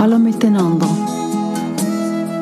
Hallo 0.00 0.18
miteinander. 0.18 0.88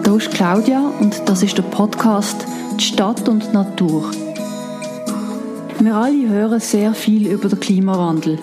Hier 0.04 0.14
ist 0.14 0.30
Claudia 0.30 0.92
und 1.00 1.20
das 1.28 1.42
ist 1.42 1.58
der 1.58 1.64
Podcast 1.64 2.46
Die 2.78 2.84
Stadt 2.84 3.28
und 3.28 3.48
die 3.48 3.52
Natur. 3.52 4.12
Wir 5.80 5.96
alle 5.96 6.28
hören 6.28 6.60
sehr 6.60 6.94
viel 6.94 7.26
über 7.26 7.48
den 7.48 7.58
Klimawandel. 7.58 8.38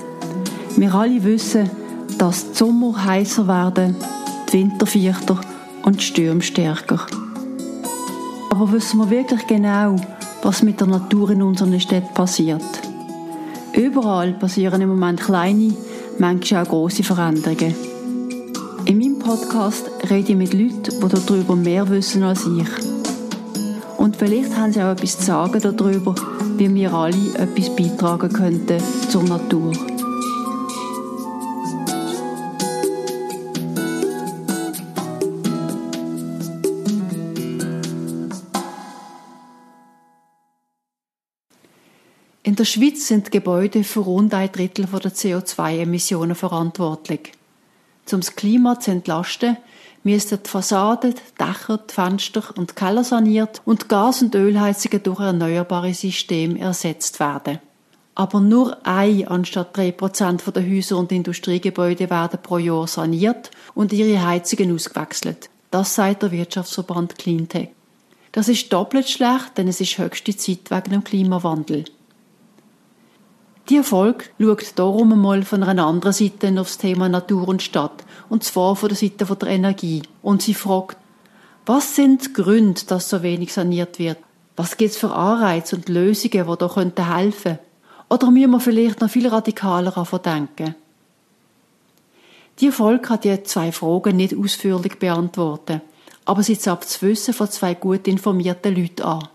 Wir 0.75 0.93
alle 0.93 1.23
wissen, 1.23 1.69
dass 2.17 2.51
die 2.51 2.57
Sommer 2.57 3.05
heißer 3.05 3.47
werden, 3.47 3.95
die 4.49 4.57
Winter 4.57 4.85
vierter 4.85 5.39
und 5.83 6.01
die 6.01 6.03
Stürme 6.03 6.41
stärker. 6.41 6.99
Aber 8.49 8.69
wissen 8.73 8.99
wir 8.99 9.09
wirklich 9.09 9.47
genau, 9.47 9.95
was 10.43 10.61
mit 10.61 10.81
der 10.81 10.87
Natur 10.87 11.29
in 11.29 11.41
unseren 11.41 11.79
Städten 11.79 12.13
passiert? 12.13 12.81
Überall 13.71 14.33
passieren 14.33 14.81
im 14.81 14.89
Moment 14.89 15.21
kleine, 15.21 15.73
manchmal 16.19 16.63
auch 16.63 16.69
große 16.69 17.03
Veränderungen. 17.03 17.94
Podcast 19.25 19.89
rede 20.07 20.33
ich 20.33 20.37
mit 20.37 20.53
Leuten, 20.53 20.83
die 20.83 21.25
darüber 21.25 21.55
mehr 21.55 21.89
wissen 21.89 22.21
als 22.21 22.45
ich. 22.45 23.97
Und 23.97 24.17
vielleicht 24.17 24.55
haben 24.55 24.71
sie 24.71 24.83
auch 24.83 24.91
etwas 24.91 25.17
zu 25.17 25.25
sagen 25.25 25.59
darüber, 25.59 26.13
wie 26.57 26.71
wir 26.71 26.93
alle 26.93 27.33
etwas 27.33 27.75
beitragen 27.75 28.31
könnten 28.31 28.79
zur 29.09 29.23
Natur. 29.23 29.71
In 42.43 42.55
der 42.55 42.65
Schweiz 42.65 43.07
sind 43.07 43.31
Gebäude 43.31 43.83
für 43.83 44.01
rund 44.01 44.35
ein 44.35 44.51
Drittel 44.51 44.85
der 44.85 45.11
CO2-Emissionen 45.11 46.35
verantwortlich. 46.35 47.31
Um 48.11 48.19
das 48.19 48.35
Klima 48.35 48.79
zu 48.79 48.91
entlasten, 48.91 49.57
müssten 50.03 50.39
die 50.43 50.49
Fassaden, 50.49 51.15
die 51.15 51.43
Dächer, 51.43 51.79
die 51.79 51.93
Fenster 51.93 52.43
und 52.55 52.71
die 52.71 52.75
Keller 52.75 53.03
saniert 53.03 53.61
und 53.65 53.89
Gas- 53.89 54.21
und 54.21 54.35
Ölheizungen 54.35 55.01
durch 55.01 55.19
erneuerbare 55.19 55.93
Systeme 55.93 56.59
ersetzt 56.59 57.19
werden. 57.19 57.59
Aber 58.13 58.39
nur 58.39 58.77
ein 58.85 59.27
anstatt 59.27 59.75
drei 59.75 59.91
Prozent 59.91 60.43
der 60.55 60.63
Häuser 60.63 60.97
und 60.97 61.11
Industriegebäude 61.11 62.09
werden 62.09 62.39
pro 62.41 62.59
Jahr 62.59 62.87
saniert 62.87 63.51
und 63.73 63.91
ihre 63.91 64.25
Heizungen 64.25 64.73
ausgewechselt. 64.73 65.49
Das 65.71 65.95
sagt 65.95 66.23
der 66.23 66.31
Wirtschaftsverband 66.31 67.17
Cleantech. 67.17 67.69
Das 68.31 68.47
ist 68.47 68.71
doppelt 68.71 69.09
schlecht, 69.09 69.57
denn 69.57 69.67
es 69.67 69.81
ist 69.81 69.97
höchste 69.97 70.37
Zeit 70.37 70.69
wegen 70.69 70.91
dem 70.91 71.03
Klimawandel. 71.03 71.85
Die 73.69 73.77
Erfolg 73.77 74.29
schaut 74.39 74.73
darum 74.75 75.13
einmal 75.13 75.43
von 75.43 75.63
einer 75.63 75.87
anderen 75.87 76.13
Seite 76.13 76.53
aufs 76.59 76.77
Thema 76.77 77.09
Natur 77.09 77.47
und 77.47 77.63
Stadt, 77.63 78.03
und 78.29 78.43
zwar 78.43 78.75
von 78.75 78.89
der 78.89 78.97
Seite 78.97 79.25
der 79.25 79.47
Energie. 79.49 80.03
Und 80.21 80.43
sie 80.43 80.53
fragt, 80.53 80.97
was 81.65 81.95
sind 81.95 82.27
die 82.27 82.33
Gründe, 82.33 82.81
dass 82.85 83.09
so 83.09 83.23
wenig 83.23 83.53
saniert 83.53 83.97
wird? 83.97 84.19
Was 84.55 84.77
gibt 84.77 84.91
es 84.91 84.97
für 84.97 85.11
Anreize 85.11 85.75
und 85.75 85.89
Lösungen, 85.89 86.47
die 86.47 86.57
da 86.57 86.67
könnten 86.67 87.15
helfen? 87.15 87.57
Oder 88.07 88.29
müssen 88.29 88.51
wir 88.51 88.59
vielleicht 88.59 89.01
noch 89.01 89.09
viel 89.09 89.27
radikaler 89.27 89.91
davon 89.91 90.21
denken? 90.21 90.75
Die 92.59 92.67
Erfolg 92.67 93.01
kann 93.01 93.19
die 93.21 93.41
zwei 93.43 93.71
Fragen 93.71 94.15
nicht 94.15 94.37
ausführlich 94.37 94.99
beantworten, 94.99 95.81
aber 96.23 96.43
sie 96.43 96.57
zapft 96.57 96.85
das 96.85 97.01
Wissen 97.01 97.33
von 97.33 97.49
zwei 97.49 97.73
gut 97.73 98.07
informierten 98.07 98.75
Leuten 98.75 99.01
an. 99.01 99.27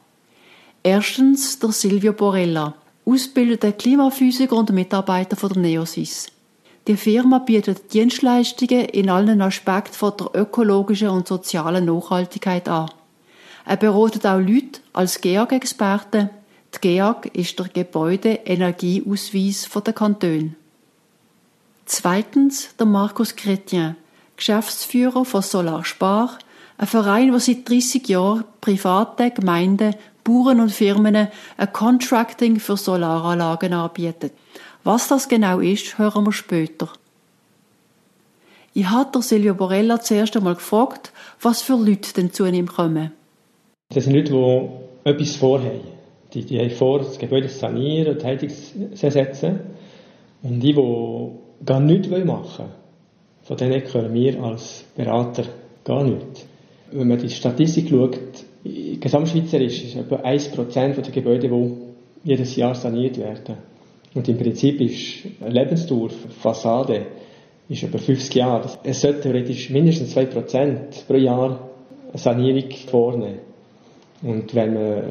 Erstens 0.85 1.59
der 1.59 1.73
Silvio 1.73 2.13
Borella, 2.13 2.75
ausgebildeter 3.05 3.73
Klimaphysiker 3.73 4.57
und 4.57 4.71
Mitarbeiter 4.71 5.37
von 5.37 5.53
der 5.53 5.63
Neosys. 5.63 6.29
Die 6.87 6.97
Firma 6.97 7.39
bietet 7.39 7.93
Dienstleistungen 7.93 8.87
in 8.87 9.11
allen 9.11 9.43
Aspekten 9.43 9.95
von 9.95 10.15
der 10.19 10.31
ökologischen 10.35 11.09
und 11.09 11.29
sozialen 11.29 11.85
Nachhaltigkeit 11.85 12.69
an. 12.69 12.91
Er 13.67 13.77
beratet 13.77 14.27
auch 14.27 14.39
Leute 14.39 14.81
als 14.93 15.21
GEAG-Experte. 15.21 16.31
Die 16.75 16.81
GEAG 16.81 17.31
ist 17.35 17.59
der 17.59 17.69
Gebäude-Energieausweis 17.69 19.69
der 19.85 19.93
Kantone. 19.93 20.55
Zweitens 21.85 22.75
der 22.77 22.87
Markus 22.87 23.37
Chrétien, 23.37 23.97
Geschäftsführer 24.37 25.25
von 25.25 25.43
Solar 25.43 25.85
Spar, 25.85 26.39
ein 26.79 26.87
Verein, 26.87 27.31
der 27.31 27.41
seit 27.41 27.69
30 27.69 28.09
Jahren 28.09 28.45
private 28.61 29.31
Gemeinden 29.33 29.95
Bauern 30.25 30.61
und 30.61 30.71
Firmen 30.71 31.29
ein 31.57 31.73
Contracting 31.73 32.61
für 32.61 32.77
Solaranlagen 32.77 33.73
anbieten. 33.73 34.31
Was 34.85 35.09
das 35.09 35.29
genau 35.29 35.61
ist, 35.61 35.99
hören 35.99 36.25
wir 36.25 36.33
später. 36.33 36.89
Ich 38.73 38.89
hatte 38.89 39.21
Silvio 39.21 39.55
Borella 39.55 40.01
zuerst 40.01 40.37
einmal 40.37 40.55
gefragt, 40.55 41.13
was 41.41 41.61
für 41.61 41.77
Leute 41.77 42.13
denn 42.15 42.33
zu 42.33 42.47
ihm 42.47 42.67
kommen. 42.67 43.13
Das 43.93 44.05
sind 44.05 44.15
Leute, 44.15 44.33
die 44.33 45.09
etwas 45.09 45.37
vorhaben. 45.37 45.81
Die, 46.33 46.45
die 46.45 46.61
haben 46.61 46.71
vor, 46.71 47.01
das 47.01 47.19
Gebäude 47.19 47.49
zu 47.49 47.59
sanieren, 47.59 48.17
die 48.19 48.25
Heizung 48.25 48.49
zu 48.95 49.07
ersetzen. 49.07 49.61
Und 50.43 50.61
die, 50.61 50.73
die 50.73 51.65
gar 51.67 51.81
nichts 51.81 52.09
machen 52.09 52.29
wollen, 52.29 52.71
von 53.43 53.57
denen 53.57 53.83
können 53.85 54.15
wir 54.15 54.43
als 54.43 54.85
Berater 54.97 55.45
gar 55.85 56.05
nichts. 56.05 56.47
Wenn 56.93 57.09
man 57.09 57.19
die 57.19 57.29
Statistik 57.29 57.89
schaut, 57.89 58.19
Gesamtschweizerisch 58.65 59.85
ist 59.85 59.97
etwa 59.97 60.17
1% 60.17 61.01
der 61.01 61.13
Gebäude, 61.13 61.49
die 61.49 62.29
jedes 62.29 62.57
Jahr 62.57 62.75
saniert 62.75 63.19
werden. 63.19 63.57
Und 64.15 64.29
im 64.29 64.37
Prinzip 64.37 64.81
ist 64.81 65.25
eine 65.41 65.51
Lebensdauer 65.51 66.11
Fassade 66.11 67.07
ist 67.69 67.85
etwa 67.85 67.99
50 67.99 68.35
Jahre. 68.35 68.69
Es 68.83 69.01
sollte 69.01 69.23
theoretisch 69.23 69.71
mindestens 69.71 70.17
2% 70.17 71.07
pro 71.07 71.15
Jahr 71.15 71.71
eine 72.09 72.19
Sanierung 72.19 72.71
vornehmen. 72.89 73.39
Und 74.23 74.55
wenn 74.55 74.75
man 74.75 75.03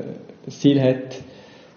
das 0.45 0.59
Ziel 0.59 0.81
hat, 0.81 1.15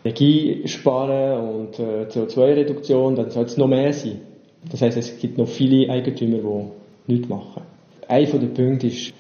Energie 0.04 0.66
sparen 0.66 1.48
und 1.48 1.78
äh, 1.78 2.06
CO2-Reduktion, 2.08 3.14
dann 3.14 3.30
soll 3.30 3.44
es 3.44 3.56
noch 3.56 3.68
mehr 3.68 3.92
sein. 3.92 4.20
Das 4.68 4.82
heißt, 4.82 4.96
es 4.98 5.18
gibt 5.18 5.38
noch 5.38 5.48
viele 5.48 5.88
Eigentümer, 5.90 6.38
die 6.38 7.12
nichts 7.12 7.28
machen. 7.28 7.62
Einer 8.08 8.38
der 8.38 8.48
Punkte 8.48 8.88
ist 8.88 9.12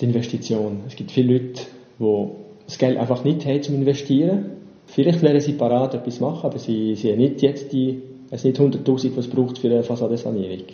die 0.00 0.04
Investition. 0.04 0.82
Es 0.86 0.94
gibt 0.94 1.10
viele 1.10 1.38
Leute, 1.38 1.62
die 2.02 2.26
das 2.66 2.78
Geld 2.78 2.96
einfach 2.96 3.24
nicht 3.24 3.46
haben, 3.46 3.62
zum 3.62 3.76
investieren. 3.76 4.44
Vielleicht 4.86 5.22
wären 5.22 5.40
sie 5.40 5.52
parat, 5.52 5.94
etwas 5.94 6.20
machen, 6.20 6.46
aber 6.46 6.58
sie, 6.58 6.94
sie 6.94 7.12
haben 7.12 7.18
nicht 7.18 7.42
jetzt 7.42 7.72
die, 7.72 8.02
es 8.30 8.44
nicht 8.44 8.58
100.000, 8.58 9.16
was 9.16 9.26
es 9.26 9.28
braucht 9.28 9.58
für 9.58 9.68
eine 9.68 9.82
Fassadensanierung. 9.82 10.64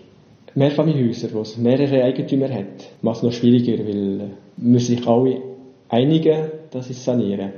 Mehrfamilienhäuser, 0.55 1.29
wo 1.33 1.41
es 1.43 1.57
mehrere 1.57 2.03
Eigentümer 2.03 2.49
hat, 2.49 2.91
macht 3.03 3.19
es 3.19 3.23
noch 3.23 3.33
schwieriger, 3.33 3.85
weil 3.87 4.21
äh, 4.21 4.25
müssen 4.57 4.97
sich 4.97 5.07
alle 5.07 5.43
einigen, 5.89 6.47
dass 6.71 6.87
sie 6.87 6.95
es 6.95 7.05
sanieren. 7.05 7.53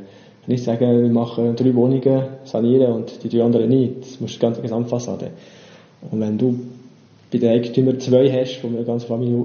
Nicht 0.46 0.64
sagen, 0.64 1.02
wir 1.02 1.10
machen 1.10 1.54
drei 1.54 1.74
Wohnungen 1.74 2.24
sanieren 2.44 2.92
und 2.92 3.22
die 3.22 3.28
drei 3.28 3.44
anderen 3.44 3.68
nicht. 3.68 4.00
Das 4.00 4.20
muss 4.20 4.32
die 4.32 4.38
ganze 4.38 4.62
Gesamtfassade. 4.62 5.30
Und 6.10 6.20
wenn 6.20 6.38
du 6.38 6.58
bei 7.30 7.38
den 7.38 7.50
Eigentümern 7.50 8.00
zwei 8.00 8.28
hast, 8.30 8.56
von 8.56 8.74
einem 8.74 8.84
ganzen 8.84 9.06
Familie, 9.06 9.36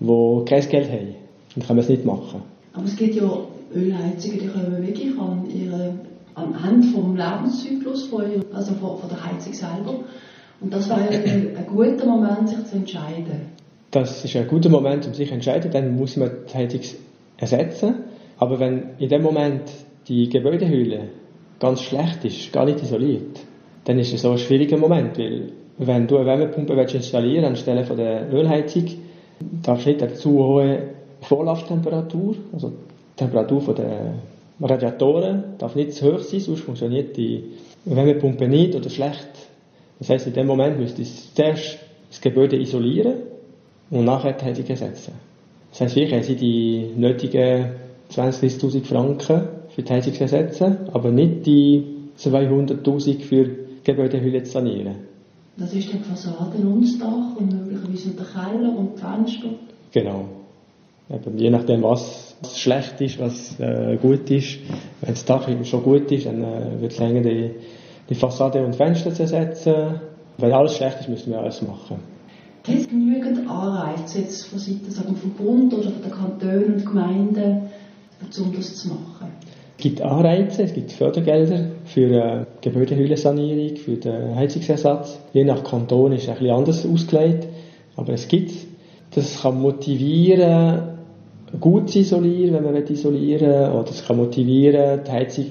wo 0.00 0.44
kein 0.44 0.68
Geld 0.68 0.90
haben, 0.90 1.21
dann 1.54 1.66
kann 1.66 1.76
man 1.76 1.84
es 1.84 1.88
nicht 1.88 2.04
machen. 2.04 2.42
Aber 2.72 2.84
es 2.84 2.96
gibt 2.96 3.14
ja 3.14 3.30
Ölheizungen, 3.74 4.38
die 4.38 4.48
kommen 4.48 4.86
wirklich 4.86 5.18
an 5.18 5.46
ihre, 5.50 5.94
am 6.34 6.54
Ende 6.66 6.88
vom 6.88 7.16
Lebenszyklus 7.16 8.04
von, 8.06 8.24
also 8.52 8.72
von, 8.74 8.98
von 8.98 9.08
der 9.08 9.24
Heizung 9.24 9.52
selber. 9.52 10.00
Und 10.60 10.72
das 10.72 10.88
wäre 10.88 11.08
ein, 11.08 11.56
ein 11.56 11.66
guter 11.66 12.06
Moment, 12.06 12.48
sich 12.48 12.64
zu 12.64 12.76
entscheiden. 12.76 13.52
Das 13.90 14.24
ist 14.24 14.36
ein 14.36 14.48
guter 14.48 14.70
Moment, 14.70 15.06
um 15.06 15.14
sich 15.14 15.28
zu 15.28 15.34
entscheiden. 15.34 15.70
Dann 15.70 15.96
muss 15.96 16.16
man 16.16 16.30
die 16.50 16.56
Heizung 16.56 16.80
ersetzen. 17.36 17.94
Aber 18.38 18.58
wenn 18.58 18.90
in 18.98 19.08
dem 19.08 19.22
Moment 19.22 19.62
die 20.08 20.28
Gebäudehülle 20.28 21.08
ganz 21.60 21.82
schlecht 21.82 22.24
ist, 22.24 22.52
gar 22.52 22.64
nicht 22.64 22.82
isoliert, 22.82 23.40
dann 23.84 23.98
ist 23.98 24.12
es 24.12 24.22
so 24.22 24.30
ein 24.30 24.38
schwieriger 24.38 24.78
Moment, 24.78 25.18
weil 25.18 25.52
wenn 25.78 26.06
du 26.06 26.16
eine 26.16 26.26
Wärmepumpe 26.26 26.74
installieren 26.74 27.44
willst, 27.44 27.68
anstelle 27.68 27.84
von 27.84 27.96
der 27.96 28.32
Ölheizung, 28.32 28.84
darfst 29.62 29.86
du 29.86 29.90
nicht 29.90 30.02
eine 30.02 30.14
zu 30.14 30.30
hohe 30.38 30.78
Vorlauftemperatur, 31.22 32.36
also 32.52 32.68
die 32.70 33.16
Temperatur 33.16 33.74
der 33.74 34.14
Radiatoren 34.60 35.44
darf 35.58 35.74
nicht 35.74 35.94
zu 35.94 36.12
hoch 36.12 36.20
sein, 36.20 36.40
sonst 36.40 36.60
funktioniert 36.60 37.16
die 37.16 37.44
Wärmepumpe 37.84 38.48
nicht 38.48 38.74
oder 38.74 38.90
schlecht. 38.90 39.28
Das 39.98 40.08
heißt, 40.08 40.26
in 40.28 40.32
dem 40.34 40.46
Moment 40.46 40.78
müsste 40.78 41.02
ich 41.02 41.32
zuerst 41.34 41.78
das 42.10 42.20
Gebäude 42.20 42.56
isolieren 42.56 43.14
und 43.90 44.04
nachher 44.04 44.32
die 44.32 44.44
Heizung 44.44 44.66
ersetzen. 44.66 45.12
Das 45.70 45.80
heißt, 45.80 45.96
wir 45.96 46.10
haben 46.10 46.36
die 46.36 46.90
nötigen 46.96 47.72
20.000 48.10 48.84
Franken 48.84 49.42
für 49.70 49.82
die 49.82 49.92
Heizung 49.92 50.14
zu 50.14 50.20
ersetzen, 50.22 50.76
aber 50.92 51.10
nicht 51.10 51.46
die 51.46 51.84
200.000 52.18 53.20
für 53.20 53.44
die 53.44 53.56
Gebäudehülle 53.84 54.42
zu 54.42 54.52
sanieren. 54.52 54.96
Das 55.56 55.72
ist 55.74 55.92
die 55.92 55.98
Fassaden 55.98 56.66
und 56.66 56.82
das 56.82 56.98
Dach 56.98 57.36
und 57.36 57.52
möglicherweise 57.52 58.10
der 58.10 58.26
Keller 58.26 58.76
und 58.76 58.96
die 58.96 59.00
Fenster? 59.00 59.48
Genau. 59.92 60.24
Eben, 61.12 61.38
je 61.38 61.50
nachdem, 61.50 61.82
was 61.82 62.36
schlecht 62.54 63.00
ist, 63.00 63.18
was 63.18 63.58
äh, 63.60 63.96
gut 64.00 64.30
ist. 64.30 64.58
Wenn 65.00 65.10
das 65.10 65.24
Dach 65.24 65.46
schon 65.64 65.82
gut 65.82 66.10
ist, 66.10 66.26
dann 66.26 66.42
äh, 66.42 66.80
wird 66.80 66.92
es 66.92 66.98
länger 66.98 67.20
die, 67.20 67.50
die 68.08 68.14
Fassade 68.14 68.64
und 68.64 68.74
Fenster 68.74 69.12
zu 69.12 69.22
ersetzen. 69.22 70.00
Wenn 70.38 70.52
alles 70.52 70.76
schlecht 70.76 71.00
ist, 71.00 71.08
müssen 71.08 71.32
wir 71.32 71.40
alles 71.40 71.60
machen. 71.60 71.98
Es 72.66 72.88
genügt 72.88 73.26
Anreize 73.48 74.20
jetzt 74.20 74.46
von 74.46 74.58
Seiten 74.58 74.90
sagen, 74.90 75.16
vom 75.16 75.30
Bund 75.32 75.74
oder 75.74 75.90
von 75.90 76.02
den 76.02 76.12
Kantonen 76.12 76.74
und 76.74 76.86
Gemeinden, 76.86 77.62
um 78.38 78.56
das 78.56 78.76
zu 78.76 78.88
machen? 78.88 79.32
Es 79.76 79.82
gibt 79.82 80.00
Anreize, 80.00 80.62
es 80.62 80.72
gibt 80.72 80.92
Fördergelder 80.92 81.66
für 81.84 82.10
äh, 82.10 82.44
Gebäudehüllensanierung, 82.60 83.76
für 83.76 83.96
den 83.96 84.36
Heizungsersatz. 84.36 85.18
Je 85.32 85.44
nach 85.44 85.64
Kanton 85.64 86.12
ist 86.12 86.22
es 86.22 86.28
ein 86.28 86.36
bisschen 86.36 86.54
anders 86.54 86.86
ausgelegt, 86.86 87.48
aber 87.96 88.12
es 88.12 88.28
gibt 88.28 88.52
Das 89.14 89.42
kann 89.42 89.60
motivieren, 89.60 90.91
gut 91.60 91.90
zu 91.90 92.00
isolieren, 92.00 92.54
wenn 92.54 92.64
man 92.64 92.86
isolieren 92.86 93.48
will, 93.48 93.80
oder 93.80 93.90
es 93.90 94.04
kann 94.06 94.16
motivieren, 94.16 95.00
die 95.06 95.10
Heizung 95.10 95.46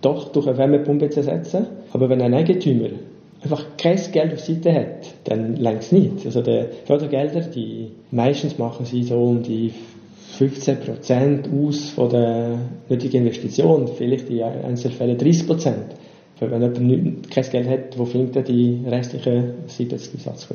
doch 0.00 0.30
durch 0.32 0.46
eine 0.46 0.58
Wärmepumpe 0.58 1.08
zu 1.10 1.20
ersetzen. 1.20 1.66
Aber 1.92 2.08
wenn 2.08 2.20
ein 2.20 2.34
Eigentümer 2.34 2.90
einfach 3.42 3.64
kein 3.76 3.98
Geld 4.12 4.32
auf 4.32 4.40
Seite 4.40 4.72
hat, 4.72 5.14
dann 5.24 5.56
längst 5.56 5.92
nicht. 5.92 6.24
Also 6.24 6.42
die 6.42 6.64
Fördergelder, 6.86 7.40
die 7.40 7.90
meistens 8.10 8.58
machen 8.58 8.86
sie 8.86 9.02
so 9.04 9.22
um 9.22 9.42
die 9.42 9.72
15% 10.38 11.68
aus 11.68 11.90
von 11.90 12.08
der 12.10 12.58
nötigen 12.88 13.26
Investition, 13.26 13.88
vielleicht 13.88 14.28
in 14.30 14.42
einzelnen 14.42 14.96
Fällen 14.96 15.18
30% 15.18 15.72
Wenn 16.40 16.62
jemand 16.62 17.30
kein 17.30 17.50
Geld 17.50 17.68
hat, 17.68 17.98
wo 17.98 18.04
findet 18.04 18.36
er 18.36 18.42
die 18.42 18.80
restlichen 18.86 19.54
70 19.66 20.12
bis 20.12 20.26
80 20.26 20.50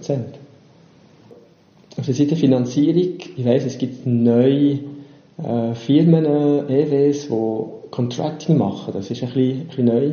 Auf 1.97 2.05
der 2.05 2.13
Seite 2.13 2.35
Finanzierung, 2.35 3.17
ich 3.37 3.45
weiss, 3.45 3.65
es 3.65 3.77
gibt 3.77 4.05
neue 4.05 4.79
äh, 5.43 5.73
Firmen, 5.75 6.25
EWs, 6.25 7.27
die 7.27 7.89
Contracting 7.91 8.57
machen. 8.57 8.93
Das 8.93 9.09
ist 9.09 9.23
ein 9.23 9.29
bisschen, 9.29 9.61
ein 9.61 9.67
bisschen 9.67 9.85
neu. 9.85 10.11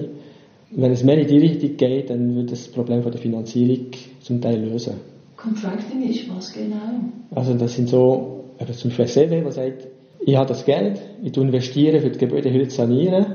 Wenn 0.70 0.92
es 0.92 1.04
mehr 1.04 1.18
in 1.18 1.26
die 1.26 1.38
Richtung 1.38 1.76
geht, 1.76 2.10
dann 2.10 2.34
wird 2.34 2.52
das 2.52 2.68
Problem 2.68 3.02
von 3.02 3.12
der 3.12 3.20
Finanzierung 3.20 3.86
zum 4.20 4.40
Teil 4.40 4.60
lösen. 4.60 4.94
Contracting 5.36 6.08
ist 6.08 6.28
was 6.34 6.52
genau? 6.52 6.76
Also 7.34 7.54
das 7.54 7.74
sind 7.74 7.88
so, 7.88 8.44
also 8.58 8.72
zum 8.72 8.90
Beispiel 8.90 9.04
ein 9.04 9.30
CW, 9.30 9.40
der 9.42 9.52
sagt, 9.52 9.86
ich 10.24 10.36
habe 10.36 10.48
das 10.48 10.64
Geld, 10.64 11.00
ich 11.22 11.36
investiere 11.36 12.00
für 12.00 12.10
die 12.10 12.18
Gebäudehülle 12.18 12.68
zu 12.68 12.76
sanieren 12.76 13.26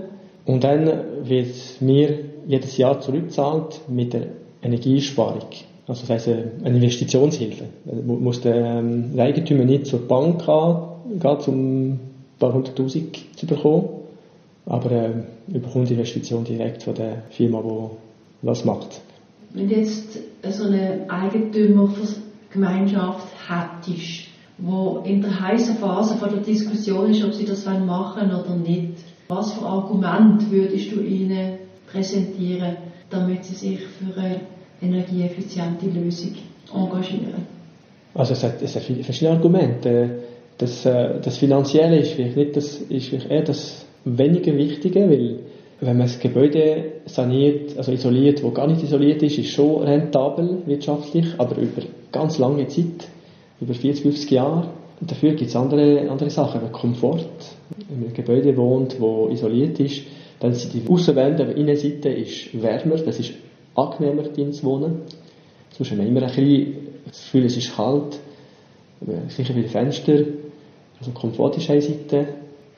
und 0.45 0.63
dann 0.63 0.89
wird 1.23 1.55
mir 1.79 2.19
jedes 2.47 2.77
Jahr 2.77 2.99
zurückgezahlt 2.99 3.81
mit 3.87 4.13
der 4.13 4.27
Energiesparung. 4.61 5.49
Also 5.87 6.01
das 6.01 6.09
heißt 6.09 6.27
eine 6.27 6.75
Investitionshilfe. 6.75 7.65
Da 7.85 7.95
muss 8.01 8.41
der, 8.41 8.55
ähm, 8.55 9.15
der 9.15 9.25
Eigentümer 9.25 9.63
nicht 9.63 9.85
zur 9.85 10.07
Bank 10.07 10.45
gehen, 10.45 10.90
um 11.47 11.91
ein 11.91 11.99
paar 12.39 12.53
hunderttausend 12.53 13.17
zu 13.35 13.47
bekommen, 13.47 13.89
aber 14.65 14.91
äh, 14.91 15.11
überkommt 15.47 15.89
die 15.89 15.93
Investition 15.93 16.43
direkt 16.43 16.83
von 16.83 16.95
der 16.95 17.23
Firma, 17.29 17.61
die 17.61 17.87
das 18.45 18.65
macht. 18.65 18.99
Wenn 19.53 19.67
du 19.67 19.75
jetzt 19.75 20.17
so 20.49 20.63
eine 20.65 21.05
Eigentümergemeinschaft 21.09 23.27
hättest, 23.47 24.27
wo 24.57 25.03
in 25.05 25.21
der 25.21 25.39
heißen 25.39 25.77
Phase 25.77 26.15
von 26.15 26.29
der 26.29 26.39
Diskussion 26.39 27.11
ist, 27.11 27.23
ob 27.23 27.33
sie 27.33 27.45
das 27.45 27.63
machen 27.65 27.87
wollen 27.87 28.31
oder 28.31 28.55
nicht, 28.55 28.93
was 29.27 29.53
für 29.53 29.63
Argument 29.65 30.51
würdest 30.51 30.91
du 30.91 30.99
ihnen 31.01 31.59
präsentieren, 31.91 32.77
damit 33.09 33.45
sie 33.45 33.55
sich 33.55 33.79
für 33.79 34.19
eine 34.19 34.41
energieeffiziente 34.81 35.85
Lösung 35.87 36.35
engagieren? 36.73 37.45
Also 38.13 38.33
es 38.33 38.43
hat, 38.43 38.61
es 38.61 38.75
hat 38.75 38.83
verschiedene 38.83 39.37
Argumente. 39.37 40.20
Das, 40.61 40.85
äh, 40.85 41.19
das 41.19 41.39
Finanzielle 41.39 41.97
ist 41.97 42.11
vielleicht, 42.11 42.37
nicht 42.37 42.55
das, 42.55 42.77
ist 42.77 43.11
eher 43.11 43.41
das 43.41 43.83
weniger 44.05 44.55
Wichtige, 44.55 45.09
weil 45.09 45.39
wenn 45.79 45.97
man 45.97 46.05
das 46.05 46.19
Gebäude 46.19 46.83
saniert, 47.07 47.75
also 47.77 47.91
isoliert, 47.91 48.43
wo 48.43 48.51
gar 48.51 48.67
nicht 48.67 48.83
isoliert 48.83 49.23
ist, 49.23 49.39
ist 49.39 49.49
schon 49.49 49.81
rentabel 49.81 50.59
wirtschaftlich, 50.67 51.25
aber 51.39 51.57
über 51.57 51.81
ganz 52.11 52.37
lange 52.37 52.67
Zeit, 52.67 53.07
über 53.59 53.73
40, 53.73 54.03
50 54.03 54.29
Jahre. 54.29 54.69
Dafür 55.01 55.31
gibt 55.31 55.49
es 55.49 55.55
andere, 55.55 56.07
andere 56.07 56.29
Sachen, 56.29 56.61
wie 56.61 56.71
Komfort. 56.71 57.25
Wenn 57.89 57.97
man 57.97 58.05
einem 58.09 58.13
Gebäude 58.13 58.55
wohnt, 58.55 58.99
wo 58.99 59.29
isoliert 59.29 59.79
ist, 59.79 60.03
dann 60.39 60.53
sind 60.53 60.75
die 60.75 60.87
Außenwände, 60.87 61.43
aber 61.43 61.55
die 61.55 61.61
Innenseite 61.61 62.09
ist 62.09 62.61
wärmer, 62.61 62.97
das 62.97 63.19
ist 63.19 63.33
angenehmer 63.73 64.21
drin 64.23 64.53
zu 64.53 64.63
wohnen. 64.67 65.01
Sonst 65.75 65.89
haben 65.89 66.01
wir 66.01 66.07
immer 66.07 66.21
ein 66.21 66.27
bisschen 66.27 66.73
das 67.07 67.23
Gefühl, 67.23 67.45
es 67.45 67.57
ist 67.57 67.75
kalt, 67.75 68.19
sicher 69.29 69.53
bei 69.53 69.61
den 69.61 69.69
Fenstern. 69.69 70.25
Also 71.01 71.11
Komfort 71.11 71.57
ist 71.57 71.69
eine 71.69 71.81
Seite. 71.81 72.27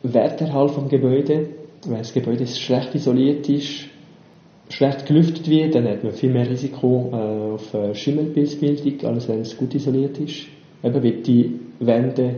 Werterhalt 0.01 0.71
vom 0.71 0.87
Gebäude. 0.87 1.49
Wenn 1.85 1.97
das 1.97 2.13
Gebäude 2.13 2.47
schlecht 2.47 2.95
isoliert 2.95 3.47
ist, 3.49 3.85
schlecht 4.69 5.05
gelüftet 5.05 5.49
wird, 5.49 5.75
dann 5.75 5.87
hat 5.87 6.03
man 6.03 6.13
viel 6.13 6.31
mehr 6.31 6.49
Risiko 6.49 7.09
äh, 7.11 7.53
auf 7.53 7.73
äh, 7.73 7.93
Schimmelpilzbildung, 7.93 9.09
als 9.09 9.27
wenn 9.27 9.41
es 9.41 9.57
gut 9.57 9.75
isoliert 9.75 10.17
ist. 10.19 10.45
Eben 10.81 11.03
wird 11.03 11.27
die 11.27 11.59
Wände 11.79 12.35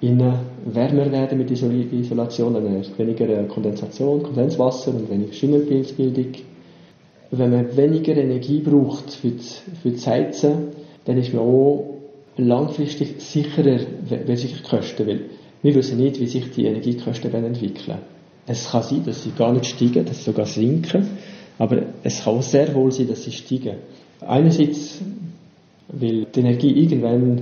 innen 0.00 0.38
wärmer 0.64 1.10
werden 1.12 1.38
mit 1.38 1.50
Isolation, 1.50 2.54
dann 2.54 2.80
ist 2.80 2.98
weniger 2.98 3.28
äh, 3.28 3.44
Kondensation, 3.44 4.22
Kondenswasser 4.22 4.94
und 4.94 5.10
weniger 5.10 5.32
Schimmelpilzbildung. 5.32 6.32
Wenn 7.30 7.50
man 7.50 7.76
weniger 7.76 8.16
Energie 8.16 8.60
braucht 8.60 9.10
für 9.12 9.30
das, 9.30 9.62
für 9.82 9.90
das 9.90 10.06
Heizen, 10.06 10.68
dann 11.04 11.18
ist 11.18 11.34
man 11.34 11.42
auch 11.42 11.93
langfristig 12.36 13.20
sicherer, 13.20 13.80
wenn 14.08 14.36
sich 14.36 14.54
die 14.56 14.62
Kosten, 14.62 15.06
weil 15.06 15.20
wir 15.62 15.74
wissen 15.74 15.98
nicht, 15.98 16.20
wie 16.20 16.26
sich 16.26 16.50
die 16.50 16.66
Energiekosten 16.66 17.32
entwickeln. 17.32 17.98
Es 18.46 18.70
kann 18.70 18.82
sein, 18.82 19.02
dass 19.06 19.22
sie 19.22 19.30
gar 19.30 19.52
nicht 19.52 19.66
steigen, 19.66 20.04
dass 20.04 20.18
sie 20.18 20.24
sogar 20.30 20.46
sinken, 20.46 21.08
aber 21.58 21.82
es 22.02 22.22
kann 22.22 22.34
auch 22.34 22.42
sehr 22.42 22.74
wohl 22.74 22.92
sein, 22.92 23.08
dass 23.08 23.24
sie 23.24 23.32
steigen. 23.32 23.76
Einerseits, 24.20 25.00
weil 25.88 26.26
die 26.26 26.40
Energie 26.40 26.72
irgendwann 26.72 27.40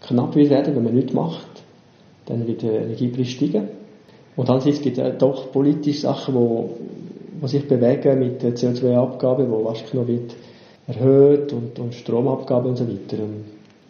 knapp 0.00 0.34
wird 0.34 0.50
werden, 0.50 0.74
wenn 0.74 0.84
man 0.84 0.94
nichts 0.94 1.12
macht, 1.12 1.62
dann 2.26 2.46
wird 2.46 2.62
der 2.62 2.82
Energiepreis 2.82 3.28
steigen. 3.28 3.68
Und 4.36 4.50
andererseits 4.50 4.82
gibt 4.82 4.98
es 4.98 5.18
doch 5.18 5.52
politische 5.52 6.00
Sachen, 6.00 6.34
die, 6.34 7.40
die 7.42 7.48
sich 7.48 7.68
bewegen 7.68 8.18
mit 8.18 8.42
der 8.42 8.54
CO2-Abgabe, 8.54 9.44
die 9.44 9.64
wahrscheinlich 9.64 9.94
noch 9.94 10.08
wird 10.08 10.34
erhöht 10.86 11.52
und, 11.52 11.78
und 11.78 11.94
Stromabgabe 11.94 12.68
und 12.68 12.76
so 12.76 12.86
weiter. 12.88 13.22
Und 13.22 13.44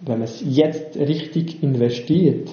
wenn 0.06 0.18
man 0.18 0.22
es 0.22 0.42
jetzt 0.46 0.96
richtig 0.96 1.62
investiert, 1.62 2.50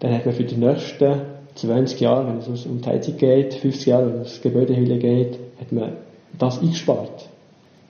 dann 0.00 0.12
hat 0.12 0.26
man 0.26 0.34
für 0.34 0.44
die 0.44 0.56
nächsten 0.56 1.22
20 1.54 2.00
Jahre, 2.00 2.28
wenn 2.28 2.54
es 2.54 2.66
um 2.66 2.80
die 2.80 2.88
Heizung 2.88 3.16
geht, 3.16 3.54
50 3.54 3.86
Jahre, 3.86 4.12
wenn 4.12 4.20
es 4.22 4.38
um 4.38 4.42
Gebäudehülle 4.42 4.98
geht, 4.98 5.38
hat 5.60 5.70
man 5.70 5.96
das 6.38 6.60
eingespart. 6.60 7.28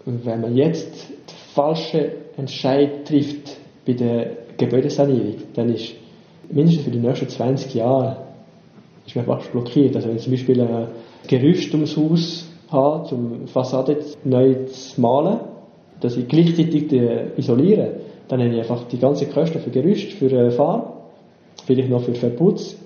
Und 0.04 0.26
wenn 0.26 0.40
man 0.40 0.56
jetzt 0.56 1.08
den 1.10 1.54
falschen 1.54 2.04
Entscheid 2.36 3.06
trifft 3.06 3.56
bei 3.86 3.92
der 3.92 4.36
Gebäudesanierung, 4.56 5.36
dann 5.54 5.72
ist 5.72 5.94
mindestens 6.50 6.84
für 6.84 6.90
die 6.90 6.98
nächsten 6.98 7.28
20 7.28 7.74
Jahre 7.74 8.16
ist 9.06 9.16
man 9.16 9.24
fast 9.24 9.50
blockiert. 9.52 9.96
Also 9.96 10.08
wenn 10.08 10.16
ich 10.16 10.22
zum 10.22 10.32
Beispiel 10.32 10.60
ein 10.60 10.88
Gerüst 11.28 11.72
ums 11.74 11.96
Haus 11.96 12.48
habe, 12.70 13.14
um 13.14 13.46
Fassade 13.46 13.96
neu 14.24 14.64
zu 14.66 15.00
malen, 15.00 15.40
dass 16.00 16.16
ich 16.16 16.26
gleichzeitig 16.26 16.92
isoliere, 17.36 18.00
dann 18.28 18.40
habe 18.40 18.50
ich 18.50 18.60
einfach 18.60 18.84
die 18.88 18.98
ganzen 18.98 19.30
Kosten 19.32 19.60
für 19.60 19.70
Gerüst, 19.70 20.12
für 20.12 20.50
Farbe, 20.52 20.92
vielleicht 21.66 21.90
noch 21.90 22.02
für 22.02 22.14
Verputz. 22.14 22.76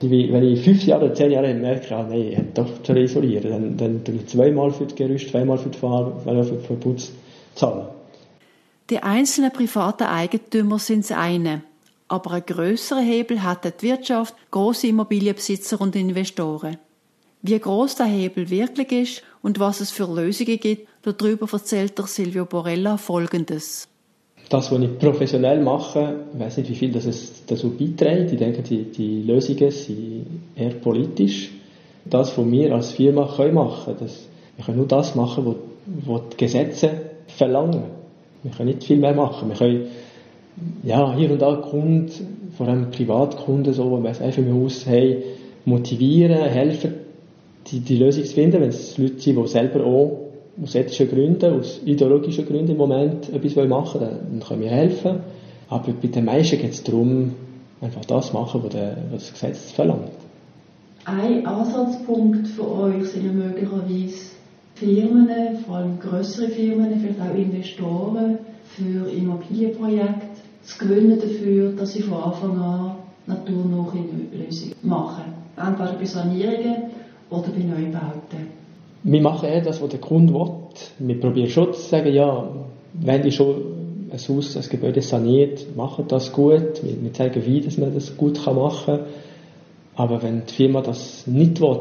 Wenn 0.00 0.42
ich 0.42 0.60
fünf 0.62 0.84
Jahre 0.84 1.06
oder 1.06 1.14
zehn 1.14 1.30
Jahre 1.30 1.54
merke, 1.54 1.96
ah, 1.96 2.06
nein, 2.08 2.32
ich 2.32 2.38
doch 2.54 2.82
zu 2.82 2.92
isolieren, 2.94 3.50
dann, 3.50 3.76
dann 3.76 4.04
tue 4.04 4.16
ich 4.16 4.26
zweimal 4.26 4.70
für 4.70 4.84
das 4.84 4.94
Gerüst, 4.94 5.30
zweimal 5.30 5.56
für 5.56 5.70
die 5.70 5.78
Farbe, 5.78 6.22
zweimal 6.22 6.44
für 6.44 6.54
den 6.54 6.64
Verputz 6.64 7.12
zahlen. 7.54 7.86
Die 8.90 9.02
einzelnen 9.02 9.52
privaten 9.52 10.04
Eigentümer 10.04 10.78
sind 10.78 11.08
das 11.08 11.16
eine. 11.16 11.62
Aber 12.08 12.32
einen 12.32 12.46
grösseren 12.46 13.04
Hebel 13.04 13.42
hat 13.42 13.64
die 13.64 13.86
Wirtschaft, 13.86 14.34
grosse 14.50 14.88
Immobilienbesitzer 14.88 15.80
und 15.80 15.96
Investoren. 15.96 16.76
Wie 17.42 17.58
groß 17.58 17.96
der 17.96 18.06
Hebel 18.06 18.48
wirklich 18.50 18.92
ist 18.92 19.22
und 19.42 19.58
was 19.58 19.80
es 19.80 19.90
für 19.90 20.06
Lösungen 20.12 20.60
gibt, 20.60 20.88
darüber 21.02 21.48
erzählt 21.52 21.98
der 21.98 22.06
Silvio 22.06 22.44
Borella 22.44 22.96
Folgendes 22.96 23.88
das, 24.48 24.70
was 24.70 24.80
ich 24.80 24.98
professionell 24.98 25.60
mache, 25.60 26.14
ich 26.32 26.40
weiß 26.40 26.58
nicht, 26.58 26.70
wie 26.70 26.74
viel 26.74 26.92
das 26.92 27.42
dazu 27.46 27.70
beiträgt. 27.70 28.32
Ich 28.32 28.38
denke, 28.38 28.62
die, 28.62 28.84
die 28.84 29.22
Lösungen 29.22 29.70
sind 29.70 30.26
eher 30.54 30.70
politisch. 30.70 31.50
Das, 32.04 32.38
was 32.38 32.50
wir 32.50 32.72
als 32.72 32.92
Firma 32.92 33.28
können 33.36 33.54
machen 33.54 33.96
können, 33.96 34.10
wir 34.56 34.64
können 34.64 34.78
nur 34.78 34.86
das 34.86 35.14
machen, 35.16 35.56
was, 36.06 36.20
die 36.32 36.36
Gesetze 36.36 36.90
verlangen. 37.26 37.82
Wir 38.42 38.52
können 38.52 38.68
nicht 38.68 38.84
viel 38.84 38.98
mehr 38.98 39.14
machen. 39.14 39.48
Wir 39.48 39.56
können, 39.56 39.86
ja, 40.84 41.14
hier 41.16 41.30
und 41.32 41.42
da 41.42 41.56
Kunden, 41.56 42.52
vor 42.56 42.68
allem 42.68 42.90
Privatkunden, 42.90 43.72
so, 43.72 44.00
es 44.08 44.20
einfach 44.20 44.38
im 44.38 44.62
Haus 44.62 44.86
haben, 44.86 45.16
motivieren, 45.64 46.48
helfen, 46.48 46.94
die, 47.66 47.80
die 47.80 47.96
Lösung 47.96 48.24
zu 48.24 48.34
finden, 48.34 48.60
wenn 48.60 48.68
es 48.68 48.96
Leute 48.96 49.18
sind, 49.18 49.36
die 49.36 49.48
selber 49.48 49.84
auch 49.84 50.25
aus 50.62 50.74
ethischen 50.74 51.08
Gründen, 51.08 51.58
aus 51.58 51.80
ideologischen 51.84 52.46
Gründen 52.46 52.72
im 52.72 52.78
Moment 52.78 53.32
etwas 53.32 53.56
machen 53.68 54.00
wollen, 54.00 54.18
dann 54.30 54.40
können 54.40 54.62
wir 54.62 54.70
helfen. 54.70 55.20
Aber 55.68 55.92
bei 55.92 56.08
den 56.08 56.24
meisten 56.24 56.58
geht 56.58 56.72
es 56.72 56.82
darum, 56.82 57.32
einfach 57.80 58.04
das 58.04 58.32
machen, 58.32 58.62
was, 58.64 58.74
das 59.12 59.32
Gesetz 59.32 59.72
verlangt. 59.72 60.12
Ein 61.04 61.46
Ansatzpunkt 61.46 62.48
für 62.48 62.68
euch 62.68 63.08
sind 63.08 63.26
ja 63.26 63.32
möglicherweise 63.32 64.36
Firmen, 64.74 65.28
vor 65.64 65.76
allem 65.76 65.98
größere 65.98 66.48
Firmen, 66.48 67.00
vielleicht 67.00 67.20
auch 67.20 67.34
Investoren 67.34 68.38
für 68.64 69.08
Immobilienprojekte, 69.10 70.26
das 70.62 70.78
Gewinnen 70.78 71.18
dafür, 71.18 71.72
dass 71.72 71.92
sie 71.92 72.02
von 72.02 72.22
Anfang 72.22 72.60
an 72.60 72.96
naturnahe 73.26 74.04
Lösungen 74.32 74.74
machen. 74.82 75.24
Entweder 75.56 75.92
bei 75.92 76.04
Sanierungen 76.04 76.76
oder 77.30 77.48
bei 77.48 77.62
Neubauten. 77.62 78.55
Wir 79.02 79.22
machen 79.22 79.48
eher 79.48 79.62
das, 79.62 79.80
was 79.80 79.88
der 79.90 80.00
Kunde 80.00 80.34
will. 80.34 80.50
Wir 80.98 81.20
probieren 81.20 81.48
schon 81.48 81.72
zu 81.72 81.80
sagen, 81.80 82.12
ja, 82.12 82.48
wenn 82.94 83.22
die 83.22 83.32
schon 83.32 83.76
ein 84.10 84.18
Haus, 84.18 84.56
ein 84.56 84.68
Gebäude 84.68 85.02
saniert, 85.02 85.76
machen 85.76 86.06
das 86.08 86.32
gut. 86.32 86.82
Wir, 86.82 87.02
wir 87.02 87.12
zeigen, 87.12 87.44
wie 87.46 87.60
dass 87.60 87.78
man 87.78 87.94
das 87.94 88.16
gut 88.16 88.44
machen 88.46 88.84
kann. 88.86 89.06
Aber 89.94 90.22
wenn 90.22 90.44
die 90.44 90.52
Firma 90.52 90.82
das 90.82 91.26
nicht 91.26 91.60
will, 91.60 91.78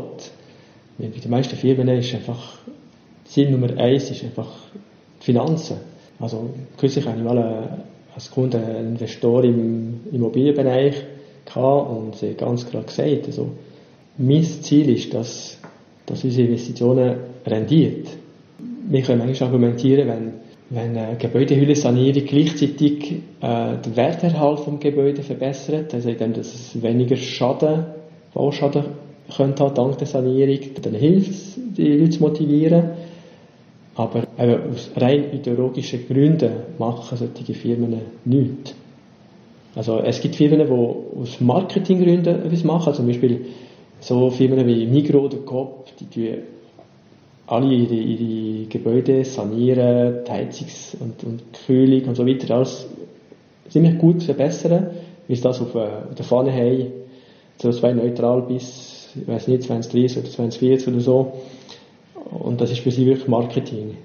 bei 0.97 1.07
den 1.07 1.31
meisten 1.31 1.55
Firmen 1.57 1.87
ist 1.89 2.15
einfach 2.15 2.59
Ziel 3.25 3.49
Nummer 3.49 3.75
eins 3.77 4.11
ist 4.11 4.23
einfach 4.23 4.49
die 5.19 5.25
Finanzen. 5.25 5.77
Also 6.19 6.49
kürzlich 6.77 7.05
hatte 7.05 7.17
ich 7.17 7.23
mal 7.23 7.85
als 8.13 8.31
Kunde 8.31 8.59
einen 8.59 8.91
Investor 8.91 9.43
im 9.43 10.01
Immobilienbereich 10.11 10.95
und 11.53 12.15
sie 12.15 12.33
ganz 12.33 12.69
klar 12.69 12.83
gesagt, 12.83 13.25
also 13.25 13.49
mein 14.17 14.43
Ziel 14.43 14.89
ist, 14.89 15.13
dass, 15.13 15.57
dass 16.05 16.23
unsere 16.23 16.47
Investitionen 16.47 17.15
rendiert. 17.45 18.07
Wir 18.87 19.01
können 19.01 19.19
manchmal 19.19 19.49
argumentieren, 19.49 20.07
wenn, 20.07 20.33
wenn 20.69 20.97
eine 20.97 21.17
Gebäudehüllensanierung 21.17 22.25
gleichzeitig 22.25 23.13
äh, 23.41 23.77
den 23.77 23.95
Werterhalt 23.95 24.59
vom 24.59 24.79
Gebäude 24.79 25.23
verbessert, 25.23 25.93
also 25.93 26.09
indem 26.09 26.31
es 26.33 26.81
weniger 26.81 27.15
Schaden, 27.15 27.85
Bauschaden 28.33 28.83
könnte 29.35 29.63
haben 29.63 29.73
dank 29.73 29.97
der 29.97 30.07
Sanierung, 30.07 30.59
dann 30.81 30.93
hilft 30.93 31.31
es, 31.31 31.59
die 31.77 31.93
Leute 31.93 32.11
zu 32.11 32.21
motivieren. 32.21 32.91
Aber 33.95 34.27
eben 34.37 34.73
aus 34.73 34.91
rein 34.97 35.31
ideologischen 35.31 36.05
Gründen 36.07 36.51
machen 36.77 37.17
solche 37.17 37.53
Firmen 37.53 38.01
nichts. 38.25 38.75
Also 39.73 39.99
es 39.99 40.21
gibt 40.21 40.35
Firmen, 40.35 40.67
die 40.67 41.19
aus 41.19 41.39
Marketinggründen 41.39 42.45
etwas 42.45 42.63
machen, 42.63 42.93
zum 42.93 43.07
Beispiel 43.07 43.45
so 44.05 44.29
Firmen 44.29 44.67
wie 44.67 44.85
Migro 44.85 45.21
oder 45.21 45.37
Coop, 45.37 45.85
die 45.99 46.05
tun 46.05 46.43
alle 47.47 47.73
ihre, 47.73 47.95
ihre 47.95 48.67
Gebäude 48.67 49.25
sanieren, 49.25 50.23
die 50.25 50.31
Heizungs- 50.31 50.95
und, 50.99 51.23
und 51.23 51.41
Kühlung 51.65 52.09
und 52.09 52.15
so 52.15 52.25
weiter, 52.25 52.55
alles 52.55 52.87
ziemlich 53.69 53.97
gut 53.97 54.21
verbessern, 54.21 54.91
wie 55.27 55.35
sie 55.35 55.41
das 55.41 55.59
auf, 55.59 55.73
äh, 55.73 55.87
der 56.15 56.25
Fahne 56.25 56.53
haben, 56.53 56.87
CO2-neutral 57.59 58.43
bis, 58.43 59.09
ich 59.15 59.27
weiß 59.27 59.47
nicht, 59.47 59.63
2030 59.63 60.19
oder 60.19 60.29
2040 60.29 60.87
oder 60.87 60.99
so. 60.99 61.33
Und 62.31 62.61
das 62.61 62.71
ist 62.71 62.81
für 62.81 62.91
sie 62.91 63.07
wirklich 63.07 63.27
Marketing. 63.27 63.97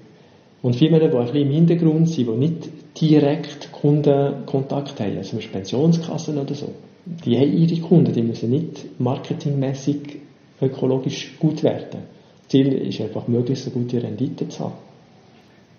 Und 0.63 0.75
Firmen, 0.75 0.99
die 0.99 1.05
ein 1.05 1.11
bisschen 1.11 1.41
im 1.41 1.51
Hintergrund 1.51 2.09
sind, 2.09 2.27
die 2.27 2.37
nicht 2.37 2.69
direkt 2.99 3.71
Kundenkontakt 3.71 4.99
haben, 4.99 5.17
also 5.17 5.31
zum 5.31 5.39
Beispiel 5.39 5.53
Pensionskassen 5.53 6.37
oder 6.37 6.53
so, 6.53 6.69
die 7.05 7.37
haben 7.37 7.57
ihre 7.57 7.81
Kunden, 7.81 8.13
die 8.13 8.21
müssen 8.21 8.49
nicht 8.49 8.99
marketingmäßig 8.99 10.17
ökologisch 10.61 11.37
gut 11.39 11.63
werden. 11.63 12.01
Das 12.39 12.47
Ziel 12.49 12.73
ist 12.73 13.01
einfach, 13.01 13.27
möglichst 13.27 13.65
eine 13.65 13.73
gute 13.73 14.03
Rendite 14.03 14.47
zu 14.47 14.65
haben. 14.65 14.73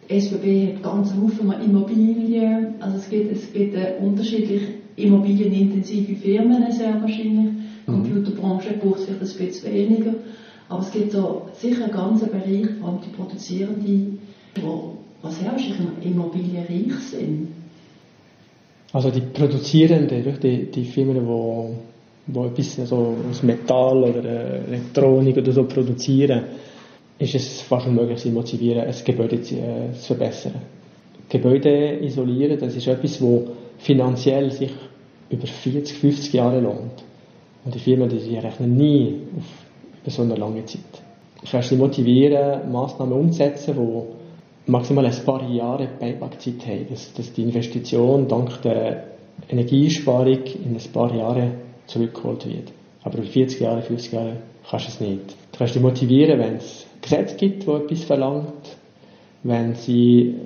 SBB 0.09 0.75
hat 0.75 0.83
ganz 0.83 1.13
viele 1.13 1.55
Immobilien, 1.63 2.75
also 2.81 2.97
es 2.97 3.09
gibt, 3.09 3.33
es 3.33 3.53
gibt 3.53 3.77
unterschiedliche 4.01 4.67
immobilienintensive 4.97 6.17
Firmen 6.17 6.71
sehr 6.73 7.01
wahrscheinlich. 7.01 7.53
Mhm. 7.87 7.87
Computerbranche 7.87 8.75
braucht 8.75 9.01
vielleicht 9.01 9.41
ein 9.41 9.47
bisschen 9.47 9.73
weniger. 9.73 10.15
Aber 10.69 10.83
es 10.83 10.91
gibt 10.91 11.13
so 11.13 11.43
sicher 11.55 11.85
einen 11.85 11.93
ganzen 11.93 12.29
Bereich, 12.29 12.67
vor 12.81 12.89
allem 12.89 12.99
die 13.01 13.15
Produzierenden, 13.15 14.19
wo, 14.61 14.97
was 15.23 15.41
herrscht, 15.43 15.73
immobilienreich 16.03 16.99
sind. 17.11 17.49
Also 18.93 19.11
die 19.11 19.21
Produzierenden, 19.21 20.41
die, 20.41 20.71
die 20.71 20.85
Firmen, 20.85 21.27
die, 21.27 22.33
die 22.33 22.39
etwas 22.39 22.79
also 22.81 23.17
aus 23.31 23.43
Metall 23.43 24.05
oder 24.05 24.25
Elektronik 24.69 25.39
oder 25.39 25.53
so 25.53 25.65
produzieren, 25.65 26.43
ist 27.19 27.35
es 27.35 27.61
fast 27.63 27.87
unmöglich, 27.87 28.21
sie 28.21 28.31
motivieren, 28.31 28.85
ein 28.87 28.95
Gebäude 29.05 29.41
zu, 29.41 29.55
äh, 29.57 29.93
zu 29.93 30.07
verbessern. 30.15 30.55
Gebäude 31.29 31.99
isolieren, 32.05 32.59
das 32.59 32.77
ist 32.77 32.87
etwas, 32.87 33.19
das 33.19 33.29
finanziell 33.79 34.51
sich 34.51 34.73
über 35.31 35.47
40, 35.47 35.97
50 35.97 36.33
Jahre 36.35 36.61
lohnt. 36.61 37.05
Und 37.65 37.75
die 37.75 37.79
Firmen, 37.79 38.09
die, 38.09 38.37
rechnen 38.37 38.77
nie 38.77 39.21
auf 39.37 40.13
so 40.13 40.23
eine 40.23 40.35
lange 40.35 40.65
Zeit. 40.67 40.81
Du 41.41 41.51
kannst 41.51 41.71
sie 41.71 41.77
motivieren, 41.77 42.71
Massnahmen 42.71 43.15
umzusetzen, 43.15 43.75
die 43.75 44.12
maximal 44.67 45.07
ein 45.07 45.25
paar 45.25 45.49
Jahre 45.49 45.89
Payback-Zeit 45.99 46.67
haben, 46.67 46.87
dass, 46.91 47.13
dass 47.15 47.33
die 47.33 47.43
Investition 47.43 48.29
dank 48.29 48.63
der 48.63 49.05
Energiesparung 49.49 50.45
in 50.45 50.77
ein 50.77 50.93
paar 50.93 51.15
Jahren 51.15 51.53
zurückgeholt 51.87 52.47
wird. 52.47 52.73
Aber 53.03 53.19
über 53.19 53.27
40 53.27 53.61
Jahre, 53.61 53.83
50 53.83 54.13
Jahre 54.13 54.37
kannst 54.69 54.87
du 54.87 54.91
es 54.91 55.01
nicht. 55.01 55.31
Du 55.53 55.59
kannst 55.59 55.75
sie 55.75 55.81
motivieren, 55.81 56.39
wenn 56.39 56.57
es 56.57 56.87
Gesetze 57.01 57.37
gibt, 57.37 57.67
die 57.67 57.71
etwas 57.71 58.05
verlangt, 58.05 58.77
wenn 59.43 59.75
sie 59.75 60.37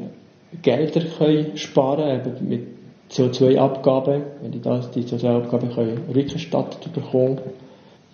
Gelder 0.62 1.02
können 1.18 1.56
sparen 1.56 2.23
können, 2.23 2.49
mit 2.49 2.66
CO2-Abgaben, 3.11 4.23
wenn 4.40 4.52
die, 4.52 4.61
das, 4.61 4.90
die 4.90 5.02
CO2-Abgaben 5.02 5.70
rückerstattet 6.14 6.92
bekommen 6.92 7.38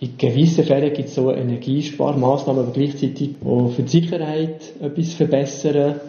in 0.03 0.19
gewissen 0.19 0.65
Fällen 0.65 0.93
gibt 0.93 1.11
es 1.11 1.15
so 1.15 1.31
Energiesparmaßnahmen, 1.33 2.65
aber 2.65 2.73
gleichzeitig 2.73 3.13
die 3.13 3.37
für 3.41 3.83
die 3.83 3.89
Sicherheit 3.89 4.61
etwas 4.81 5.13
verbessern. 5.13 6.01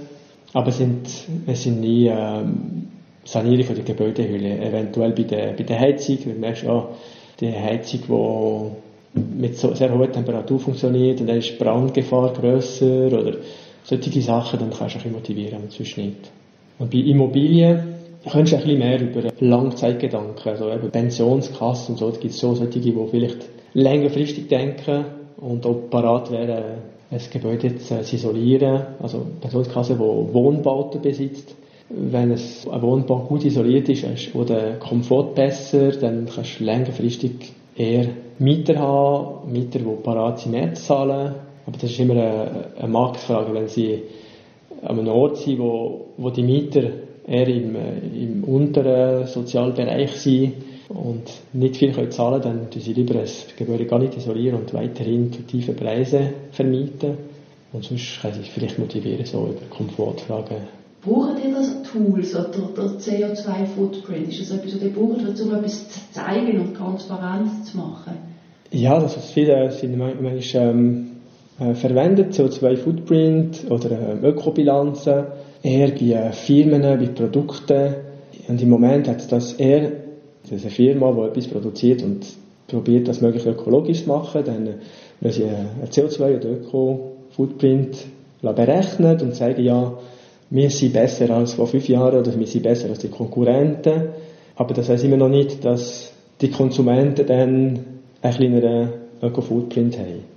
Aber 0.51 0.69
es 0.69 0.79
sind, 0.79 1.07
es 1.45 1.61
sind 1.61 1.79
nie 1.79 2.07
ähm, 2.07 2.87
Sanierung 3.23 3.75
der 3.75 3.83
Gebäudehülle. 3.83 4.57
Eventuell 4.59 5.11
bei 5.11 5.23
der, 5.23 5.53
bei 5.53 5.63
der 5.63 5.79
Heizung, 5.79 6.17
wenn 6.25 6.33
du 6.33 6.39
merkst, 6.39 6.63
ja, 6.63 6.87
die 7.39 7.51
Heizung, 7.51 8.71
die 9.13 9.39
mit 9.39 9.57
so 9.57 9.75
sehr 9.75 9.95
hoher 9.95 10.11
Temperatur 10.11 10.59
funktioniert 10.59 11.21
und 11.21 11.27
dann 11.27 11.37
ist 11.37 11.59
Brandgefahr 11.59 12.33
grösser 12.33 13.05
oder 13.07 13.35
solche 13.83 14.21
Sachen, 14.21 14.59
dann 14.59 14.71
kannst 14.71 14.95
du 14.95 14.99
ein 15.05 15.11
motivieren, 15.11 15.59
aber 15.59 15.69
sonst 15.69 15.97
nicht. 15.97 16.31
Und 16.79 16.89
bei 16.89 16.97
Immobilien 16.97 17.93
kannst 18.27 18.53
du 18.53 18.55
ein 18.55 18.63
bisschen 18.63 18.79
mehr 18.79 18.99
über 18.99 19.29
Langzeitgedanken, 19.39 20.49
also 20.49 20.71
eben 20.71 20.89
Pensionskassen 20.89 21.93
und 21.93 21.99
so, 21.99 22.09
da 22.09 22.17
gibt 22.17 22.33
es 22.33 22.39
so 22.39 22.55
solche, 22.55 22.79
die 22.79 22.91
vielleicht 23.11 23.49
längerfristig 23.73 24.47
denken 24.47 25.05
und 25.37 25.65
auch 25.65 25.89
parat 25.89 26.31
wären, 26.31 26.63
ein 27.11 27.21
Gebäude 27.31 27.77
zu 27.77 27.99
isolieren. 27.99 28.81
Also 29.01 29.17
eine 29.17 29.25
Pensionskasse, 29.41 29.93
die 29.93 29.99
Wohnbauten 29.99 31.01
besitzt. 31.01 31.55
Wenn 31.89 32.31
es 32.31 32.67
ein 32.67 32.81
Wohnbau 32.81 33.19
gut 33.19 33.45
isoliert 33.45 33.89
ist, 33.89 34.03
ist 34.03 34.31
der 34.49 34.79
Komfort 34.79 35.35
besser, 35.35 35.91
dann 35.91 36.27
kannst 36.33 36.59
du 36.59 36.63
längerfristig 36.63 37.53
eher 37.75 38.07
Mieter 38.39 38.79
haben, 38.79 39.51
Mieter, 39.51 39.79
die 39.79 39.95
parat 40.01 40.39
sind, 40.39 40.53
mehr 40.53 40.73
zu 40.73 40.83
zahlen. 40.83 41.35
Aber 41.65 41.77
das 41.77 41.91
ist 41.91 41.99
immer 41.99 42.13
eine, 42.13 42.67
eine 42.77 42.87
Marktfrage, 42.87 43.53
wenn 43.53 43.67
sie 43.67 44.03
an 44.81 44.99
einem 44.99 45.09
Ort 45.09 45.37
sind, 45.37 45.59
wo, 45.59 46.07
wo 46.17 46.29
die 46.29 46.43
Mieter 46.43 46.83
eher 47.27 47.47
im, 47.47 47.75
im 47.75 48.43
unteren 48.43 49.27
Sozialbereich 49.27 50.11
sind, 50.11 50.53
und 50.93 51.23
nicht 51.53 51.77
viel 51.77 51.91
können 51.91 52.11
zahlen 52.11 52.41
dann 52.41 52.69
tun 52.69 52.81
sie 52.81 52.93
lieber 52.93 53.15
das 53.15 53.47
Gebäude 53.57 53.85
gar 53.85 53.99
nicht 53.99 54.15
isolieren 54.15 54.59
und 54.59 54.73
weiterhin 54.73 55.31
zu 55.31 55.41
tiefen 55.41 55.75
Preisen 55.75 56.29
vermieten. 56.51 57.17
Und 57.71 57.83
sonst 57.83 58.21
können 58.21 58.35
sie 58.35 58.41
sich 58.41 58.51
vielleicht 58.51 58.77
motivieren, 58.77 59.25
so 59.25 59.47
über 59.47 59.75
Komfortfragen. 59.75 60.57
Brauchen 61.01 61.35
ihr 61.43 61.55
das 61.55 61.81
Tools 61.91 62.35
oder 62.35 62.69
der 62.77 62.83
CO2-Footprint? 62.99 64.29
Ist 64.29 64.41
das 64.41 64.51
etwas, 64.51 64.75
was 64.75 64.83
ihr 64.83 64.93
braucht, 64.93 65.41
um 65.41 65.55
etwas 65.55 65.89
zu 65.89 65.99
zeigen 66.11 66.59
und 66.59 66.75
transparent 66.75 67.65
zu 67.65 67.77
machen? 67.77 68.13
Ja, 68.71 68.99
das 68.99 69.17
ist 69.17 69.31
viele 69.31 69.71
sind 69.71 69.97
manchmal 69.97 70.39
ähm, 70.53 71.11
äh, 71.59 71.73
verwendet, 71.73 72.33
CO2-Footprint 72.33 73.65
oder 73.69 73.91
ähm, 73.91 74.23
Ökobilanzen, 74.23 75.25
eher 75.63 75.89
bei 75.89 76.05
äh, 76.05 76.31
Firmen, 76.31 76.81
bei 76.81 77.07
Produkten. 77.07 77.95
Und 78.47 78.61
im 78.61 78.69
Moment 78.69 79.07
hat 79.07 79.31
das 79.31 79.53
eher 79.53 79.91
das 79.91 79.91
ist 79.91 80.02
eine 80.61 80.71
Firma, 80.71 81.11
die 81.11 81.21
etwas 81.21 81.47
produziert 81.47 82.03
und 82.03 82.25
probiert, 82.67 83.07
das 83.07 83.21
möglichst 83.21 83.47
ökologisch 83.47 84.03
zu 84.03 84.09
machen. 84.09 84.43
Dann 84.45 84.69
wenn 85.23 85.31
sie 85.31 85.45
einen 85.45 85.87
CO2- 85.89 86.35
oder 86.35 86.49
Öko-Footprint 86.49 87.97
berechnen 88.41 89.21
und 89.21 89.35
sagen, 89.35 89.63
ja, 89.63 89.93
wir 90.49 90.69
sind 90.69 90.91
besser 90.91 91.29
als 91.29 91.53
vor 91.53 91.67
fünf 91.67 91.87
Jahren 91.87 92.19
oder 92.19 92.37
wir 92.37 92.45
sind 92.45 92.63
besser 92.63 92.89
als 92.89 92.99
die 92.99 93.07
Konkurrenten. 93.07 94.09
Aber 94.55 94.73
das 94.73 94.89
heißt 94.89 95.05
immer 95.05 95.17
noch 95.17 95.29
nicht, 95.29 95.63
dass 95.63 96.11
die 96.41 96.51
Konsumenten 96.51 97.25
dann 97.25 97.79
einen 98.21 98.35
kleineren 98.35 98.89
Öko-Footprint 99.21 99.97
haben. 99.97 100.33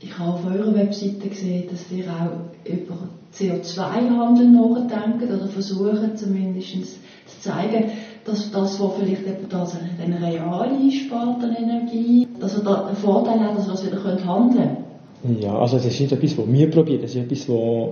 Ich 0.00 0.18
habe 0.18 0.34
auf 0.34 0.44
eurer 0.44 0.74
Webseite 0.74 1.28
gesehen, 1.28 1.64
dass 1.70 1.90
ihr 1.90 2.04
auch 2.04 2.70
über 2.70 3.08
CO2-Handel 3.34 4.48
nachdenkt 4.48 5.22
oder 5.22 5.48
versuchen 5.48 6.14
zumindest 6.14 6.98
zu 7.26 7.40
zeigen, 7.40 7.84
dass 8.26 8.50
das, 8.50 8.80
was 8.80 8.92
vielleicht 8.98 9.22
eben 9.22 9.48
das 9.48 9.76
eine 10.02 10.20
real 10.20 10.68
einspart 10.68 11.42
an 11.42 11.56
Energie, 11.56 12.26
dass 12.40 12.56
er 12.56 12.64
da 12.64 12.86
einen 12.86 12.96
Vorteil 12.96 13.40
hat, 13.40 13.56
dass 13.56 13.66
wir 13.66 13.74
es 13.74 13.86
wieder 13.86 14.02
handeln 14.26 14.76
können? 15.22 15.40
Ja, 15.40 15.58
also 15.58 15.76
das 15.76 15.86
ist 15.86 16.00
nicht 16.00 16.12
etwas, 16.12 16.36
was 16.36 16.46
wir 16.46 16.70
probieren, 16.70 17.02
das 17.02 17.14
ist 17.14 17.22
etwas, 17.22 17.48
was 17.48 17.88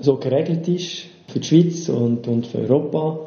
so 0.00 0.16
geregelt 0.16 0.68
ist 0.68 1.04
für 1.26 1.40
die 1.40 1.46
Schweiz 1.46 1.88
und, 1.88 2.26
und 2.28 2.46
für 2.46 2.58
Europa. 2.58 3.18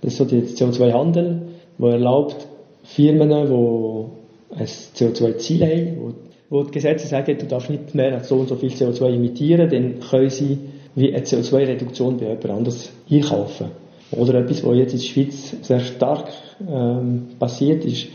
Das 0.00 0.12
ist 0.12 0.18
so 0.18 0.24
der 0.24 0.42
CO2-Handel, 0.44 1.42
der 1.78 1.88
erlaubt 1.90 2.46
Firmen, 2.84 3.28
die 3.28 4.54
ein 4.56 4.66
CO2-Ziel 4.66 5.62
haben, 5.62 5.96
wo, 6.00 6.12
wo 6.50 6.62
die 6.64 6.70
Gesetze 6.70 7.06
sagen, 7.06 7.36
du 7.38 7.46
darfst 7.46 7.70
nicht 7.70 7.94
mehr 7.94 8.22
so 8.24 8.36
und 8.36 8.48
so 8.48 8.56
viel 8.56 8.70
CO2 8.70 9.14
emittieren, 9.14 9.68
dann 9.70 10.00
können 10.00 10.30
sie 10.30 10.58
wie 10.94 11.14
eine 11.14 11.24
CO2-Reduktion 11.24 12.16
bei 12.16 12.26
jemand 12.26 12.50
anders 12.50 12.90
einkaufen. 13.10 13.66
Oder 14.12 14.34
etwas, 14.40 14.64
was 14.64 14.76
jetzt 14.76 14.92
in 14.94 14.98
der 15.00 15.06
Schweiz 15.06 15.56
sehr 15.62 15.80
stark 15.80 16.28
ähm, 16.66 17.28
passiert 17.38 17.84
ist, 17.84 18.06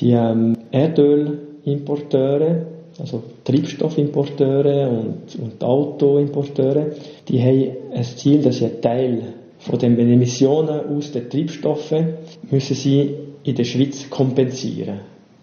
die 0.00 0.12
ähm, 0.12 0.56
Erdölimporteure, 0.70 2.66
also 2.98 3.22
Treibstoffimporteure 3.44 4.88
und, 4.90 5.36
und 5.40 5.62
Autoimporteure, 5.62 6.86
die 7.28 7.40
haben 7.42 7.76
ein 7.92 8.04
Ziel, 8.04 8.40
dass 8.42 8.56
sie 8.58 8.66
einen 8.66 8.80
Teil 8.80 9.22
von 9.58 9.78
den 9.78 9.98
Emissionen 9.98 10.80
aus 10.96 11.12
den 11.12 11.28
Treibstoffen 11.28 12.14
müssen 12.50 12.74
sie 12.76 13.14
in 13.44 13.54
der 13.54 13.64
Schweiz 13.64 14.08
kompensieren. 14.10 15.00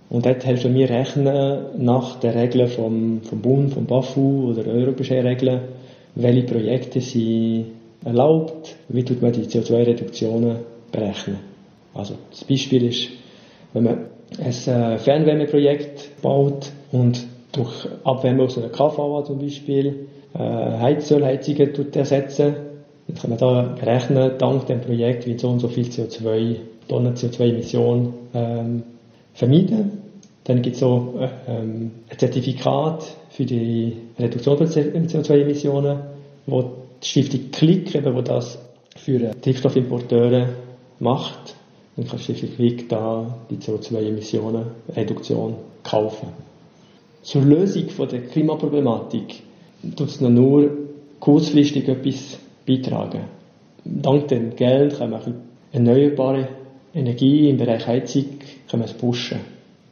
Und 0.10 0.25
dort 0.25 0.46
helfen 0.46 0.75
wir 0.75 0.89
rechnen 0.89 1.60
nach 1.77 2.20
den 2.20 2.31
Regeln 2.31 2.67
vom, 2.67 3.22
vom 3.22 3.41
Bund, 3.41 3.74
vom 3.74 3.86
BAFU 3.86 4.50
oder 4.51 4.67
europäischen 4.67 5.25
Regeln, 5.25 5.62
welche 6.15 6.43
Projekte 6.43 7.00
sind 7.00 7.67
erlaubt, 8.03 8.75
wie 8.89 9.03
tut 9.03 9.22
man 9.22 9.31
die 9.31 9.43
CO2-Reduktionen 9.43 10.58
berechnen. 10.91 11.38
Also 11.93 12.15
das 12.29 12.43
Beispiel 12.43 12.86
ist, 12.86 13.10
wenn 13.74 13.84
man 13.84 14.05
ein 14.39 14.48
äh, 14.48 14.98
Fernwärmeprojekt 14.98 16.22
baut 16.22 16.72
und 16.91 17.25
durch 17.51 17.88
Abwärme 18.03 18.43
aus 18.43 18.58
einer 18.58 18.70
KVA 18.70 19.24
zum 19.25 19.39
Beispiel 19.39 20.08
äh, 20.34 20.39
Heizölheizungen 20.39 21.93
ersetzen, 21.93 22.55
dann 23.08 23.15
kann 23.17 23.29
man 23.29 23.39
da 23.39 23.75
berechnen, 23.77 24.31
dank 24.38 24.67
dem 24.67 24.81
Projekt, 24.81 25.27
wie 25.27 25.38
so 25.38 25.50
und 25.50 25.60
so 25.60 25.67
viel 25.67 25.86
CO2, 25.88 26.55
Tonnen 26.88 27.15
CO2-Emissionen 27.15 28.13
ähm, 28.34 28.84
vermeiden. 29.34 30.01
Dann 30.46 30.62
gibt 30.62 30.75
es 30.75 30.79
so 30.79 31.15
äh, 31.20 31.27
ähm, 31.48 31.91
ein 32.10 32.17
Zertifikat 32.17 33.03
für 33.29 33.46
die 33.46 33.98
Reduktion 34.17 34.58
von 34.58 34.67
CO2-Emissionen, 34.67 36.00
wo 36.48 36.80
die 37.01 37.08
Stiftung 37.08 37.51
Klick, 37.51 37.96
eben, 37.96 38.15
wo 38.15 38.22
das 38.22 38.60
für 38.96 39.20
Treibstoffimporteure 39.41 40.50
macht. 41.00 41.55
Dann 41.96 42.08
kann 42.08 42.17
die 42.17 42.24
Stiftung 42.24 42.55
Klick 42.55 42.89
da 42.89 43.38
die 43.50 43.58
CO2-Emissionen 43.58 44.65
Reduktion 44.96 45.55
kaufen. 45.84 46.29
Zur 47.24 47.43
Lösung 47.43 47.89
von 47.89 48.08
der 48.08 48.22
Klimaproblematik 48.22 49.43
tut 49.96 50.08
es 50.08 50.22
nur 50.22 50.72
kurzfristig 51.20 51.88
etwas 51.88 52.39
beitragen. 52.65 53.25
Dank 53.84 54.27
dem 54.27 54.55
Geld 54.55 54.98
kann 54.98 55.12
man 55.12 55.41
erneuerbare 55.72 56.50
Energie 56.93 57.50
im 57.50 57.58
Bereich 57.58 57.86
Heizung 57.88 58.25
pushen. 59.00 59.39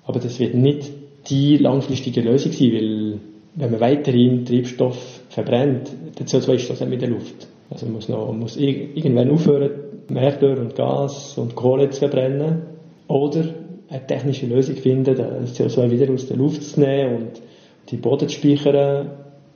Aber 0.06 0.20
das 0.20 0.40
wird 0.40 0.56
nicht 0.56 0.92
die 1.30 1.58
langfristige 1.58 2.22
Lösung 2.22 2.52
sein, 2.52 2.72
weil 2.72 3.20
wenn 3.60 3.72
man 3.72 3.82
weiterhin 3.82 4.46
Treibstoff 4.46 5.22
verbrennt, 5.30 5.92
der 6.18 6.26
CO2-Stoß 6.26 6.82
in 6.82 6.98
der 6.98 7.10
Luft. 7.10 7.48
Also 7.70 7.86
man 7.86 7.96
muss, 7.96 8.08
noch, 8.08 8.34
muss 8.34 8.56
irgendwann 8.56 9.30
aufhören, 9.30 9.72
Erdöl 10.16 10.58
und 10.58 10.76
Gas 10.76 11.38
und 11.38 11.56
Kohle 11.56 11.90
zu 11.90 12.00
verbrennen. 12.00 12.64
Oder 13.08 13.44
eine 13.90 14.08
technische 14.08 14.46
Lösung 14.46 14.76
finden, 14.76 15.16
das 15.16 15.60
CO2 15.60 15.92
wieder 15.92 16.12
aus 16.12 16.28
der 16.28 16.38
Luft 16.38 16.64
zu 16.64 16.80
nehmen 16.80 17.16
und 17.16 17.42
die 17.90 17.98
Boden 17.98 18.30
zu 18.30 18.36
speichern. 18.36 19.12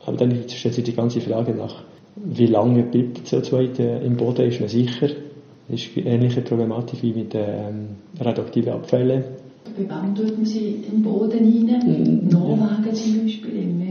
Aber 0.05 0.17
dann 0.17 0.49
stellt 0.49 0.73
sich 0.73 0.83
die 0.83 0.93
ganze 0.93 1.21
Frage 1.21 1.53
nach, 1.53 1.83
wie 2.17 2.47
lange 2.47 2.83
bleibt 2.83 3.31
der 3.31 3.41
CO2 3.41 4.01
im 4.01 4.17
Boden, 4.17 4.47
ist 4.47 4.59
man 4.59 4.69
sicher. 4.69 5.07
Das 5.69 5.79
ist 5.79 5.97
eine 5.97 6.07
ähnliche 6.07 6.41
Problematik 6.41 7.01
wie 7.01 7.13
mit 7.13 7.33
den 7.33 7.45
ähm, 7.47 7.87
radioaktiven 8.19 8.73
Abfällen. 8.73 9.23
Bei 9.77 9.83
wem 9.89 10.13
tut 10.13 10.35
man 10.35 10.45
sie 10.45 10.83
im 10.91 11.01
Boden 11.01 11.39
rein? 11.39 11.79
Mm, 11.85 12.29
Norwegen 12.29 12.85
ja. 12.85 12.93
zum 12.93 13.23
Beispiel? 13.23 13.82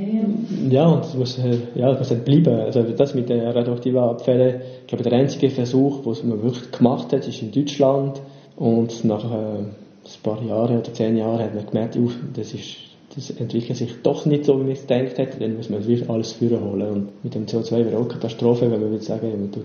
Ja, 0.71 0.87
und 0.87 1.05
das 1.05 1.15
muss, 1.15 1.39
äh, 1.39 1.59
ja, 1.75 1.93
muss 1.93 2.11
halt 2.11 2.25
bleiben. 2.25 2.61
Also 2.61 2.83
das 2.83 3.15
mit 3.15 3.29
den 3.29 3.41
radioaktiven 3.41 3.99
Abfällen, 3.99 4.61
ich 4.83 4.87
glaube, 4.87 5.05
der 5.05 5.13
einzige 5.13 5.51
Versuch, 5.51 6.03
den 6.03 6.29
man 6.29 6.43
wirklich 6.43 6.71
gemacht 6.71 7.13
hat, 7.13 7.27
ist 7.27 7.43
in 7.43 7.53
Deutschland. 7.53 8.21
Und 8.57 9.05
nach 9.05 9.25
äh, 9.25 9.59
ein 9.59 9.75
paar 10.23 10.43
Jahren 10.43 10.79
oder 10.79 10.93
zehn 10.93 11.17
Jahren 11.17 11.41
hat 11.41 11.55
man 11.55 11.67
gemerkt, 11.67 11.99
das 12.37 12.55
ist 12.55 12.77
das 13.15 13.31
entwickelt 13.31 13.77
sich 13.77 13.93
doch 14.03 14.25
nicht 14.25 14.45
so, 14.45 14.59
wie 14.59 14.63
man 14.63 14.73
es 14.73 14.87
gedacht 14.87 15.19
hätte, 15.19 15.39
dann 15.39 15.57
muss 15.57 15.69
man 15.69 15.87
wirklich 15.87 16.09
alles 16.09 16.33
führen 16.33 16.65
holen. 16.65 16.83
Und 16.83 17.25
mit 17.25 17.35
dem 17.35 17.47
CO2 17.47 17.85
wäre 17.85 17.99
auch 17.99 18.09
Katastrophe, 18.09 18.71
wenn 18.71 18.81
man 18.81 18.91
würde 18.91 19.05
sagen, 19.05 19.31
man 19.31 19.53
tut 19.53 19.65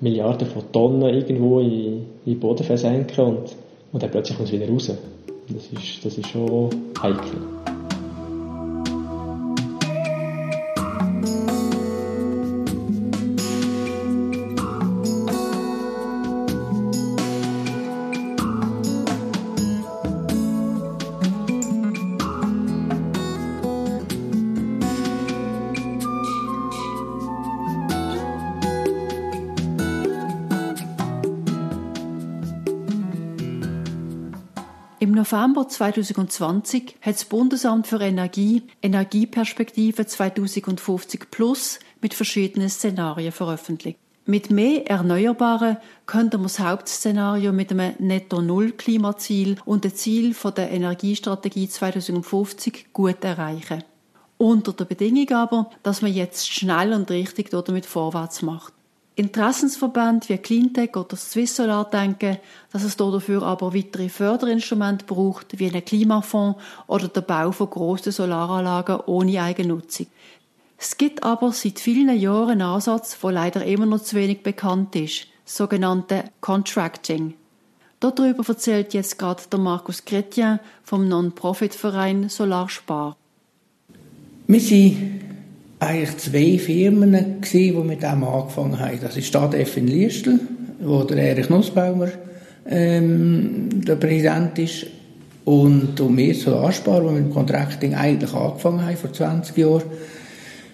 Milliarden 0.00 0.46
von 0.46 0.62
Tonnen 0.72 1.02
irgendwo 1.02 1.60
in, 1.60 2.04
in 2.24 2.34
den 2.34 2.40
Boden 2.40 2.64
versenken 2.64 3.24
und, 3.24 3.56
und 3.92 4.02
dann 4.02 4.10
plötzlich 4.10 4.36
kommt 4.36 4.52
es 4.52 4.54
wieder 4.54 4.70
raus. 4.70 4.92
Das 5.48 5.66
ist, 5.66 6.04
das 6.04 6.18
ist 6.18 6.28
schon 6.28 6.70
heikel. 7.02 7.75
November 35.32 35.66
2020 35.66 36.98
hat 37.00 37.14
das 37.14 37.24
Bundesamt 37.24 37.88
für 37.88 38.00
Energie 38.00 38.62
Energieperspektive 38.80 40.06
2050 40.06 41.32
Plus 41.32 41.80
mit 42.00 42.14
verschiedenen 42.14 42.68
Szenarien 42.68 43.32
veröffentlicht. 43.32 43.98
Mit 44.24 44.50
mehr 44.50 44.88
Erneuerbaren 44.88 45.78
könnte 46.06 46.38
man 46.38 46.44
das 46.44 46.60
Hauptszenario 46.60 47.52
mit 47.52 47.72
einem 47.72 47.94
Netto-Null-Klimaziel 47.98 49.56
und 49.64 49.82
dem 49.82 49.94
Ziel 49.96 50.34
der 50.56 50.70
Energiestrategie 50.70 51.68
2050 51.68 52.92
gut 52.92 53.24
erreichen. 53.24 53.82
Unter 54.38 54.74
der 54.74 54.84
Bedingung 54.84 55.30
aber, 55.30 55.70
dass 55.82 56.02
man 56.02 56.12
jetzt 56.12 56.52
schnell 56.52 56.92
und 56.92 57.10
richtig 57.10 57.50
damit 57.50 57.86
vorwärts 57.86 58.42
macht. 58.42 58.75
Interessensverbände 59.18 60.28
wie 60.28 60.36
Cleantech 60.36 60.94
oder 60.94 61.16
Swiss 61.16 61.56
Solar 61.56 61.88
denken, 61.88 62.36
dass 62.70 62.84
es 62.84 62.98
dafür 62.98 63.42
aber 63.42 63.74
weitere 63.74 64.10
Förderinstrumente 64.10 65.06
braucht, 65.06 65.58
wie 65.58 65.68
einen 65.68 65.82
Klimafonds 65.82 66.60
oder 66.86 67.08
der 67.08 67.22
Bau 67.22 67.50
von 67.50 67.70
grossen 67.70 68.12
Solaranlagen 68.12 69.00
ohne 69.06 69.42
Eigennutzung. 69.42 70.06
Es 70.76 70.98
gibt 70.98 71.22
aber 71.22 71.52
seit 71.52 71.80
vielen 71.80 72.14
Jahren 72.14 72.50
einen 72.50 72.62
Ansatz, 72.62 73.18
der 73.18 73.32
leider 73.32 73.64
immer 73.64 73.86
noch 73.86 74.02
zu 74.02 74.16
wenig 74.16 74.42
bekannt 74.42 74.94
ist, 74.94 75.28
sogenannte 75.46 76.24
Contracting. 76.42 77.32
Darüber 78.00 78.46
erzählt 78.46 78.92
jetzt 78.92 79.18
gerade 79.18 79.42
der 79.50 79.58
Markus 79.58 80.04
Chrétien 80.04 80.58
vom 80.84 81.08
Non-Profit-Verein 81.08 82.28
Solarspar. 82.28 83.16
Wir 84.46 84.60
sind 84.60 85.25
eigentlich 85.78 86.16
zwei 86.18 86.58
Firmen, 86.58 87.40
gewesen, 87.40 87.50
die 87.50 87.88
mit 87.88 88.02
dem 88.02 88.24
angefangen 88.24 88.78
haben. 88.78 88.98
Das 89.00 89.16
ist 89.16 89.26
Stadt 89.26 89.54
F 89.54 89.76
in 89.76 89.88
Liestel, 89.88 90.40
wo 90.80 91.02
der 91.04 91.18
Erich 91.18 91.50
Nussbaumer 91.50 92.08
ähm, 92.68 93.68
der 93.86 93.96
Präsident 93.96 94.58
ist. 94.58 94.86
Und, 95.44 96.00
und 96.00 96.16
wir 96.16 96.34
Solarspar, 96.34 97.02
die 97.02 97.06
mit 97.06 97.24
dem 97.26 97.32
Contracting 97.32 97.94
eigentlich 97.94 98.32
angefangen 98.32 98.84
haben, 98.84 98.96
vor 98.96 99.12
20 99.12 99.56
Jahren. 99.56 99.84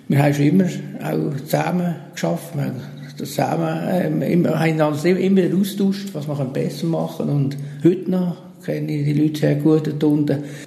Wir 0.09 0.23
haben 0.23 0.35
schon 0.35 0.47
immer 0.47 0.65
auch 1.03 1.41
zusammen 1.45 1.95
geschafft. 2.13 2.55
Wir 2.55 2.65
haben 2.65 2.81
zusammen, 3.17 4.23
ähm, 4.25 4.49
haben 4.49 4.81
uns 4.81 5.05
immer 5.05 5.43
austauscht, 5.61 6.09
was 6.15 6.27
wir 6.27 6.45
besser 6.47 6.87
machen 6.87 7.27
können. 7.27 7.45
Und 7.45 7.57
heute 7.85 8.11
noch 8.11 8.37
kenne 8.65 8.93
ich 8.93 9.05
die 9.05 9.13
Leute 9.13 9.41
sehr 9.41 9.55
gut 9.57 9.89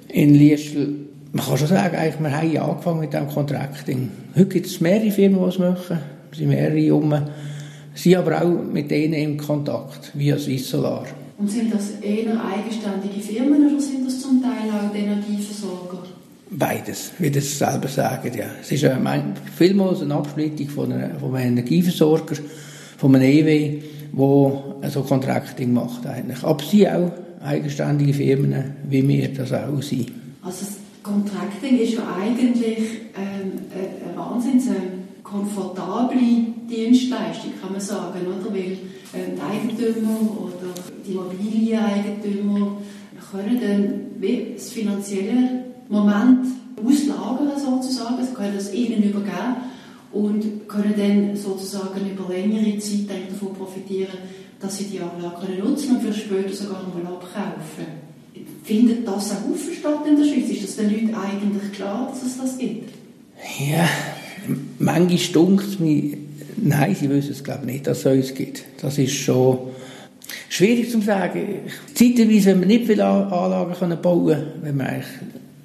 in 0.08 0.34
Liestel 0.34 1.05
man 1.36 1.44
kann 1.44 1.58
schon 1.58 1.68
sagen, 1.68 1.96
eigentlich, 1.96 2.20
wir 2.20 2.36
haben 2.36 2.52
ja 2.52 2.64
angefangen 2.66 3.00
mit 3.00 3.12
dem 3.12 3.28
Contracting. 3.28 4.10
Heute 4.34 4.46
gibt 4.46 4.66
es 4.66 4.80
mehrere 4.80 5.10
Firmen, 5.10 5.42
die 5.42 5.48
es 5.48 5.58
machen. 5.58 5.98
Es 6.32 6.38
sind 6.38 6.48
mehrere 6.48 6.94
um. 6.94 7.14
sind 7.94 8.16
aber 8.16 8.42
auch 8.42 8.62
mit 8.72 8.90
denen 8.90 9.14
in 9.14 9.36
Kontakt, 9.36 10.12
via 10.14 10.38
Swiss 10.38 10.70
Solar. 10.70 11.04
Und 11.38 11.50
sind 11.50 11.72
das 11.74 11.90
eher 12.00 12.32
eigenständige 12.42 13.20
Firmen 13.20 13.70
oder 13.70 13.80
sind 13.80 14.06
das 14.06 14.20
zum 14.20 14.42
Teil 14.42 14.70
auch 14.70 14.90
die 14.92 15.00
Energieversorger? 15.00 16.04
Beides, 16.48 17.12
wie 17.18 17.30
das 17.30 17.58
selber 17.58 17.88
sagen, 17.88 18.32
ja. 18.34 18.46
Es 18.62 18.72
ist 18.72 18.84
äh, 18.84 18.96
vielmals 19.56 20.00
eine 20.00 20.14
Absplittung 20.14 20.68
von, 20.68 20.92
einer, 20.92 21.18
von 21.20 21.34
einem 21.34 21.58
Energieversorger, 21.58 22.36
von 22.96 23.14
einem 23.14 23.24
EW, 23.24 23.82
der 24.12 24.90
so 24.90 25.02
Contracting 25.02 25.74
macht 25.74 26.06
eigentlich. 26.06 26.42
Aber 26.42 26.64
sie 26.64 26.88
auch 26.88 27.12
eigenständige 27.42 28.14
Firmen, 28.14 28.76
wie 28.88 29.06
wir 29.06 29.34
das 29.34 29.52
auch 29.52 29.82
sind. 29.82 30.12
Also 30.42 30.64
Contracting 31.06 31.78
ist 31.78 31.94
ja 31.94 32.16
eigentlich 32.20 32.78
ähm, 33.16 33.52
eine 33.72 34.16
wahnsinnig 34.16 34.64
komfortable 35.22 36.18
Dienstleistung, 36.68 37.52
kann 37.60 37.72
man 37.72 37.80
sagen, 37.80 38.26
oder? 38.26 38.52
Weil 38.52 38.78
ähm, 39.14 39.36
die 39.36 39.40
Eigentümer 39.40 40.18
oder 40.36 40.74
die 41.06 41.12
Immobilieneigentümer 41.12 42.78
können 43.30 43.60
dann 43.60 44.20
wie 44.20 44.54
das 44.54 44.70
finanzielle 44.70 45.64
Moment 45.88 46.46
auslagern 46.84 47.52
sozusagen, 47.56 48.24
sie 48.24 48.34
können 48.34 48.56
das 48.56 48.74
ihnen 48.74 49.04
übergeben 49.04 49.56
und 50.12 50.68
können 50.68 50.94
dann 50.96 51.36
sozusagen 51.36 52.10
über 52.10 52.32
längere 52.32 52.78
Zeit 52.78 53.30
davon 53.30 53.54
profitieren, 53.54 54.18
dass 54.58 54.78
sie 54.78 54.86
die 54.86 54.98
Anlage 55.00 55.52
nutzen 55.62 55.96
und 55.96 56.02
für 56.02 56.12
später 56.12 56.52
sogar 56.52 56.82
mal 56.82 57.06
abkaufen. 57.06 58.05
Findet 58.66 59.06
das 59.06 59.30
auch 59.30 59.50
offen 59.52 59.72
statt 59.78 60.00
in 60.08 60.16
der 60.16 60.24
Schweiz? 60.24 60.50
Ist 60.50 60.64
das 60.64 60.76
den 60.76 60.90
Leuten 60.90 61.14
eigentlich 61.14 61.72
klar, 61.72 62.10
dass 62.10 62.22
es 62.22 62.36
das 62.36 62.58
gibt? 62.58 62.90
Ja, 63.60 63.88
manchmal 64.80 65.18
stunkt 65.18 65.78
mich, 65.78 66.16
nein, 66.56 66.96
sie 66.98 67.08
wissen 67.08 67.30
es 67.30 67.44
glaube 67.44 67.60
ich 67.66 67.72
nicht, 67.74 67.86
dass 67.86 68.04
es 68.04 68.06
uns 68.06 68.34
gibt. 68.34 68.64
Das 68.80 68.98
ist 68.98 69.14
schon 69.14 69.58
schwierig 70.48 70.90
zu 70.90 71.00
sagen. 71.00 71.60
Zeitweise, 71.94 72.50
wenn 72.50 72.60
wir 72.60 72.66
nicht 72.66 72.86
viele 72.86 73.04
Anlagen 73.04 74.02
bauen 74.02 74.26
können, 74.26 74.46
wenn 74.62 74.76
wir 74.78 74.86
eigentlich 74.86 75.06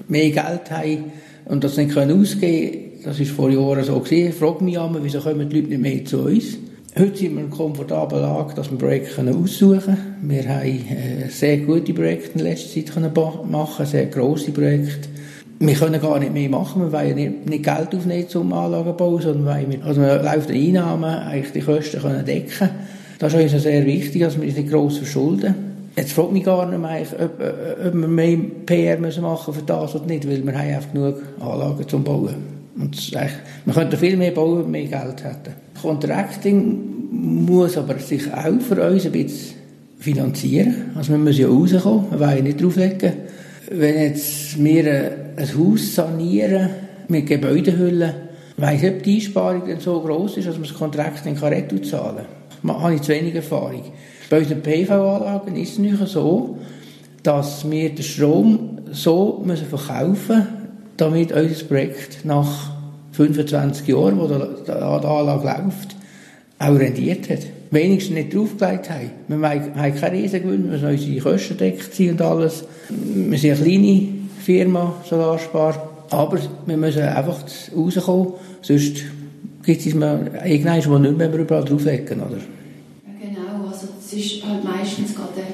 mehr 0.08 0.30
Geld 0.30 0.70
haben 0.70 1.12
und 1.46 1.64
das 1.64 1.78
nicht 1.78 1.98
ausgeben 1.98 2.72
können, 2.72 2.92
das 3.04 3.20
war 3.20 3.26
vor 3.26 3.50
Jahren 3.50 3.84
so 3.84 4.00
gewesen, 4.00 4.34
frage 4.34 4.64
mich 4.64 4.76
immer, 4.76 5.00
wieso 5.02 5.22
kommen 5.22 5.50
die 5.50 5.56
Leute 5.56 5.70
nicht 5.70 5.82
mehr 5.82 6.06
zu 6.06 6.20
uns? 6.20 6.58
Heute 7.00 7.18
sind 7.18 7.36
wir 7.36 7.44
in 7.44 7.48
einer 7.48 7.56
komfortablen 7.56 8.22
Lage, 8.22 8.54
dass 8.54 8.70
wir 8.70 8.78
Projekte 8.78 9.22
aussuchen 9.22 9.80
können. 9.80 10.16
Wir 10.24 10.50
haben 10.50 10.68
äh, 10.68 11.30
sehr 11.30 11.60
gute 11.60 11.94
Projekte 11.94 12.38
in 12.38 12.44
letzter 12.44 12.84
Zeit 12.84 13.50
machen, 13.50 13.86
sehr 13.86 14.08
grosse 14.08 14.52
Projekte. 14.52 15.08
Wir 15.60 15.74
können 15.76 16.02
gar 16.02 16.20
nicht 16.20 16.34
mehr 16.34 16.50
machen, 16.50 16.82
wir 16.82 16.92
wollen 16.92 17.44
nicht, 17.46 17.64
Geld 17.64 17.96
aufnehmen 17.96 18.28
zum 18.28 18.52
Anlagenbau, 18.52 19.20
sondern 19.20 19.46
weil 19.46 19.72
wir, 19.72 19.86
also 19.86 20.02
wir 20.02 20.22
laufende 20.22 20.54
Einnahmen 20.54 21.06
eigentlich 21.06 21.54
die 21.54 21.62
Kosten 21.62 22.02
können 22.02 22.26
decken 22.26 22.70
Das 23.20 23.34
ist 23.34 23.54
uns 23.54 23.64
sehr 23.64 23.86
wichtig, 23.86 24.24
dass 24.24 24.38
wir 24.38 24.46
uns 24.46 24.58
nicht 24.58 24.70
gross 24.70 24.98
verschulden. 24.98 25.56
Jetzt 25.96 26.12
fragt 26.12 26.34
mich 26.34 26.44
gar 26.44 26.66
nicht 26.70 26.82
mehr, 26.82 27.06
ob, 27.24 27.88
ob 27.88 27.94
wir 27.94 28.08
mehr 28.08 28.38
PR 28.66 28.98
müssen 28.98 29.24
machen 29.24 29.54
für 29.54 29.62
das 29.62 29.96
oder 29.96 30.08
nicht, 30.08 30.28
weil 30.28 30.46
wir 30.46 30.54
haben 30.54 30.76
einfach 30.76 30.92
genug 30.92 31.22
Anlagen 31.40 31.88
zum 31.88 32.04
Bauen. 32.04 32.61
Und 32.76 33.12
man 33.66 33.76
könnte 33.76 33.98
viel 33.98 34.18
mehr 34.18 34.32
bauen, 34.32 34.60
wenn 34.60 34.74
wir 34.74 34.90
mehr 34.90 35.04
Geld 35.04 35.24
hätten. 35.24 35.54
Contracting 35.82 36.92
muss 37.12 37.78
aber 37.78 38.00
sich 38.00 38.32
auch 38.32 38.62
für 38.62 38.90
uns 38.90 39.06
ein 39.06 39.12
bisschen 39.12 39.56
finanzieren. 40.00 40.92
Also 40.96 41.12
wir 41.12 41.20
müssen 41.20 41.42
ja 41.42 41.48
rauskommen, 41.48 42.12
wir 42.12 42.20
wollen 42.20 42.44
nicht 42.44 42.62
drauflegen. 42.62 43.14
Wenn 43.70 43.98
jetzt 43.98 44.64
wir 44.64 45.12
ein 45.38 45.58
Haus 45.58 45.96
sanieren 45.96 46.70
mit 47.08 47.28
Gebäudehüllen, 47.28 48.14
weiss 48.58 48.84
ich, 48.84 48.90
ob 48.90 49.04
die 49.04 49.16
Einsparung 49.16 49.64
dann 49.68 49.80
so 49.80 50.00
groß 50.02 50.38
ist, 50.38 50.48
dass 50.48 50.56
man 50.56 50.64
das 50.64 50.74
Contracting 50.74 51.36
kann 51.36 51.54
zahlen 51.84 52.16
kann. 52.16 52.26
Da 52.64 52.80
habe 52.82 52.96
ich 52.96 53.02
zu 53.02 53.12
wenig 53.12 53.36
Erfahrung. 53.36 53.84
Bei 54.30 54.40
unseren 54.40 54.62
PV-Anlagen 54.62 55.56
ist 55.56 55.74
es 55.74 55.78
nicht 55.80 56.08
so, 56.08 56.58
dass 57.24 57.70
wir 57.70 57.90
den 57.90 58.04
Strom 58.04 58.80
so 58.92 59.44
verkaufen 59.46 60.38
müssen, 60.38 60.48
damit 61.02 61.32
unser 61.32 61.66
Projekt 61.66 62.24
nach 62.26 62.72
25 63.14 63.88
Jahren, 63.88 64.20
wo 64.20 64.28
die 64.28 64.72
Anlage 64.72 65.48
läuft, 65.48 65.96
auch 66.60 66.80
rendiert 66.80 67.30
hat. 67.30 67.40
Wenigstens 67.72 68.16
nicht 68.16 68.36
draufgelegt 68.36 68.90
haben. 68.90 69.12
Wir 69.28 69.50
haben 69.50 69.96
keine 69.96 70.18
Riesengewinn, 70.18 70.66
wir 70.66 70.72
müssen 70.72 70.90
unsere 70.90 71.20
Kosten 71.22 71.58
deckt 71.58 72.00
und 72.00 72.22
alles. 72.22 72.64
Wir 72.90 73.38
sind 73.38 73.52
eine 73.52 73.64
kleine 73.64 74.08
Firma, 74.44 74.96
Solarspar. 75.10 75.90
Aber 76.12 76.38
wir 76.66 76.78
müssen 76.78 77.04
einfach 77.04 77.40
rauskommen, 77.76 78.34
sonst 78.62 78.98
gibt 79.64 79.86
es 79.86 79.96
mal 79.96 80.30
irgendwann, 80.46 80.86
wo 80.86 80.98
nicht 80.98 81.18
mehr 81.18 81.34
überall 81.34 81.64
drauflegen, 81.64 82.20
oder? 82.20 82.38
Genau, 83.22 83.68
also 83.72 83.88
es 83.98 84.12
ist 84.12 84.46
halt 84.46 84.62
meistens 84.64 85.16
gerade 85.16 85.48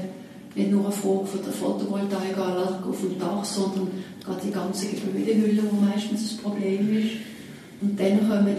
nicht 0.55 0.71
nur 0.71 0.85
eine 0.85 0.91
Frage 0.91 1.25
von 1.25 1.41
der 1.43 1.53
Photovoltaikanlage 1.53 2.89
auf 2.89 2.99
dem 3.01 3.19
Dach, 3.19 3.45
sondern 3.45 3.89
gerade 4.27 4.41
die 4.45 4.51
ganze 4.51 4.87
Gebäudehülle, 4.87 5.61
die 5.61 5.85
meistens 5.85 6.29
das 6.29 6.37
Problem 6.37 6.97
ist. 6.97 7.11
Und 7.81 7.99
dann 7.99 8.27
kommen 8.27 8.57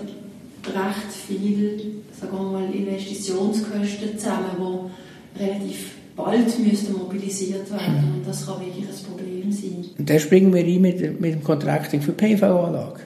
recht 0.64 1.12
viele 1.26 1.78
sagen 2.18 2.32
wir 2.32 2.42
mal, 2.42 2.74
Investitionskosten 2.74 4.18
zusammen, 4.18 4.90
die 5.36 5.42
relativ 5.42 5.92
bald 6.16 6.58
müssten 6.58 6.92
mobilisiert 6.94 7.70
werden 7.70 8.14
und 8.16 8.26
das 8.26 8.44
kann 8.44 8.60
wirklich 8.60 8.86
ein 8.86 9.06
Problem 9.06 9.52
sein. 9.52 9.84
Und 9.96 10.10
dann 10.10 10.18
springen 10.18 10.52
wir 10.52 10.64
rein 10.64 10.80
mit, 10.80 11.20
mit 11.20 11.32
dem 11.32 11.44
Contracting 11.44 12.00
für 12.00 12.12
PV-Anlage. 12.12 13.00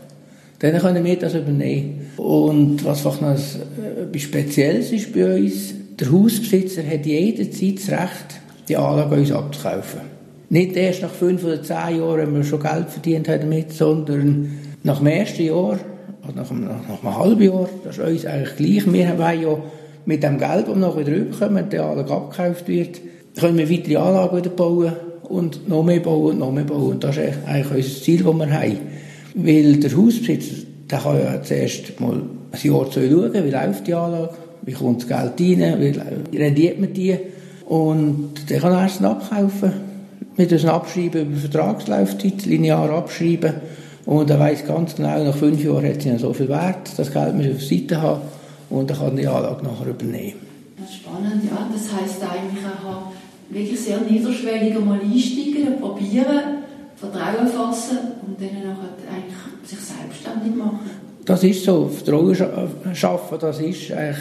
Dann 0.61 0.79
können 0.79 1.05
wir 1.05 1.18
das 1.18 1.35
übernehmen. 1.35 2.12
Und 2.16 2.85
was 2.85 3.05
noch 3.05 3.20
etwas 3.20 4.22
Spezielles 4.22 4.92
ist 4.92 5.12
bei 5.12 5.37
uns, 5.37 5.75
der 5.98 6.11
Hausbesitzer 6.11 6.87
hat 6.87 7.05
jederzeit 7.05 7.77
das 7.77 7.90
Recht, 7.90 8.40
die 8.68 8.77
Anlage 8.77 9.16
uns 9.16 9.33
abzukaufen. 9.33 10.12
Nicht 10.53 10.77
erst 10.77 11.01
nach 11.01 11.11
fünf 11.11 11.43
oder 11.45 11.62
zehn 11.62 11.97
Jahren, 11.97 12.19
wenn 12.19 12.35
wir 12.35 12.45
schon 12.45 12.61
Geld 12.61 12.91
verdient 12.91 13.27
haben 13.27 13.41
damit, 13.41 13.73
sondern 13.73 14.59
nach 14.83 14.99
dem 14.99 15.07
ersten 15.07 15.45
Jahr 15.47 15.79
also 16.21 16.37
nach, 16.37 16.51
einem, 16.51 16.65
nach 16.67 17.03
einem 17.03 17.19
halben 17.19 17.43
Jahr, 17.43 17.69
das 17.83 17.97
ist 17.97 18.05
uns 18.05 18.27
eigentlich 18.27 18.57
gleich. 18.57 18.93
Wir 18.93 19.09
haben 19.09 19.43
ja 19.43 19.59
mit 20.05 20.23
dem 20.23 20.37
Geld, 20.37 20.69
das 20.69 20.69
wir 20.69 20.77
noch 20.77 20.99
wieder 20.99 21.11
rüberkommen, 21.11 21.71
der 21.71 21.87
Anlage 21.87 22.12
abgekauft 22.12 22.69
wird, 22.69 23.01
können 23.35 23.57
wir 23.57 23.71
weitere 23.71 23.97
Anlagen 23.97 24.37
wieder 24.37 24.51
bauen 24.51 24.93
und 25.23 25.71
noch 25.71 25.83
mehr 25.83 26.01
bauen 26.01 26.33
und 26.33 26.38
noch 26.41 26.53
mehr 26.53 26.65
bauen. 26.65 27.01
Das 27.01 27.17
ist 27.17 27.38
eigentlich 27.47 27.87
unser 27.87 28.03
Ziel, 28.03 28.23
das 28.23 28.35
wir 28.35 28.51
haben. 28.51 28.79
Weil 29.35 29.77
der 29.77 29.97
Hausbesitzer, 29.97 30.67
der 30.91 30.99
kann 30.99 31.19
ja 31.19 31.43
zuerst 31.43 31.99
mal 31.99 32.21
ein 32.53 32.61
Jahr 32.62 32.91
zu 32.91 33.01
schauen, 33.01 33.33
wie 33.33 33.51
läuft 33.51 33.87
die 33.87 33.95
Anlage, 33.95 34.35
wie 34.67 34.73
kommt 34.73 35.01
das 35.01 35.09
Geld 35.09 35.59
rein, 35.59 36.21
wie 36.31 36.37
rendiert 36.37 36.79
man 36.79 36.93
die. 36.93 37.17
Und 37.65 38.51
der 38.51 38.61
kann 38.61 38.73
erst 38.73 39.03
abkaufen, 39.03 39.91
mit 40.42 40.52
uns 40.52 40.64
abschreiben 40.64 41.22
über 41.22 41.40
Vertragslaufzeit, 41.40 42.46
linear 42.46 42.90
abschreiben 42.90 43.55
und 44.07 44.28
er 44.28 44.40
weiß 44.40 44.66
ganz 44.66 44.96
genau, 44.96 45.22
nach 45.22 45.37
fünf 45.37 45.62
Jahren 45.62 45.87
hat 45.87 46.02
sie 46.02 46.18
so 46.18 46.33
viel 46.33 46.48
Wert, 46.48 46.90
das 46.96 47.12
Geld 47.12 47.35
muss 47.35 47.46
auf 47.46 47.59
der 47.59 47.78
Seite 47.78 48.02
haben 48.02 48.22
und 48.70 48.90
er 48.90 48.96
kann 48.96 49.16
die 49.16 49.26
Anlage 49.26 49.64
nachher 49.64 49.87
übernehmen. 49.87 50.40
Das 50.78 50.90
ist 50.90 50.96
spannend, 50.96 51.44
ja. 51.44 51.68
Das 51.72 51.92
heisst 51.92 52.22
eigentlich 52.22 52.64
auch 52.64 53.12
wirklich 53.50 53.81
sehr 53.81 54.00
niederschwellig 54.00 54.74
mal 54.85 54.98
einsteigen, 55.00 55.81
probieren, 55.81 56.64
Vertrauen 56.96 57.46
fassen 57.46 57.98
und 58.26 58.40
dann 58.40 58.55
nachher 58.57 59.14
eigentlich 59.14 59.37
sich 59.64 59.78
selbstständig 59.78 60.57
machen. 60.57 60.90
Das 61.24 61.44
ist 61.44 61.64
so, 61.64 61.87
Vertrauen 61.88 62.35
schaffen, 62.94 63.38
das 63.40 63.61
ist 63.61 63.92
eigentlich 63.92 64.16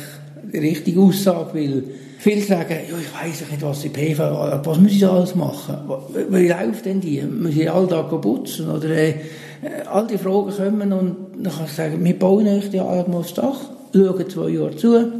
richtige 0.53 0.99
Aussage, 0.99 1.53
weil 1.53 1.83
viele 2.19 2.41
sagen, 2.41 2.75
ja, 2.89 2.97
ich 2.97 3.13
weiß 3.13 3.49
nicht, 3.49 3.61
was 3.61 3.81
die 3.81 3.89
PV, 3.89 4.61
was 4.63 4.79
muss 4.79 4.91
ich 4.91 5.05
alles 5.05 5.35
machen? 5.35 5.77
Wie 6.29 6.47
läuft 6.47 6.85
denn 6.85 7.01
die? 7.01 7.21
Muss 7.21 7.55
ich 7.55 7.69
all 7.69 7.87
Tag 7.87 8.09
putzen? 8.21 8.69
Oder 8.69 8.89
äh, 8.89 9.15
all 9.91 10.07
die 10.07 10.17
Fragen 10.17 10.51
kommen 10.51 10.93
und 10.93 11.15
dann 11.43 11.53
kann 11.53 11.65
ich 11.65 11.71
sagen, 11.71 12.03
wir 12.03 12.17
bauen 12.17 12.47
euch 12.47 12.69
die 12.69 12.79
Anlage 12.79 13.11
aufs 13.11 13.33
Dach, 13.33 13.59
schauen 13.93 14.29
zwei 14.29 14.49
Jahre 14.49 14.75
zu, 14.75 15.11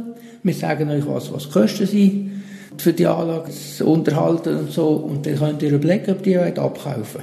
wir 0.42 0.54
sagen 0.54 0.90
euch, 0.90 1.06
was, 1.06 1.32
was 1.32 1.50
Kosten 1.50 1.86
sind 1.86 2.30
für 2.78 2.92
die 2.92 3.06
Anlage, 3.06 3.46
das 3.46 3.80
Unterhalten 3.80 4.56
und 4.56 4.72
so, 4.72 4.88
und 4.88 5.26
dann 5.26 5.36
könnt 5.36 5.62
ihr 5.62 5.72
überlegen, 5.72 6.12
ob 6.12 6.22
die 6.22 6.36
abkaufen 6.36 7.20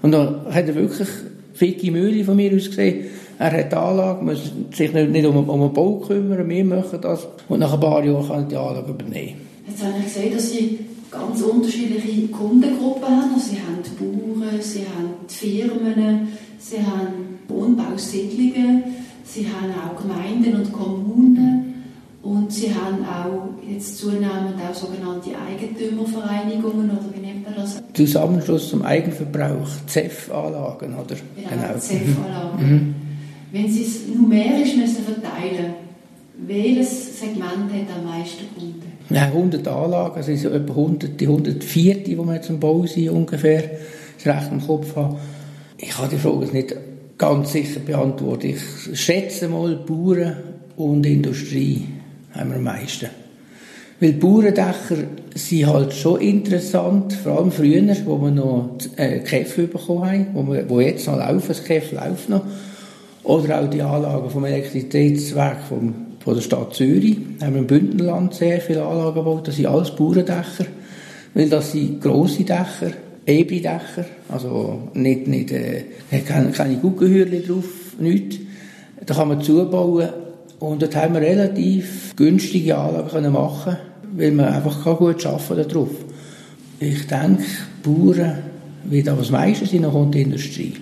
Und 0.00 0.12
dann 0.12 0.46
hat 0.50 0.68
er 0.68 0.74
wirklich 0.74 1.08
ficke 1.54 1.90
Mühle 1.90 2.24
von 2.24 2.36
mir 2.36 2.54
aus 2.54 2.66
gesehen, 2.66 3.06
er 3.38 3.52
hat 3.52 3.72
die 3.72 3.76
Anlage, 3.76 4.24
muss 4.24 4.52
sich 4.72 4.92
nicht, 4.92 5.10
nicht 5.10 5.26
um, 5.26 5.48
um 5.48 5.60
den 5.60 5.72
Bau 5.72 5.96
kümmern, 5.96 6.48
wir 6.48 6.64
machen 6.64 7.00
das. 7.00 7.26
Und 7.48 7.60
nach 7.60 7.72
ein 7.72 7.80
paar 7.80 8.04
Jahren 8.04 8.26
kann 8.26 8.42
er 8.42 8.48
die 8.48 8.56
Anlage 8.56 8.90
übernehmen. 8.90 9.40
Jetzt 9.66 9.82
habe 9.82 9.94
ich 9.98 10.04
gesehen, 10.04 10.32
dass 10.32 10.52
Sie 10.52 10.78
ganz 11.10 11.42
unterschiedliche 11.42 12.28
Kundengruppen 12.28 13.08
haben. 13.08 13.34
Also 13.34 13.50
Sie 13.50 13.56
haben 13.56 13.82
Bauern, 13.98 14.60
Sie 14.60 14.80
haben 14.80 15.14
Firmen, 15.28 16.28
Sie 16.58 16.78
haben 16.78 17.40
Wohnbausiedlungen, 17.48 18.84
Sie 19.24 19.46
haben 19.46 19.72
auch 19.72 20.00
Gemeinden 20.00 20.60
und 20.60 20.72
Kommunen 20.72 21.74
und 22.22 22.52
Sie 22.52 22.72
haben 22.72 23.04
auch 23.04 23.48
jetzt 23.68 23.98
zunehmend 23.98 24.54
auch 24.68 24.74
sogenannte 24.74 25.30
Eigentümervereinigungen 25.36 26.90
oder 26.90 27.10
wie? 27.14 27.21
Zusammenschluss 27.94 28.70
zum 28.70 28.82
Eigenverbrauch, 28.82 29.68
ZEF-Anlagen, 29.86 30.94
oder? 30.94 31.16
Genau, 31.36 31.48
genau. 31.48 31.78
ZEF-Anlagen. 31.78 32.58
Mhm. 32.58 32.94
Wenn 33.52 33.70
Sie 33.70 33.82
es 33.82 34.08
numerisch 34.14 34.76
müssen 34.76 35.04
verteilen 35.04 35.74
welches 36.46 37.20
Segment 37.20 37.70
hat 37.72 37.96
am 37.96 38.04
meisten 38.04 38.44
Kunden? 38.54 38.92
Ja, 39.10 39.22
100 39.24 39.66
Anlagen, 39.68 40.16
also 40.16 40.34
so 40.34 40.48
etwa 40.48 40.72
100, 40.72 41.20
die 41.20 41.26
104, 41.26 42.02
die 42.02 42.16
wir 42.16 42.34
jetzt 42.34 42.50
im 42.50 42.58
Bau 42.58 42.84
sind 42.86 43.10
ungefähr, 43.10 43.70
das 44.16 44.34
recht 44.34 44.52
im 44.52 44.60
Kopf 44.60 44.96
habe. 44.96 45.18
Ich 45.78 45.90
kann 45.90 46.10
die 46.10 46.16
Frage 46.16 46.46
nicht 46.46 46.74
ganz 47.18 47.52
sicher 47.52 47.80
beantworten. 47.80 48.48
Ich 48.48 48.98
schätze 48.98 49.48
mal, 49.48 49.76
Bauern 49.76 50.36
und 50.76 51.04
Industrie 51.06 51.86
haben 52.32 52.50
wir 52.50 52.56
am 52.56 52.64
meisten. 52.64 53.21
Weil 54.02 54.14
Bauerndächer 54.14 54.96
sind 55.32 55.66
halt 55.68 55.92
schon 55.92 56.20
interessant, 56.20 57.12
vor 57.12 57.38
allem 57.38 57.52
früher, 57.52 57.96
wo 58.04 58.20
wir 58.20 58.32
noch 58.32 58.76
äh, 58.96 59.20
Käfer 59.20 59.62
bekommen 59.62 60.04
haben, 60.04 60.26
wo, 60.32 60.52
wir, 60.52 60.68
wo 60.68 60.80
jetzt 60.80 61.06
noch 61.06 61.18
laufen, 61.18 61.46
das 61.46 61.62
Käfer 61.62 62.04
läuft 62.04 62.28
noch. 62.28 62.42
Oder 63.22 63.60
auch 63.60 63.70
die 63.70 63.80
Anlagen 63.80 64.28
vom 64.28 64.44
Elektrizitätswerk, 64.44 65.58
vom 65.68 65.94
von 66.18 66.34
der 66.34 66.42
Stadt 66.42 66.74
Zürich. 66.74 67.16
Da 67.38 67.46
haben 67.46 67.54
wir 67.54 67.60
im 67.60 67.66
Bündnerland 67.68 68.34
sehr 68.34 68.60
viele 68.60 68.84
Anlagen 68.84 69.14
gebaut. 69.14 69.46
Das 69.46 69.54
sind 69.54 69.66
alles 69.66 69.92
Bauerndächer, 69.92 70.66
weil 71.34 71.48
das 71.48 71.70
sind 71.70 72.00
grosse 72.00 72.42
Dächer, 72.42 72.92
Ebri-Dächer, 73.24 74.04
also 74.28 74.88
nicht, 74.94 75.28
nicht, 75.28 75.52
äh, 75.52 75.84
keine, 76.26 76.50
keine 76.50 76.74
Guggenhürle 76.74 77.38
drauf, 77.40 77.64
nichts. 78.00 78.38
Da 79.06 79.14
kann 79.14 79.28
man 79.28 79.42
zubauen 79.42 80.08
und 80.58 80.82
dort 80.82 80.96
haben 80.96 81.14
wir 81.14 81.20
relativ 81.20 82.16
günstige 82.16 82.76
Anlagen 82.76 83.08
können 83.08 83.32
machen 83.32 83.76
weil 84.16 84.32
man 84.32 84.46
einfach 84.46 84.96
gut 84.98 85.24
arbeiten 85.26 85.68
darauf. 85.68 85.90
Ich 86.80 87.06
denke, 87.06 87.44
Bauern 87.82 88.38
wird 88.84 89.06
das 89.06 89.30
meiste 89.30 89.66
sein, 89.66 89.82
dann 89.82 89.92
kommt 89.92 90.14
die 90.14 90.22
Industrie. 90.22 90.74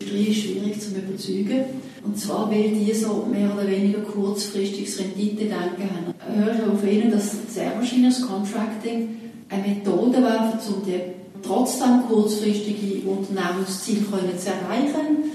Die 0.00 0.04
Industrie 0.04 0.30
ist 0.30 0.42
schwierig 0.42 0.80
zu 0.80 0.90
überzeugen. 0.90 1.64
Und 2.04 2.18
zwar, 2.18 2.50
weil 2.50 2.70
die 2.70 2.92
so 2.92 3.26
mehr 3.30 3.50
oder 3.54 3.66
weniger 3.66 4.00
kurzfristiges 4.00 4.98
Rendite-Denken 5.00 5.88
haben. 5.90 6.36
Höre 6.36 6.54
ich 6.54 6.62
auf 6.62 6.86
Ihnen, 6.86 7.10
dass 7.10 7.32
sehr 7.48 7.72
wahrscheinlich 7.76 8.14
das 8.14 8.26
Contracting 8.26 9.08
eine 9.48 9.62
Methode 9.62 10.18
wäre, 10.18 10.52
um 10.68 10.84
die 10.84 11.00
trotzdem 11.42 12.02
kurzfristige 12.08 13.08
Unternehmensziele 13.08 14.00
zu 14.36 14.50
erreichen. 14.50 15.30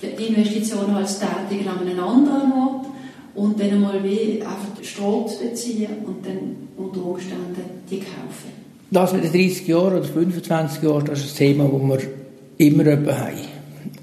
Die 0.00 0.24
Investitionen 0.28 0.94
als 0.94 1.18
tätigen 1.18 1.68
an 1.68 1.80
einem 1.80 2.00
anderen 2.00 2.52
Ort 2.52 2.86
und 3.34 3.60
dann 3.60 3.80
mal 3.80 4.02
wie 4.02 4.40
einfach 4.40 4.82
Stroh 4.82 5.26
zu 5.26 5.44
beziehen 5.44 5.90
und 6.06 6.24
dann 6.24 6.67
unter 6.78 7.04
Umständen 7.04 7.62
die 7.90 7.98
kaufen. 7.98 8.58
Das 8.90 9.12
mit 9.12 9.24
den 9.24 9.32
30 9.32 9.68
Jahren 9.68 9.98
oder 9.98 10.04
25 10.04 10.82
Jahren, 10.82 11.04
das 11.04 11.24
ist 11.24 11.32
ein 11.32 11.36
Thema, 11.36 11.64
das 11.64 12.02
wir 12.02 12.66
immer 12.66 12.84
haben. 12.86 13.36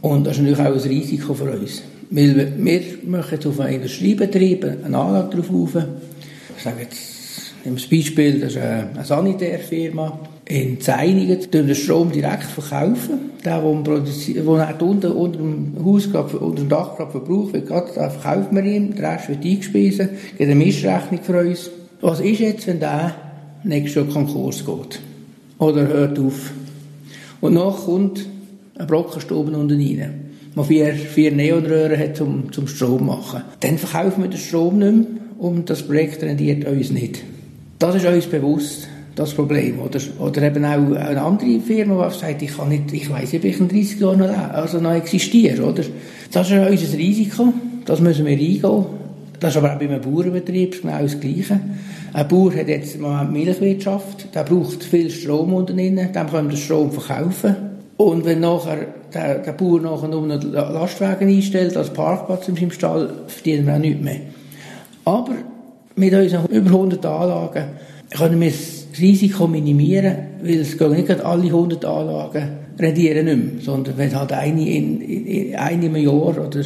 Und 0.02 0.28
das 0.28 0.38
ist 0.38 0.44
natürlich 0.44 0.60
auch 0.60 0.74
ein 0.74 0.90
Risiko 0.90 1.34
für 1.34 1.52
uns. 1.52 1.82
Weil 2.12 2.54
wir 2.58 2.82
machen 3.08 3.40
auf 3.44 3.60
einen 3.60 3.76
Industriebetrieb 3.76 4.64
eine 4.64 4.98
Anlage 4.98 5.38
drauf 5.38 5.50
auf. 5.50 5.84
Ich 6.56 6.64
sage 6.64 6.82
jetzt, 6.82 7.16
im 7.66 7.76
Beispiel, 7.76 8.40
das 8.40 8.52
ist 8.52 8.58
eine 8.60 9.04
Sanitärfirma 9.04 10.20
in 10.48 10.80
Zeinigen, 10.80 11.40
die 11.42 11.48
den 11.50 11.74
Strom 11.74 12.12
direkt 12.12 12.44
verkaufen. 12.44 13.32
Der, 13.44 13.60
den 13.60 14.48
er 14.48 14.82
unter, 14.82 15.16
unter 15.16 15.40
dem 15.40 15.74
Haus, 15.84 16.06
unter 16.06 16.62
dem 16.62 16.70
Dach 16.70 16.96
verbraucht 16.96 17.54
wird, 17.54 17.68
gerade, 17.68 17.92
verkaufen 17.92 18.56
wir 18.56 18.64
ihm, 18.64 18.96
der 18.96 19.14
Rest 19.14 19.30
wird 19.30 19.44
eingespeisen, 19.44 20.10
gibt 20.38 20.42
eine 20.42 20.56
Mischrechnung 20.56 21.22
für 21.24 21.40
uns. 21.40 21.72
Was 22.02 22.20
ist 22.20 22.40
jetzt, 22.40 22.68
wenn 22.68 22.80
der 22.80 23.16
nächstes 23.64 23.96
Jahr 23.96 24.14
Konkurs 24.14 24.66
geht? 24.66 25.00
Oder 25.60 25.88
hört 25.88 26.20
auf? 26.20 26.52
Und 27.42 27.54
noch 27.54 27.86
kommt 27.86 28.26
ein 28.78 28.88
Brockenstrom 28.88 29.54
unten 29.54 29.80
rein 29.80 30.26
man 30.56 30.66
vier, 30.66 30.94
vier 30.94 31.32
Neonröhren 31.32 32.00
hat 32.00 32.16
zum, 32.16 32.52
zum 32.52 32.68
Strom 32.68 33.06
machen. 33.06 33.44
Dann 33.60 33.78
verkaufen 33.78 34.24
wir 34.24 34.30
den 34.30 34.40
Strom 34.40 34.80
nicht 34.80 34.94
mehr 34.94 35.06
und 35.38 35.70
das 35.70 35.84
Projekt 35.84 36.24
rendiert 36.24 36.66
uns 36.66 36.92
nicht. 36.92 37.22
Das 37.78 37.96
ist 37.96 38.06
uns 38.06 38.26
bewusst, 38.26 38.88
das 39.16 39.34
Problem. 39.34 39.80
Oder, 39.80 40.00
oder 40.20 40.42
eben 40.44 40.64
auch 40.64 40.96
eine 40.96 41.22
andere 41.22 41.60
Firma, 41.60 42.08
die 42.08 42.18
sagt, 42.18 42.42
ich 42.42 42.56
kann 42.56 42.70
nicht, 42.70 42.94
ich 42.94 43.10
weiss 43.10 43.34
nicht, 43.34 43.44
ob 43.44 43.50
ich 43.50 43.60
in 43.60 43.68
30 43.68 44.00
Jahren 44.00 44.20
noch, 44.20 44.30
also 44.30 44.80
noch 44.80 44.94
existiere, 44.94 45.62
oder? 45.62 45.84
Das 46.32 46.50
ist 46.50 46.58
unser 46.58 46.98
Risiko, 46.98 47.54
das 47.86 48.00
müssen 48.00 48.26
wir 48.26 48.38
eingehen. 48.38 48.86
Das 49.40 49.52
ist 49.52 49.58
aber 49.58 49.74
auch 49.74 49.80
bei 49.80 49.86
einem 49.86 50.02
Bauernbetrieb 50.02 50.82
genau 50.82 51.02
das 51.02 51.20
Gleiche. 51.20 51.60
Ein 52.14 52.28
Bauer 52.28 52.54
hat 52.54 52.68
jetzt 52.68 52.96
im 52.96 53.02
Moment 53.02 53.34
Milchwirtschaft, 53.34 54.34
der 54.34 54.44
braucht 54.44 54.84
viel 54.84 55.10
Strom 55.10 55.54
unten 55.54 55.76
drin, 55.78 55.96
dem 55.96 56.12
können 56.14 56.50
wir 56.50 56.56
den 56.56 56.58
Strom 56.58 56.92
verkaufen. 56.92 57.56
Und 57.98 58.26
wenn 58.26 58.42
nachher 58.42 58.88
der, 59.14 59.40
der 59.40 59.52
Bauer 59.54 59.82
nachher 59.82 60.08
nur 60.08 60.24
einen 60.24 60.52
Lastwagen 60.52 61.28
einstellt 61.28 61.76
als 61.78 61.92
Parkplatz 61.92 62.48
in 62.48 62.56
seinem 62.56 62.72
Stall, 62.72 63.10
verdienen 63.28 63.68
wir 63.68 63.76
auch 63.76 63.80
nichts 63.80 64.04
mehr. 64.04 64.20
Aber 65.06 65.34
mit 65.96 66.14
unseren 66.14 66.46
über 66.48 66.70
100 66.70 67.06
Anlagen 67.06 67.66
können 68.10 68.42
wir 68.42 68.50
das 68.50 69.00
Risiko 69.00 69.48
minimieren, 69.48 70.16
weil 70.42 70.62
es 70.62 70.78
gehen 70.78 70.92
nicht 70.92 71.10
alle 71.22 71.44
100 71.44 71.84
Anlagen 71.86 72.66
rendieren 72.80 73.26
nicht 73.26 73.54
mehr, 73.54 73.62
sondern 73.62 73.98
wenn 73.98 74.16
halt 74.16 74.32
eine 74.34 74.70
in, 74.70 75.02
in 75.02 75.56
einem 75.56 75.96
Jahr 75.96 76.14
oder 76.14 76.62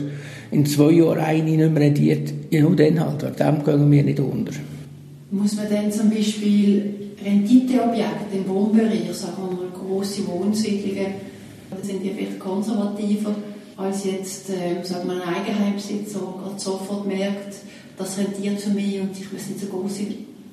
in 0.52 0.66
zwei 0.66 0.92
Jahren 0.92 1.20
eine 1.20 1.44
nicht 1.44 1.72
mehr 1.72 1.84
rendiert, 1.84 2.34
ja 2.50 2.62
nur 2.62 2.76
dann 2.76 3.00
halt, 3.00 3.24
wegen 3.24 3.36
dem 3.36 3.64
gehen 3.64 3.92
wir 3.92 4.04
nicht 4.04 4.20
unter. 4.20 4.54
Muss 5.32 5.56
man 5.56 5.70
dann 5.70 5.92
zum 5.92 6.10
Beispiel 6.10 6.94
Renditeobjekte 7.24 8.38
im 8.38 8.48
Wohnbereich, 8.48 9.12
sagen 9.14 9.34
wir 9.38 9.58
mal 9.58 9.72
grosse 9.72 10.26
Wohnsiedlungen, 10.28 11.14
sind 11.82 12.04
die 12.04 12.10
vielleicht 12.10 12.40
konservativer 12.40 13.36
als 13.78 14.06
jetzt, 14.06 14.50
äh, 14.50 14.84
sagen 14.84 15.08
wir, 15.08 15.16
ein 15.16 15.36
Eigenheimbesitzer, 15.36 16.20
der 16.20 16.60
sofort 16.60 17.08
merkt, 17.08 17.56
das 17.98 18.18
rentiert 18.18 18.60
für 18.60 18.72
mich 18.72 19.00
und 19.00 19.12
ich 19.14 19.32
muss 19.32 19.48
nicht 19.48 19.60
so 19.60 19.68
große 19.68 20.02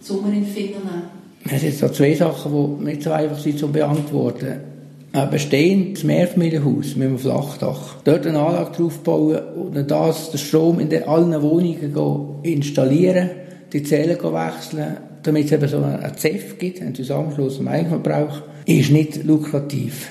Summen 0.01 0.33
in 0.35 0.45
den 0.45 0.47
Finger 0.47 0.79
nehmen. 0.79 1.17
Es 1.49 1.61
sind 1.61 1.75
so 1.75 1.89
zwei 1.89 2.15
Sachen, 2.15 2.53
die 2.53 2.85
nicht 2.85 3.03
so 3.03 3.13
einfach 3.13 3.39
sind 3.39 3.59
zu 3.59 3.69
beantworten. 3.69 4.76
Ein 5.17 5.31
bestehendes 5.31 6.05
Mehrfamilienhaus 6.05 6.95
mit 6.95 7.09
einem 7.09 7.19
Flachdach. 7.19 7.97
Dort 8.05 8.27
eine 8.27 8.39
Anlage 8.39 8.77
draufbauen 8.77 9.39
und 9.55 9.91
das, 9.91 10.31
den 10.31 10.37
Strom 10.37 10.79
in 10.79 10.93
allen 11.05 11.41
Wohnungen 11.41 12.43
installieren, 12.43 13.31
die 13.73 13.83
Zellen 13.83 14.19
wechseln, 14.19 14.99
damit 15.23 15.47
es 15.47 15.53
eben 15.53 15.69
so 15.69 15.79
einen 15.79 16.17
ZEF 16.19 16.59
gibt, 16.59 16.83
einen 16.83 16.95
Zusammenschluss 16.95 17.59
im 17.61 17.69
Eigenverbrauch, 17.69 18.43
ist 18.67 18.91
nicht 18.91 19.25
lukrativ. 19.25 20.11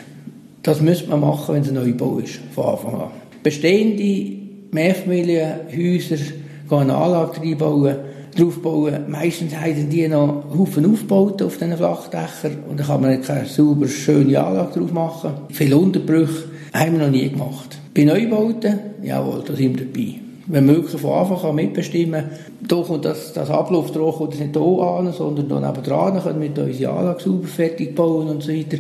Das 0.64 0.82
müsste 0.82 1.08
man 1.12 1.20
machen, 1.20 1.54
wenn 1.54 1.62
es 1.62 1.70
ein 1.70 1.76
Neubau 1.76 2.18
ist, 2.18 2.40
von 2.56 2.66
Anfang 2.66 2.96
an. 2.96 3.12
Bestehende 3.44 4.38
Mehrfamilienhäuser 4.72 6.16
gehen 6.16 6.80
eine 6.80 6.96
Anlage 6.96 7.42
reinbauen, 7.42 7.96
draufbauen. 8.36 9.10
Meistens 9.10 9.56
haben 9.56 9.90
die 9.90 10.08
noch 10.08 10.46
Haufen 10.58 10.92
aufgebaut 10.92 11.42
auf 11.42 11.58
diesen 11.58 11.78
Flachdächern 11.78 12.64
und 12.70 12.80
dann 12.80 12.88
kann 12.88 13.02
man 13.02 13.22
keine 13.22 13.46
sauber 13.46 13.88
schöne 13.88 14.44
Anlage 14.44 14.80
drauf 14.80 14.92
machen. 14.92 15.32
Viele 15.50 15.78
Unterbrüche 15.78 16.46
haben 16.74 16.94
wir 16.94 17.06
noch 17.06 17.12
nie 17.12 17.30
gemacht. 17.30 17.78
Bei 17.94 18.04
Neubauten, 18.04 18.80
jawohl, 19.02 19.44
da 19.46 19.56
sind 19.56 19.80
wir 19.80 19.86
dabei. 19.86 20.16
Wenn 20.48 20.68
wirklich 20.68 21.02
von 21.02 21.12
Anfang 21.12 21.50
an 21.50 21.56
mitbestimmen 21.56 22.24
da 22.68 22.82
kommt 22.82 23.06
das, 23.06 23.34
das 23.34 23.50
Abluftdruck 23.50 24.18
kommt 24.18 24.40
nicht 24.40 24.56
hier 24.56 24.62
an, 24.62 25.12
sondern 25.14 25.48
hier 25.48 25.60
nebenan, 25.60 26.22
können 26.22 26.42
wir 26.42 26.66
unsere 26.66 26.92
Anlage 26.92 27.24
sauber 27.24 27.48
fertig 27.48 27.96
bauen 27.96 28.28
und 28.28 28.44
so 28.44 28.52
weiter, 28.52 28.78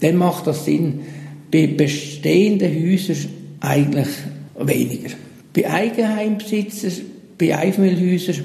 dann 0.00 0.16
macht 0.16 0.46
das 0.46 0.64
Sinn. 0.64 1.00
Bei 1.50 1.66
bestehenden 1.66 2.72
Häusern 2.72 3.16
eigentlich 3.60 4.08
weniger. 4.58 5.10
Bei 5.54 5.70
Eigenheimbesitzern 5.70 6.92
bei 7.38 7.56
Einfamilienhäusern 7.56 8.44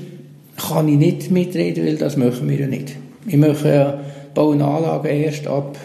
kann 0.69 0.87
ich 0.87 0.97
nicht 0.97 1.31
mitreden, 1.31 1.85
weil 1.85 1.97
das 1.97 2.17
machen 2.17 2.49
wir 2.49 2.59
ja 2.59 2.67
nicht. 2.67 2.95
Wir 3.25 3.37
machen 3.37 3.71
ja 3.71 3.99
bauen 4.33 4.61
Anlagen 4.61 5.07
erst 5.07 5.47
ab 5.47 5.77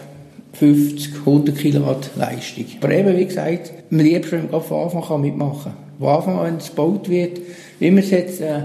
50, 0.53 1.19
100 1.19 1.55
Kilowatt 1.57 2.11
Leistung. 2.15 2.65
Aber 2.81 2.93
eben, 2.93 3.15
wie 3.15 3.25
gesagt, 3.25 3.71
am 3.91 3.99
liebsten, 3.99 4.43
wenn 4.43 4.51
man 4.51 4.61
von 4.61 4.83
Anfang 4.83 5.03
an 5.03 5.21
mitmachen 5.21 5.71
kann. 5.71 5.73
Von 5.99 6.07
Anfang 6.07 6.39
an, 6.39 6.45
wenn 6.47 6.57
es 6.57 6.69
gebaut 6.69 7.09
wird, 7.09 7.39
wie 7.79 7.91
wir 7.91 8.03
es 8.03 8.09
jetzt 8.09 8.41
äh, 8.41 8.61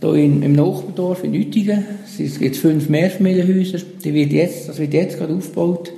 hier 0.00 0.14
in, 0.14 0.42
im 0.42 0.52
Nachbardorf 0.52 1.22
in 1.24 1.32
Uetingen, 1.32 1.84
es 2.18 2.38
gibt 2.38 2.56
fünf 2.56 2.88
Mehrfamilienhäuser, 2.88 3.78
die 4.02 4.14
wird 4.14 4.32
jetzt, 4.32 4.68
das 4.68 4.78
wird 4.78 4.94
jetzt 4.94 5.18
gerade 5.18 5.34
aufgebaut. 5.34 5.92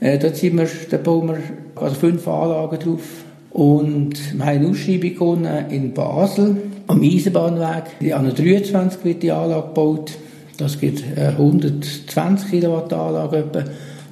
Äh, 0.00 0.18
dort 0.18 0.36
sind 0.36 0.58
wir, 0.58 0.68
da 0.90 0.98
bauen 0.98 1.28
wir 1.28 1.38
also 1.76 1.94
fünf 1.94 2.28
Anlagen 2.28 2.78
drauf. 2.78 3.24
Und 3.50 4.36
wir 4.36 4.44
haben 4.44 4.58
eine 4.58 4.68
Ausschreibung 4.68 5.46
in 5.70 5.94
Basel 5.94 6.56
am 6.86 7.02
Eisenbahnweg. 7.02 8.12
An 8.14 8.24
der 8.24 8.34
23 8.34 9.04
wird 9.04 9.22
die 9.22 9.32
Anlage 9.32 9.68
gebaut. 9.68 10.12
Das 10.58 10.78
gibt 10.78 11.02
120 11.16 12.50
Kilowatt 12.50 12.92
Anlage 12.92 13.38
etwa. 13.38 13.64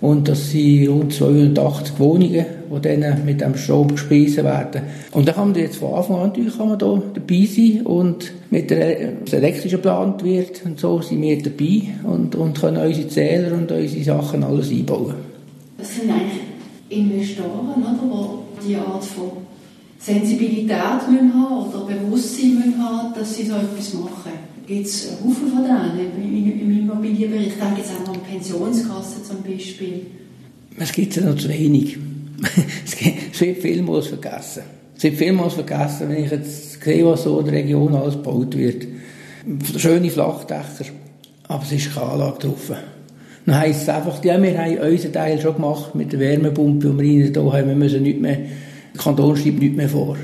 Und 0.02 0.26
das 0.26 0.50
sind 0.50 0.88
rund 0.88 1.12
280 1.12 2.00
Wohnungen, 2.00 2.44
die 2.74 2.80
dann 2.80 3.24
mit 3.24 3.40
dem 3.40 3.54
Strom 3.54 3.86
gespeisen 3.86 4.44
werden. 4.44 4.82
Und 5.12 5.28
da 5.28 5.32
kann 5.32 5.52
man 5.52 5.60
jetzt 5.60 5.76
von 5.76 5.94
Anfang 5.94 6.16
an 6.16 6.32
kann 6.32 6.68
man 6.70 6.78
da 6.78 7.00
dabei 7.14 7.46
sein 7.46 7.82
und 7.84 8.32
mit 8.50 8.70
der 8.70 9.12
das 9.24 9.34
elektrische 9.34 9.76
geplant 9.76 10.24
wird 10.24 10.64
und 10.64 10.80
so 10.80 11.00
sind 11.00 11.22
wir 11.22 11.40
dabei 11.40 11.82
und, 12.02 12.34
und 12.34 12.60
können 12.60 12.84
unsere 12.84 13.06
Zähler 13.06 13.54
und 13.54 13.70
unsere 13.70 14.02
Sachen 14.02 14.42
alles 14.42 14.70
einbauen. 14.70 15.14
Das 15.78 15.94
sind 15.94 16.10
eigentlich 16.10 16.40
Investoren, 16.88 17.84
oder, 18.10 18.38
die 18.60 18.68
die 18.70 18.76
Art 18.76 19.04
von 19.04 19.30
Sensibilität 20.04 20.78
haben 20.78 21.32
oder 21.32 21.86
Bewusstsein 21.86 22.74
haben, 22.78 23.14
dass 23.14 23.36
sie 23.36 23.44
so 23.44 23.54
etwas 23.54 23.94
machen. 23.94 24.32
Gibt 24.66 24.86
es 24.86 25.12
Haufen 25.22 25.48
von 25.48 25.64
denen 25.64 26.60
im 26.60 26.80
Immobilienbereich? 26.80 27.48
Ich 27.48 27.54
denke 27.54 27.78
jetzt 27.78 27.92
auch 27.92 28.06
noch 28.06 28.24
Pensionskassen 28.24 29.24
zum 29.24 29.42
Beispiel. 29.42 30.06
Es 30.78 30.92
gibt 30.92 31.14
ja 31.14 31.22
noch 31.22 31.36
zu 31.36 31.48
wenig. 31.48 31.98
es 33.32 33.40
wird 33.40 33.58
vielmals 33.58 34.08
vergessen. 34.08 34.62
Es 34.96 35.04
wird 35.04 35.16
vielmals 35.16 35.54
vergessen, 35.54 36.08
wenn 36.08 36.24
ich 36.24 36.30
jetzt 36.30 36.82
sehe, 36.82 37.06
was 37.06 37.22
so 37.22 37.38
in 37.38 37.46
der 37.46 37.54
Region 37.54 37.94
alles 37.94 38.14
gebaut 38.14 38.56
wird. 38.56 38.86
Schöne 39.76 40.10
Flachdächer, 40.10 40.86
aber 41.48 41.62
es 41.62 41.72
ist 41.72 41.94
keine 41.94 42.06
Anlage 42.06 42.38
drauf. 42.40 42.72
Dann 43.46 43.58
heisst 43.58 43.82
es 43.82 43.88
einfach, 43.88 44.24
ja, 44.24 44.40
wir 44.40 44.56
haben 44.56 44.78
unseren 44.78 45.12
Teil 45.12 45.40
schon 45.40 45.54
gemacht 45.54 45.94
mit 45.94 46.12
der 46.12 46.20
Wärmepumpe, 46.20 46.90
die 46.90 47.18
wir 47.18 47.32
da 47.32 47.40
haben. 47.40 47.68
Wir 47.68 47.74
müssen 47.74 48.02
nicht 48.02 48.20
mehr, 48.20 48.38
der 48.94 49.00
Kanton 49.00 49.36
schreibt 49.36 49.60
nicht 49.60 49.76
mehr 49.76 49.88
vor. 49.88 50.16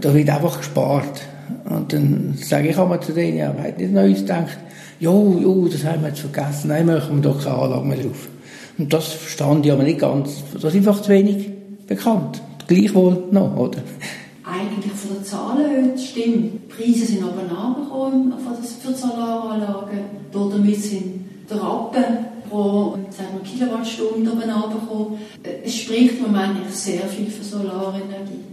Da 0.00 0.14
wird 0.14 0.30
einfach 0.30 0.58
gespart. 0.58 1.22
Und 1.64 1.92
dann 1.92 2.34
sage 2.40 2.68
ich 2.68 2.78
einmal 2.78 3.00
zu 3.00 3.12
denen, 3.12 3.38
ja, 3.38 3.48
hat 3.48 3.78
nicht 3.78 3.92
Neues 3.92 4.20
gedacht? 4.20 4.58
Jo, 5.00 5.38
jo, 5.40 5.66
das 5.66 5.84
haben 5.84 6.02
wir 6.02 6.08
jetzt 6.08 6.20
vergessen, 6.20 6.68
nein, 6.68 6.86
machen 6.86 7.22
wir 7.22 7.30
doch 7.30 7.42
keine 7.42 7.56
Anlage 7.56 7.86
mehr 7.86 7.98
drauf. 7.98 8.28
Und 8.78 8.92
das 8.92 9.08
verstand 9.08 9.66
ich 9.66 9.72
aber 9.72 9.82
nicht 9.82 9.98
ganz, 9.98 10.42
das 10.52 10.64
ist 10.64 10.76
einfach 10.76 11.00
zu 11.02 11.10
wenig 11.10 11.50
bekannt. 11.86 12.40
Gleichwohl 12.66 13.24
noch, 13.30 13.56
oder? 13.56 13.78
Eigentlich 14.44 14.92
von 14.92 15.16
den 15.16 15.24
Zahlen 15.24 15.70
her 15.70 15.98
stimmt. 15.98 16.52
Die 16.54 16.58
Preise 16.68 17.06
sind 17.06 17.22
aber 17.22 17.42
nachgekommen 17.42 18.32
für 18.32 18.88
die 18.88 18.94
Solaranlagen. 18.94 19.98
Damit 20.32 20.82
sind 20.82 21.24
der 21.50 21.56
Rappen 21.62 22.04
pro 22.50 22.98
sagen 23.10 23.28
wir, 23.42 23.50
Kilowattstunde 23.50 24.30
oben 24.30 24.42
runtergekommen. 24.42 25.18
Es 25.64 25.76
spricht 25.76 26.20
man 26.20 26.34
eigentlich 26.34 26.74
sehr 26.74 27.06
viel 27.06 27.30
für 27.30 27.44
Solarenergie. 27.44 28.44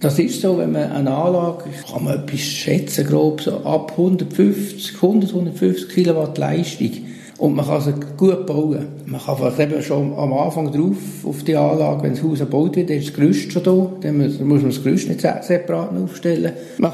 Das 0.00 0.18
ist 0.18 0.40
so, 0.40 0.58
wenn 0.58 0.72
man 0.72 0.90
eine 0.90 1.14
Anlage, 1.14 1.64
kann 1.88 2.04
man 2.04 2.18
etwas 2.18 2.40
schätzen, 2.40 3.06
grob 3.06 3.40
so 3.40 3.58
ab 3.58 3.92
150, 3.92 4.96
100, 4.96 5.30
150 5.30 5.88
Kilowatt 5.88 6.38
Leistung. 6.38 6.90
Und 7.38 7.54
man 7.54 7.66
kann 7.66 7.80
sie 7.80 7.94
gut 8.16 8.46
bauen. 8.46 8.86
Man 9.06 9.20
kann 9.20 9.36
vielleicht 9.36 9.60
eben 9.60 9.82
schon 9.82 10.12
am 10.14 10.32
Anfang 10.32 10.72
drauf 10.72 11.24
auf 11.24 11.42
die 11.44 11.56
Anlage, 11.56 12.02
wenn 12.02 12.14
das 12.14 12.22
Haus 12.22 12.38
gebaut 12.38 12.76
wird, 12.76 12.90
ist 12.90 13.08
das 13.08 13.14
Gerüst 13.14 13.52
schon 13.52 13.62
da. 13.62 13.92
Dann 14.00 14.18
muss 14.18 14.38
man 14.40 14.64
das 14.64 14.82
Gerüst 14.82 15.08
nicht 15.08 15.20
separat 15.20 15.90
aufstellen. 15.96 16.52
Man 16.78 16.92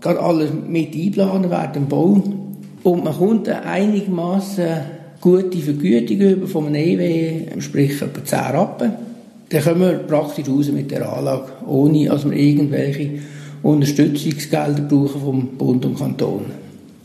kann 0.00 0.16
alles 0.18 0.50
mit 0.66 0.94
einplanen 0.94 1.50
während 1.50 1.76
dem 1.76 1.88
Bau. 1.88 2.22
Und 2.82 3.04
man 3.04 3.14
kommt 3.14 3.48
einigermaßen 3.48 4.66
gute 5.24 5.58
Vergütung 5.58 6.20
über 6.20 6.46
von 6.46 6.66
einem 6.66 7.00
EW, 7.00 7.58
sprich 7.60 8.02
etwa 8.02 8.22
10 8.22 8.38
Rappen. 8.38 8.92
Dann 9.48 9.64
kommen 9.64 9.80
wir 9.80 9.98
praktisch 10.00 10.46
raus 10.46 10.70
mit 10.70 10.90
der 10.90 11.10
Anlage, 11.10 11.50
ohne 11.66 12.08
dass 12.08 12.28
wir 12.28 12.36
irgendwelche 12.36 13.10
Unterstützungsgelder 13.62 14.82
brauchen 14.82 15.20
vom 15.22 15.46
Bund 15.56 15.86
und 15.86 15.98
Kanton. 15.98 16.42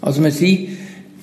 Also 0.01 0.21
wir 0.21 0.31
sind 0.31 0.67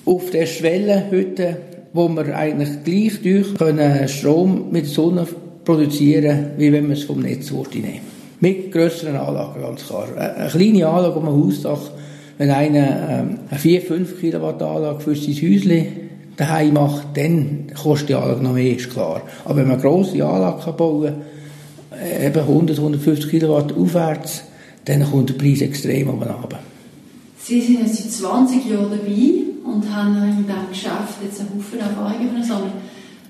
auf 0.05 0.31
der 0.31 0.47
Schwelle 0.47 1.03
heute, 1.11 1.57
wo 1.93 2.09
wir 2.09 2.35
eigentlich 2.35 2.83
gleich 2.83 3.21
durch 3.21 3.53
können 3.53 4.07
Strom 4.07 4.71
mit 4.71 4.87
Sonne 4.87 5.27
produzieren, 5.65 6.47
wie 6.57 6.71
wenn 6.71 6.87
wir 6.87 6.93
es 6.93 7.03
vom 7.03 7.19
Netz 7.19 7.51
nehmen. 7.51 7.99
Mit 8.39 8.71
grösseren 8.71 9.17
Anlagen, 9.17 9.61
ganz 9.61 9.85
klar. 9.85 10.07
Eine 10.17 10.49
kleine 10.49 10.87
Anlage 10.87 11.19
um 11.19 11.27
ein 11.27 11.45
Hausdach, 11.45 11.91
wenn 12.39 12.49
einer 12.49 13.09
ähm, 13.09 13.39
eine 13.51 13.59
4-5 13.59 14.19
Kilowatt 14.19 14.63
Anlage 14.63 14.99
für 15.01 15.15
sein 15.15 15.35
Häuschen 15.35 16.06
daheim 16.37 16.73
macht, 16.73 17.17
dann 17.17 17.71
kostet 17.81 18.09
die 18.09 18.15
Anlage 18.15 18.41
noch 18.41 18.53
mehr, 18.53 18.77
ist 18.77 18.89
klar. 18.89 19.23
Aber 19.43 19.57
wenn 19.57 19.67
man 19.67 19.79
eine 19.79 19.81
grosse 19.81 20.23
Anlage 20.23 20.71
bauen 20.71 21.15
kann, 21.91 21.99
äh, 21.99 22.27
eben 22.27 22.39
100, 22.39 22.77
150 22.77 23.29
Kilowatt 23.29 23.73
aufwärts, 23.75 24.43
dann 24.85 25.09
kommt 25.09 25.29
der 25.29 25.33
Preis 25.33 25.61
extrem 25.61 26.09
oben 26.09 26.23
runter. 26.23 26.59
Sie 27.43 27.61
sind 27.61 27.81
jetzt 27.81 27.97
seit 27.97 28.11
20 28.11 28.69
Jahren 28.69 28.91
dabei 28.91 29.31
und 29.65 29.93
haben 29.93 30.15
in 30.15 30.45
diesem 30.45 30.69
Geschäft 30.69 31.17
jetzt 31.23 31.39
einen 31.39 31.49
Haufen 31.55 31.79
Erfahrungen 31.79 32.43
sammeln. 32.43 32.71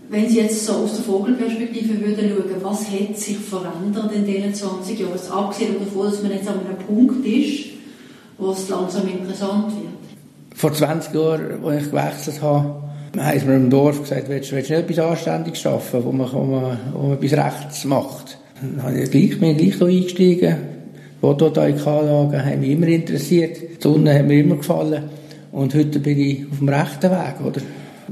Wenn 0.09 0.29
Sie 0.29 0.37
jetzt 0.37 0.65
so 0.65 0.73
aus 0.73 0.95
der 0.95 1.03
Vogelperspektive 1.03 1.99
würden 1.99 2.29
schauen, 2.29 2.63
was 2.63 2.89
hat 2.89 3.17
sich 3.17 3.37
verändert 3.37 4.11
in 4.13 4.25
diesen 4.25 4.53
20 4.53 4.99
Jahren? 4.99 5.11
Also 5.11 5.33
abgesehen 5.33 5.75
davon, 5.79 6.09
dass 6.09 6.23
man 6.23 6.31
jetzt 6.31 6.47
an 6.47 6.59
einem 6.65 6.77
Punkt 6.77 7.25
ist, 7.25 7.65
wo 8.37 8.51
es 8.51 8.69
langsam 8.69 9.07
interessant 9.07 9.73
wird. 9.73 10.55
Vor 10.55 10.73
20 10.73 11.13
Jahren, 11.13 11.65
als 11.65 11.83
ich 11.83 11.91
gewechselt 11.91 12.41
habe, 12.41 12.87
haben 13.19 13.47
wir 13.47 13.56
im 13.56 13.69
Dorf 13.69 14.01
gesagt, 14.01 14.30
willst, 14.30 14.51
willst 14.51 14.69
du 14.69 14.75
nicht 14.75 14.89
etwas 14.89 15.06
Anständiges 15.06 15.62
schaffen, 15.62 16.03
wo 16.03 16.12
man, 16.12 16.32
wo 16.32 16.43
man, 16.43 16.80
wo 16.93 17.08
man 17.08 17.17
etwas 17.17 17.34
Rechts 17.34 17.86
macht? 17.86 18.38
Dann 18.62 18.84
habe 18.84 18.99
ich 18.99 19.12
gleich, 19.12 19.39
bin 19.39 19.58
gleich 19.58 19.82
eingestiegen. 19.82 20.58
Photovoltaikanlagen 21.21 22.45
haben 22.45 22.60
mich 22.60 22.69
immer 22.71 22.88
interessiert. 22.88 23.58
Die 23.62 23.82
Sonne 23.82 24.13
hat 24.13 24.25
mir 24.25 24.39
immer 24.39 24.58
gefallen. 24.58 25.03
Und 25.51 25.73
heute 25.73 25.99
bin 25.99 26.19
ich 26.19 26.45
auf 26.51 26.60
dem 26.60 26.69
rechten 26.69 27.12
Weg, 27.12 27.41
oder? 27.43 27.62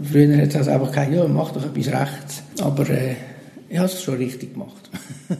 Früher 0.02 0.38
hat 0.38 0.50
es 0.50 0.56
also 0.56 0.72
einfach 0.72 0.90
gesagt, 0.90 1.14
ja, 1.14 1.28
mach 1.28 1.52
doch 1.52 1.66
etwas 1.66 1.88
rechts. 1.88 2.44
Aber 2.62 2.90
äh, 2.90 3.16
ich 3.70 3.78
habe 3.78 3.88
es 3.88 4.02
schon 4.02 4.16
richtig 4.16 4.54
gemacht. 4.54 4.90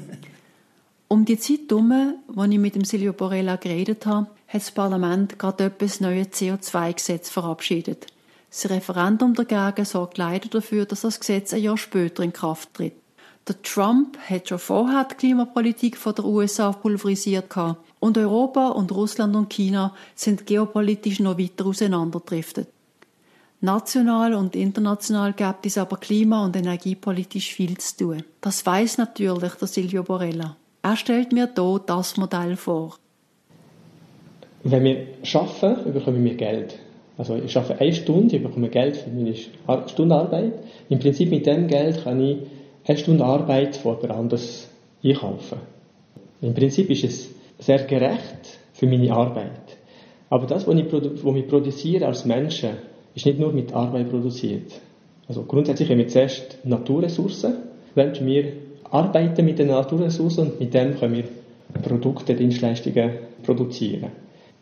um 1.08 1.26
die 1.26 1.38
Zeit 1.38 1.62
herum, 1.70 1.92
als 2.36 2.52
ich 2.52 2.60
mit 2.60 2.76
dem 2.76 2.84
Silvio 2.84 3.14
Borella 3.14 3.56
geredet 3.58 4.06
habe, 4.06 4.28
hat 4.48 4.62
das 4.62 4.72
Parlament 4.72 5.40
gerade 5.40 5.66
etwas 5.66 6.00
neues 6.00 6.28
CO2-Gesetz 6.28 7.30
verabschiedet. 7.30 8.08
Das 8.56 8.70
Referendum 8.70 9.34
dagegen 9.34 9.84
sorgt 9.84 10.18
leider 10.18 10.48
dafür, 10.48 10.86
dass 10.86 11.02
das 11.02 11.20
Gesetz 11.20 11.54
ein 11.54 11.62
Jahr 11.62 11.78
später 11.78 12.24
in 12.24 12.32
Kraft 12.32 12.74
tritt. 12.74 12.94
Der 13.46 13.62
Trump 13.62 14.18
hat 14.18 14.48
schon 14.48 14.60
vorher 14.60 15.04
die 15.12 15.16
Klimapolitik 15.16 15.98
von 15.98 16.16
der 16.16 16.24
USA 16.24 16.72
pulverisiert 16.72 17.54
und 18.00 18.18
Europa 18.18 18.70
und 18.70 18.94
Russland 18.94 19.36
und 19.36 19.50
China 19.52 19.94
sind 20.16 20.46
geopolitisch 20.46 21.20
noch 21.20 21.38
weiter 21.38 21.66
auseinanderdriftet. 21.66 22.70
National 23.60 24.34
und 24.34 24.56
international 24.56 25.34
gibt 25.34 25.66
es 25.66 25.78
aber 25.78 25.98
klima- 25.98 26.46
und 26.46 26.56
energiepolitisch 26.56 27.54
viel 27.54 27.78
zu 27.78 27.98
tun. 27.98 28.24
Das 28.40 28.66
weiß 28.66 29.00
natürlich 29.00 29.56
der 29.56 29.68
Silvio 29.68 30.04
Borella. 30.04 30.56
Er 30.82 30.96
stellt 30.96 31.34
mir 31.34 31.52
hier 31.54 31.82
das 31.86 32.16
Modell 32.16 32.56
vor. 32.56 32.96
Wenn 34.64 34.84
wir 34.86 35.08
arbeiten, 35.34 35.92
bekommen 35.92 36.24
wir 36.24 36.36
Geld. 36.36 36.85
Also 37.18 37.36
ich 37.36 37.56
arbeite 37.56 37.80
eine 37.82 37.94
Stunde, 37.94 38.36
ich 38.36 38.44
bekomme 38.44 38.70
Geld 38.70 38.98
für 38.98 39.10
meine 39.10 39.36
Stunde 39.88 40.16
Arbeit. 40.16 40.54
Im 40.90 41.00
Prinzip 41.00 41.30
mit 41.30 41.46
dem 41.46 41.68
Geld 41.68 42.04
kann 42.04 42.22
ich 42.22 42.38
eine 42.86 42.98
Stunde 42.98 43.24
Arbeit 43.24 43.78
von 43.78 43.96
jemand 44.02 44.20
anderes 44.20 44.70
einkaufen. 45.04 45.60
Im 46.42 46.54
Prinzip 46.54 46.90
ist 46.90 47.04
es 47.04 47.30
sehr 47.60 47.80
gerecht 47.84 48.60
für 48.74 48.88
meine 48.88 49.12
Arbeit. 49.14 49.78
Aber 50.30 50.46
das, 50.46 50.68
was 50.68 50.76
ich, 50.76 50.92
was 50.92 51.36
ich 51.36 51.48
produziere 51.48 52.06
als 52.08 52.26
Menschen, 52.26 52.72
ist 53.14 53.26
nicht 53.26 53.40
nur 53.40 53.54
mit 53.54 53.74
Arbeit 53.74 54.10
produziert. 54.10 54.72
Also 55.28 55.44
grundsätzlich 55.44 55.90
haben 55.90 56.00
wir 56.00 56.08
zuerst 56.08 56.60
Naturressourcen, 56.66 57.56
wenn 57.96 58.14
wir 58.26 58.54
arbeiten 58.92 59.46
mit 59.46 59.60
den 59.60 59.68
Naturressourcen 59.68 60.52
und 60.52 60.60
mit 60.60 60.74
dem 60.74 60.96
können 61.00 61.16
wir 61.16 61.24
Produkte, 61.82 62.36
Dienstleistungen 62.36 63.12
produzieren. 63.44 64.12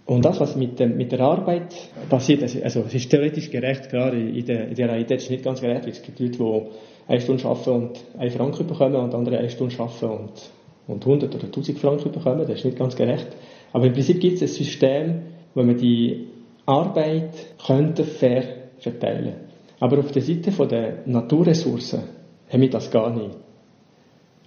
Und 0.06 0.26
das, 0.26 0.39
was 0.39 0.56
mit, 0.56 0.80
dem, 0.80 0.98
mit 0.98 1.12
der 1.13 1.22
Arbeit 1.22 1.74
passiert, 2.10 2.44
also, 2.44 2.82
es 2.82 2.94
ist 2.94 3.10
theoretisch 3.10 3.50
gerecht, 3.50 3.89
klar, 3.89 4.13
in 4.13 4.46
der, 4.46 4.68
in 4.68 4.76
der 4.76 4.89
Realität 4.89 5.18
ist 5.18 5.26
es 5.26 5.30
nicht 5.30 5.44
ganz 5.44 5.62
gerecht, 5.62 5.84
weil 5.84 5.92
es 5.92 6.02
gibt 6.02 6.20
Leute, 6.20 6.38
die 6.38 6.62
eine 7.08 7.22
Stunde 7.22 7.46
arbeiten 7.46 7.70
und 7.70 8.04
einen 8.18 8.32
Franken 8.32 8.68
bekommen 8.68 8.96
und 8.96 9.16
andere 9.16 9.38
eine 9.38 9.50
Stunde 9.50 9.76
arbeiten 9.80 10.06
und, 10.06 10.52
und 10.88 11.06
100 11.06 11.36
oder 11.36 11.46
1000 11.46 11.80
Franken 11.80 12.12
bekommen, 12.12 12.39
das 12.39 12.60
ist 12.60 12.66
nicht 12.66 12.78
ganz 12.78 12.96
gerecht. 12.96 13.28
Aber 13.72 13.86
im 13.86 13.94
Prinzip 13.94 14.20
gibt 14.20 14.42
es 14.42 14.42
ein 14.42 14.48
System, 14.48 15.22
wo 15.56 15.63
man 15.63 15.78
die 15.78 16.28
Arbeit 16.66 17.32
könnte 17.66 18.04
fair 18.04 18.44
verteilen 18.80 19.36
Aber 19.80 20.00
auf 20.00 20.12
der 20.12 20.22
Seite 20.22 20.52
der 20.68 21.00
Naturressourcen 21.06 22.04
haben 22.50 22.62
wir 22.62 22.70
das 22.70 22.92
gar 22.92 23.10
nicht. 23.10 23.36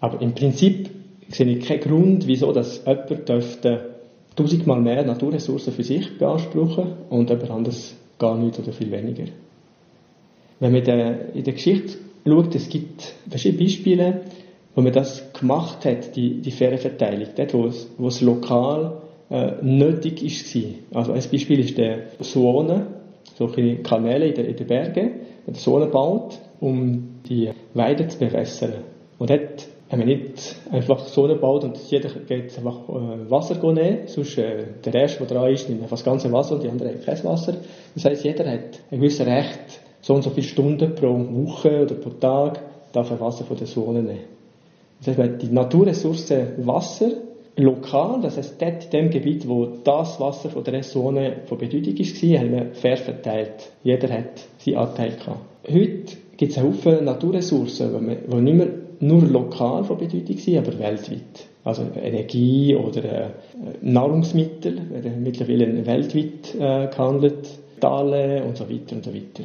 Aber 0.01 0.21
im 0.21 0.35
Prinzip 0.35 0.91
sehe 1.29 1.47
ich 1.47 1.67
keinen 1.67 1.81
Grund, 1.81 2.27
wieso 2.27 2.53
dass 2.53 2.85
jemand 2.85 3.29
dürfte 3.29 3.96
tausendmal 4.37 4.81
mehr 4.81 5.05
Naturressourcen 5.05 5.73
für 5.73 5.83
sich 5.83 6.19
beanspruchen 6.19 6.93
und 7.11 7.31
jemand 7.31 7.51
anderes 7.51 7.97
gar 8.19 8.37
nicht 8.37 8.59
oder 8.59 8.73
viel 8.73 8.91
weniger. 8.91 9.25
Wenn 10.61 10.73
man 10.73 10.83
in 11.35 11.45
der 11.45 11.55
Geschichte 11.55 11.99
schaut, 12.27 12.55
es 12.55 12.69
gibt 12.69 13.15
verschiedene 13.29 13.63
Beispiele, 13.63 14.21
wo 14.75 14.83
man 14.83 14.93
das 14.93 15.33
gemacht 15.33 15.85
hat, 15.85 16.17
die, 16.17 16.41
die 16.41 16.51
faire 16.51 16.79
Verteilung, 16.79 17.29
dort, 17.35 17.55
wo 17.55 17.67
es, 17.67 17.91
wo 17.99 18.09
es 18.09 18.21
lokal 18.21 18.99
äh, 19.31 19.53
nötig 19.63 20.23
war. 20.23 21.01
Also 21.01 21.13
ein 21.13 21.23
Beispiel 21.31 21.61
ist 21.61 21.79
der 21.79 22.09
Suone, 22.21 22.87
solche 23.35 23.77
Kanäle 23.77 24.29
in 24.29 24.35
den, 24.35 24.47
in 24.47 24.57
den 24.57 24.67
Bergen, 24.67 25.11
der 25.47 25.55
Suone 25.55 25.87
baut, 25.87 26.39
um 26.61 27.21
die 27.29 27.51
Weide 27.75 28.07
zu 28.09 28.19
bewässern. 28.19 28.85
Und 29.19 29.31
dort 29.31 29.69
haben 29.89 30.01
wir 30.01 30.07
nicht 30.07 30.57
einfach 30.71 31.07
so 31.07 31.29
gebaut 31.29 31.65
und 31.65 31.77
jeder 31.91 32.09
geht 32.09 32.57
einfach 32.57 32.89
äh, 32.89 33.31
Wasser 33.31 33.73
nehmen, 33.73 34.07
sonst 34.07 34.37
äh, 34.39 34.65
der 34.85 34.95
Erste, 34.95 35.25
der 35.25 35.37
dran 35.37 35.53
ist, 35.53 35.69
nimmt 35.69 35.83
einfach 35.83 35.97
das 35.97 36.05
ganze 36.05 36.33
Wasser 36.33 36.55
und 36.55 36.65
die 36.65 36.69
anderen 36.69 36.93
haben 36.93 37.05
kein 37.05 37.25
Wasser. 37.25 37.57
Das 37.95 38.05
heisst, 38.05 38.25
jeder 38.25 38.51
hat 38.51 38.81
ein 38.91 38.99
gewisses 38.99 39.27
Recht, 39.27 39.81
so 40.01 40.15
und 40.15 40.23
so 40.23 40.31
viele 40.31 40.47
Stunden 40.47 40.95
pro 40.95 41.09
Woche 41.09 41.83
oder 41.83 41.95
pro 41.95 42.11
Tag 42.11 42.61
darf 42.93 43.11
er 43.11 43.21
Wasser 43.21 43.45
von 43.45 43.57
der 43.57 43.67
Sonne 43.67 44.03
nehmen. 44.03 44.25
Das 45.05 45.17
heißt, 45.17 45.43
die 45.43 45.49
Naturressource 45.49 46.33
Wasser 46.59 47.11
lokal, 47.57 48.21
das 48.23 48.37
heißt 48.37 48.61
dort 48.61 48.85
in 48.85 48.91
dem 48.91 49.11
Gebiet, 49.11 49.49
wo 49.49 49.67
das 49.67 50.21
Wasser 50.21 50.51
von 50.51 50.65
der 50.65 50.83
Sonne 50.83 51.43
von 51.47 51.59
Bedeutung 51.59 51.99
war, 51.99 52.41
haben 52.41 52.53
wir 52.53 52.75
fair 52.75 52.97
verteilt. 52.97 53.71
Jeder 53.83 54.09
hat 54.13 54.47
seinen 54.59 54.77
Anteil 54.77 55.13
gehabt. 55.13 55.41
Heute 55.69 56.17
gibt 56.37 56.53
es 56.53 56.59
einen 56.59 56.69
Haufen 56.69 57.05
Naturressourcen, 57.05 58.19
die 58.31 58.37
nicht 58.37 58.57
mehr 58.57 58.86
nur 59.01 59.23
lokal 59.23 59.85
von 59.85 59.99
Bedeutung 59.99 60.39
sind, 60.39 60.59
aber 60.59 60.79
weltweit. 60.79 61.47
Also 61.65 61.83
Energie 62.01 62.77
oder 62.77 63.05
äh, 63.05 63.29
Nahrungsmittel 63.83 64.91
werden 64.91 65.23
mittlerweile 65.23 65.85
weltweit 65.85 66.55
äh, 66.55 66.87
gehandelt, 66.89 67.49
Daten 67.81 68.43
und 68.45 68.57
so 68.57 68.71
weiter 68.71 68.97
und 68.97 69.05
so 69.05 69.13
weiter. 69.13 69.45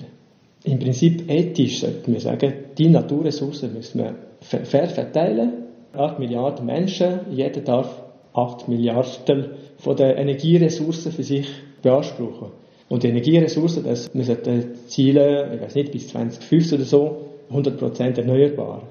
Im 0.63 0.77
Prinzip 0.79 1.29
ethisch 1.29 1.79
sollte 1.79 2.11
man 2.11 2.19
sagen, 2.19 2.53
die 2.77 2.89
Naturressourcen 2.89 3.73
müssen 3.73 3.99
wir 3.99 4.15
fair 4.41 4.87
verteilen. 4.87 5.53
8 5.93 6.19
Milliarden 6.19 6.65
Menschen, 6.65 7.21
jeder 7.31 7.61
darf 7.61 8.03
8 8.33 8.67
Milliarden 8.67 9.45
von 9.77 9.95
den 9.95 10.15
Energieressourcen 10.17 11.11
für 11.11 11.23
sich 11.23 11.49
beanspruchen. 11.81 12.49
Und 12.87 13.03
die 13.03 13.07
Energieressourcen, 13.07 13.83
das, 13.83 14.13
wir 14.13 14.23
sollten 14.23 14.75
Ziele, 14.87 15.51
ich 15.55 15.61
weiß 15.61 15.75
nicht, 15.75 15.91
bis 15.91 16.09
2050 16.09 16.73
oder 16.73 16.85
so, 16.85 17.17
100% 17.51 18.17
erneuerbar. 18.17 18.83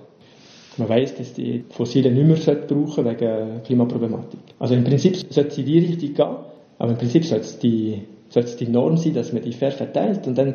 Man 0.77 0.89
weiß, 0.89 1.17
dass 1.17 1.33
die 1.33 1.65
Fossilen 1.71 2.15
nicht 2.15 2.47
mehr 2.47 2.55
brauchen 2.57 3.05
wegen 3.05 3.63
Klimaproblematik. 3.65 4.41
Also 4.59 4.75
im 4.75 4.85
Prinzip 4.85 5.17
sollte 5.17 5.51
es 5.51 5.59
in 5.59 5.65
die 5.65 5.79
Richtung 5.79 6.15
gehen, 6.15 6.37
aber 6.79 6.93
im 6.93 6.99
Prinzip 6.99 7.25
sollte 7.25 7.45
es 7.45 7.59
die, 7.59 8.03
sollte 8.29 8.49
es 8.49 8.57
die 8.57 8.69
Norm 8.69 8.97
sein, 8.97 9.15
dass 9.15 9.33
man 9.33 9.43
die 9.43 9.53
fair 9.53 9.73
verteilt. 9.73 10.27
Und 10.27 10.39
dann 10.39 10.55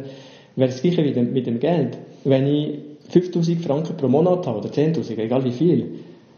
wäre 0.55 0.69
es 0.69 0.81
gleiche 0.81 1.03
wie 1.03 1.19
mit 1.21 1.45
dem 1.45 1.59
Geld. 1.59 1.97
Wenn 2.23 2.47
ich 2.47 2.79
5000 3.09 3.61
Franken 3.61 3.97
pro 3.97 4.07
Monat 4.07 4.47
habe 4.47 4.59
oder 4.59 4.69
10.000, 4.69 5.17
egal 5.17 5.43
wie 5.43 5.51
viel, 5.51 5.89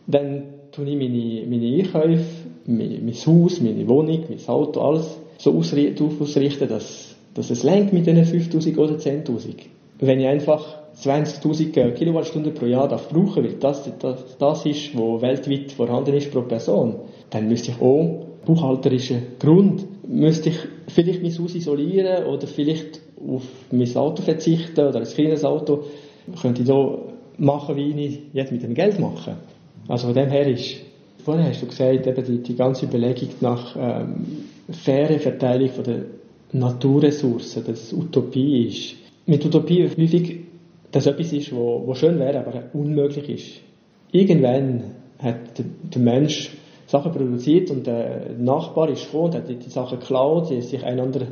dann 0.08 0.44
tue 0.72 0.86
ich 0.86 0.98
meine, 0.98 1.46
meine 1.48 1.78
Einkäufe, 1.78 2.26
mein, 2.66 3.06
mein 3.06 3.14
Haus, 3.14 3.62
meine 3.62 3.88
Wohnung, 3.88 4.24
mein 4.28 4.48
Auto, 4.48 4.82
alles 4.82 5.18
so 5.38 5.54
ausrichten, 5.58 6.68
dass, 6.68 7.16
dass 7.34 7.50
es 7.50 7.64
lenkt 7.64 7.94
mit 7.94 8.08
diesen 8.08 8.26
5000 8.26 8.78
oder 8.78 8.96
10.000. 8.96 9.54
Wenn 10.00 10.20
ich 10.20 10.28
einfach 10.28 10.77
20.000 11.04 11.92
Kilowattstunden 11.92 12.54
pro 12.54 12.66
Jahr 12.66 12.88
darf 12.88 13.10
brauchen, 13.10 13.44
weil 13.44 13.54
das, 13.54 13.90
das, 14.00 14.38
das 14.38 14.66
ist, 14.66 14.98
was 14.98 15.22
weltweit 15.22 15.72
vorhanden 15.72 16.16
ist 16.16 16.32
pro 16.32 16.42
Person, 16.42 16.96
dann 17.30 17.48
müsste 17.48 17.72
ich 17.72 17.82
auch 17.82 18.26
buchhalterischen 18.46 19.22
Grund, 19.40 19.86
müsste 20.08 20.50
ich 20.50 20.58
vielleicht 20.88 21.22
mein 21.22 21.38
Haus 21.38 21.54
isolieren 21.54 22.26
oder 22.26 22.48
vielleicht 22.48 23.02
auf 23.28 23.44
mein 23.72 23.96
Auto 23.96 24.22
verzichten 24.24 24.88
oder 24.88 25.00
ein 25.00 25.06
kleines 25.06 25.44
Auto, 25.44 25.84
könnte 26.42 26.62
ich 26.62 26.68
so 26.68 27.10
machen, 27.38 27.76
wie 27.76 28.06
ich 28.06 28.20
jetzt 28.34 28.52
mit 28.52 28.64
dem 28.64 28.74
Geld 28.74 29.00
mache. 29.00 29.36
Also 29.88 30.08
von 30.08 30.16
dem 30.16 30.30
her 30.30 30.48
ist, 30.48 30.78
vorher 31.24 31.50
hast 31.50 31.62
du 31.62 31.68
gesagt, 31.68 32.08
eben 32.08 32.26
die, 32.26 32.38
die 32.42 32.56
ganze 32.56 32.86
Überlegung 32.86 33.30
nach 33.42 33.76
ähm, 33.80 34.26
faire 34.70 35.20
Verteilung 35.20 35.70
von 35.70 35.84
der 35.84 36.06
Naturressourcen, 36.54 37.66
dass 37.66 37.94
Utopie 37.94 38.68
ist. 38.68 38.96
Mit 39.26 39.46
Utopie 39.46 39.84
häufig 39.84 40.47
das 40.98 41.06
etwas 41.06 41.32
ist, 41.32 41.56
wo, 41.56 41.84
wo 41.86 41.94
schön 41.94 42.18
wäre, 42.20 42.40
aber 42.40 42.64
unmöglich 42.74 43.30
ist. 43.30 43.62
Irgendwann 44.12 44.96
hat 45.20 45.58
der, 45.58 45.66
der 45.94 46.02
Mensch 46.02 46.58
Sachen 46.88 47.12
produziert 47.12 47.70
und 47.70 47.86
der 47.86 48.32
Nachbar 48.38 48.90
ist 48.90 49.06
gekommen 49.06 49.26
und 49.26 49.36
hat 49.36 49.50
die 49.50 49.70
Sachen 49.70 50.00
geklaut, 50.00 50.50
die 50.50 50.62
sich 50.62 50.84
einander 50.84 51.28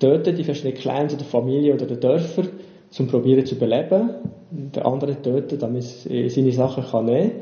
töten, 0.00 0.36
die 0.36 0.44
verschiedenen 0.44 0.76
Clans 0.76 1.14
oder 1.14 1.24
Familien 1.24 1.80
oder 1.80 1.86
Dörfer, 1.96 2.44
zum 2.90 3.06
probieren 3.06 3.46
zu 3.46 3.54
überleben. 3.54 4.10
Der 4.50 4.84
andere 4.84 5.20
töten, 5.20 5.58
damit 5.58 6.06
er 6.08 6.28
seine 6.28 6.52
Sachen 6.52 6.84
kann 6.84 7.06
nehmen 7.06 7.32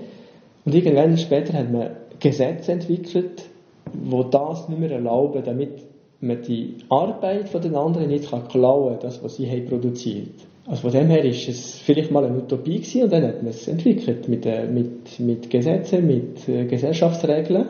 Und 0.64 0.74
irgendwann 0.74 1.16
später 1.16 1.55
hat 1.55 1.72
man 1.72 1.97
Gesetze 2.20 2.72
entwickelt, 2.72 3.45
wo 3.93 4.22
das 4.22 4.68
nicht 4.68 4.78
mehr 4.78 4.93
erlauben, 4.93 5.43
damit 5.45 5.82
man 6.20 6.40
die 6.43 6.76
Arbeit 6.88 7.49
von 7.49 7.61
den 7.61 7.74
anderen 7.74 8.09
nicht 8.09 8.30
kann 8.30 8.47
klauen, 8.47 8.99
das, 9.01 9.24
was 9.24 9.36
sie 9.36 9.51
haben 9.51 9.66
produziert. 9.66 10.51
Also 10.66 10.82
von 10.82 10.92
dem 10.92 11.08
her 11.08 11.24
ist 11.24 11.48
es 11.48 11.78
vielleicht 11.78 12.12
mal 12.12 12.24
eine 12.24 12.38
Utopie 12.38 12.76
gewesen 12.76 13.02
und 13.02 13.12
dann 13.12 13.24
hat 13.24 13.42
man 13.42 13.50
es 13.50 13.66
entwickelt 13.66 14.28
mit, 14.28 14.46
äh, 14.46 14.66
mit, 14.66 15.18
mit 15.18 15.50
Gesetzen, 15.50 16.06
mit 16.06 16.48
äh, 16.48 16.66
Gesellschaftsregeln. 16.66 17.66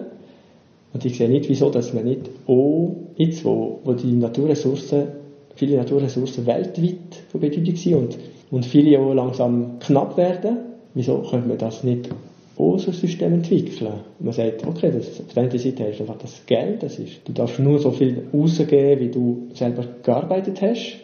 Und 0.93 1.05
ich 1.05 1.17
sehe 1.17 1.29
nicht, 1.29 1.49
wieso, 1.49 1.71
dass 1.71 1.95
man 1.95 2.05
nicht 2.05 2.29
auch 2.47 2.95
jetzt, 3.17 3.45
wo, 3.47 3.81
wo 3.85 3.95
die 3.95 4.13
Naturressourcen, 4.13 5.09
viele 5.55 5.79
Naturressourcen 5.79 6.47
weltweit 6.47 7.17
von 7.31 7.41
Bedeutung 7.41 7.77
sind 7.77 7.95
und, 7.95 8.19
und 8.51 8.67
viele 8.67 8.99
auch 9.01 9.15
langsam 9.15 9.79
knapp 9.79 10.19
werden, 10.19 10.59
wieso 10.93 11.23
könnte 11.23 11.49
man 11.49 11.59
das 11.59 11.83
nicht 11.85 12.11
auch 12.59 12.79
so 12.79 12.91
ein 12.91 12.95
System 12.95 13.33
entwickeln? 13.33 14.01
Man 14.19 14.35
sagt, 14.35 14.67
okay, 14.67 14.91
das, 14.93 15.19
auf 15.19 15.33
der 15.33 15.45
einen 15.45 15.59
Seite 15.59 15.87
hast 15.89 15.99
du 15.99 16.03
einfach 16.03 16.19
das 16.19 16.45
Geld, 16.45 16.83
das 16.83 16.99
ist, 16.99 17.27
du 17.27 17.33
darfst 17.33 17.59
nur 17.59 17.79
so 17.79 17.91
viel 17.91 18.25
rausgeben, 18.35 19.01
wie 19.01 19.09
du 19.09 19.49
selber 19.55 19.87
gearbeitet 20.03 20.61
hast. 20.61 20.99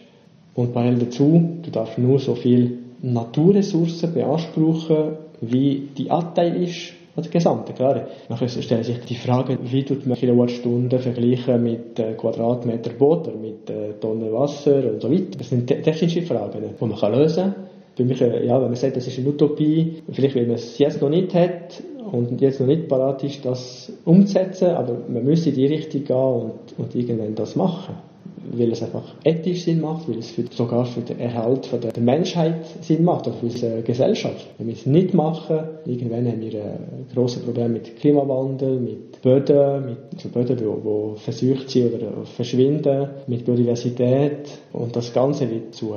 Und 0.54 0.72
parallel 0.72 0.98
dazu, 0.98 1.58
du 1.62 1.70
darfst 1.70 1.98
nur 1.98 2.18
so 2.18 2.34
viel 2.34 2.78
Naturressourcen 3.02 4.12
beanspruchen, 4.12 5.12
wie 5.40 5.88
die 5.96 6.10
Anteil 6.10 6.62
ist 6.62 6.92
an 7.14 7.22
der 7.22 7.32
gesamten. 7.32 7.74
Klar, 7.74 8.06
man 8.28 8.48
stellt 8.48 8.84
sich 8.84 8.98
die 9.00 9.14
Frage, 9.14 9.58
wie 9.62 9.84
tut 9.84 10.06
man 10.06 10.16
Kilowattstunden 10.16 10.98
vergleichen 10.98 11.62
mit 11.62 11.98
äh, 11.98 12.14
Quadratmeter 12.14 12.90
Boot 12.90 13.28
oder 13.28 13.36
mit 13.36 13.70
äh, 13.70 13.92
Tonnen 14.00 14.32
Wasser 14.32 14.82
und 14.92 15.02
so 15.02 15.10
weiter. 15.10 15.38
Das 15.38 15.48
sind 15.48 15.66
technische 15.66 16.22
Fragen, 16.22 16.60
die 16.62 16.84
man 16.84 16.96
kann 16.96 17.12
lösen 17.12 17.44
kann. 17.44 17.54
Für 17.96 18.04
mich, 18.04 18.20
äh, 18.20 18.46
ja, 18.46 18.60
wenn 18.60 18.68
man 18.68 18.76
sagt, 18.76 18.96
das 18.96 19.06
ist 19.06 19.18
eine 19.18 19.28
Utopie, 19.28 20.02
vielleicht 20.10 20.36
weil 20.36 20.46
man 20.46 20.56
es 20.56 20.78
jetzt 20.78 21.02
noch 21.02 21.10
nicht 21.10 21.34
hat 21.34 21.82
und 22.12 22.40
jetzt 22.40 22.60
noch 22.60 22.66
nicht 22.66 22.88
parat 22.88 23.24
ist, 23.24 23.44
das 23.44 23.92
umzusetzen, 24.04 24.70
aber 24.70 24.96
man 25.08 25.24
müsste 25.24 25.50
in 25.50 25.56
die 25.56 25.66
Richtung 25.66 26.04
gehen 26.04 26.16
und, 26.16 26.78
und 26.78 26.94
irgendwann 26.94 27.34
das 27.34 27.56
machen 27.56 28.07
weil 28.52 28.72
es 28.72 28.82
einfach 28.82 29.14
ethisch 29.24 29.64
Sinn 29.64 29.80
macht, 29.80 30.08
weil 30.08 30.18
es 30.18 30.30
für, 30.30 30.44
sogar 30.50 30.84
für 30.86 31.00
den 31.00 31.18
Erhalt 31.20 31.66
von 31.66 31.80
der 31.80 31.92
Menschheit 32.00 32.66
Sinn 32.80 33.04
macht, 33.04 33.26
oder 33.26 33.36
für 33.36 33.46
unsere 33.46 33.82
Gesellschaft. 33.82 34.46
Wenn 34.58 34.68
wir 34.68 34.74
es 34.74 34.86
nicht 34.86 35.14
machen, 35.14 35.58
irgendwann 35.86 36.26
haben 36.26 36.40
wir 36.40 36.62
ein 36.62 37.06
grosses 37.14 37.42
Problem 37.42 37.72
mit 37.72 37.96
Klimawandel, 37.96 38.78
mit 38.80 39.22
Böden, 39.22 39.86
mit 39.86 39.98
also 40.14 40.28
Böden, 40.28 40.56
die, 40.56 41.20
versucht 41.20 41.70
sind 41.70 41.94
oder 41.94 42.24
verschwinden, 42.24 43.08
mit 43.26 43.44
Biodiversität 43.44 44.48
und 44.72 44.94
das 44.94 45.12
Ganze 45.12 45.50
wird 45.50 45.74
zu 45.74 45.94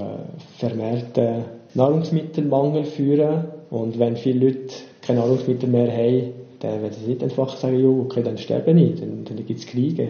vermehrten 0.58 1.46
Nahrungsmittelmangel 1.74 2.84
führen 2.84 3.46
und 3.70 3.98
wenn 4.00 4.18
viele 4.18 4.48
Leute 4.48 4.74
keine 5.02 5.20
Nahrungsmittel 5.20 5.70
mehr 5.70 5.92
haben, 5.92 6.34
dann 6.60 6.82
werden 6.82 6.94
sie 6.94 7.10
nicht 7.10 7.24
einfach 7.24 7.56
sagen, 7.58 8.02
okay, 8.02 8.22
dann 8.24 8.38
sterben 8.38 8.76
nicht, 8.76 9.02
dann, 9.02 9.26
dann 9.26 9.46
gibt 9.46 9.60
es 9.60 9.66
Kriege. 9.66 10.10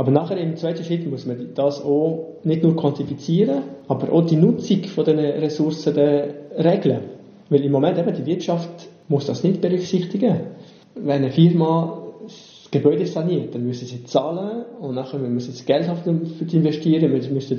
Aber 0.00 0.12
nachher 0.12 0.38
im 0.38 0.56
zweiten 0.56 0.82
Schritt 0.82 1.06
muss 1.10 1.26
man 1.26 1.50
das 1.54 1.84
auch 1.84 2.38
nicht 2.42 2.62
nur 2.62 2.74
quantifizieren, 2.74 3.64
aber 3.86 4.10
auch 4.10 4.24
die 4.24 4.36
Nutzung 4.36 4.84
von 4.84 5.04
den 5.04 5.18
Ressourcen 5.18 5.94
regeln. 5.94 7.00
Weil 7.50 7.62
im 7.66 7.70
Moment 7.70 7.98
eben 7.98 8.14
die 8.14 8.24
Wirtschaft 8.24 8.88
muss 9.08 9.26
das 9.26 9.44
nicht 9.44 9.60
berücksichtigen. 9.60 10.40
Wenn 10.94 11.22
eine 11.22 11.30
Firma 11.30 12.02
das 12.22 12.70
Gebäude 12.70 13.04
saniert, 13.06 13.54
dann 13.54 13.66
müssen 13.66 13.86
sie 13.86 14.02
zahlen 14.04 14.64
und 14.80 14.94
nachher 14.94 15.18
müssen 15.18 15.52
sie 15.52 15.66
Geld 15.66 15.84
für 15.84 16.44
die 16.46 16.56
investieren, 16.56 17.12
müssen 17.12 17.58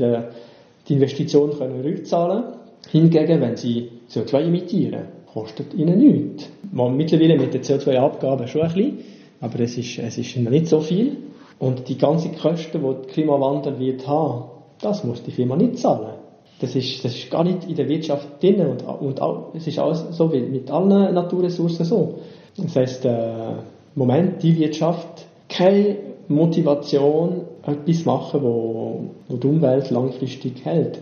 die 0.88 0.94
Investition 0.94 1.56
können 1.56 1.82
rückzahlen. 1.82 2.56
Hingegen, 2.89 3.39
wenn 3.39 3.56
sie 3.56 3.88
CO2 4.10 4.46
emittieren, 4.46 5.04
kostet 5.32 5.76
ihnen 5.76 6.00
nichts. 6.00 6.50
Mittlerweile 6.72 7.38
mit 7.38 7.54
den 7.54 7.62
CO2-Abgaben 7.62 8.48
schon 8.48 8.62
ein 8.64 8.74
bisschen, 8.74 8.98
aber 9.42 9.60
es 9.60 9.78
ist, 9.78 10.00
es 10.00 10.18
ist 10.18 10.38
nicht 10.38 10.66
so 10.66 10.80
viel. 10.80 11.18
Und 11.62 11.88
die 11.89 11.97
ganzen 11.97 12.36
Kosten, 12.36 12.82
die 12.82 12.88
der 12.88 13.14
Klimawandel 13.14 13.78
wird 13.78 14.07
haben, 14.07 14.45
das 14.82 15.03
muss 15.03 15.22
die 15.22 15.30
Firma 15.30 15.55
nicht 15.55 15.78
zahlen. 15.78 16.16
Das 16.59 16.76
ist, 16.76 17.05
das 17.05 17.16
ist 17.16 17.30
gar 17.30 17.43
nicht 17.43 17.70
in 17.70 17.76
der 17.76 17.88
Wirtschaft 17.88 18.41
drin 18.41 18.66
und, 18.66 18.82
und 18.82 19.22
auch, 19.22 19.53
es 19.53 19.68
ist 19.68 19.78
alles 19.78 20.05
so 20.09 20.34
wie 20.34 20.41
mit 20.41 20.72
allen 20.72 21.14
Naturressourcen 21.14 21.86
so. 21.86 22.16
Das 22.57 22.76
heißt, 22.76 23.05
äh, 23.05 23.51
im 23.51 23.57
Moment 23.93 24.41
die 24.41 24.57
Wirtschaft 24.57 25.28
keine 25.49 25.97
Motivation, 26.28 27.41
etwas 27.64 28.05
machen, 28.05 28.41
wo, 28.41 29.12
wo 29.28 29.38
die 29.38 29.47
Umwelt 29.47 29.91
langfristig 29.91 30.66
hält. 30.66 30.97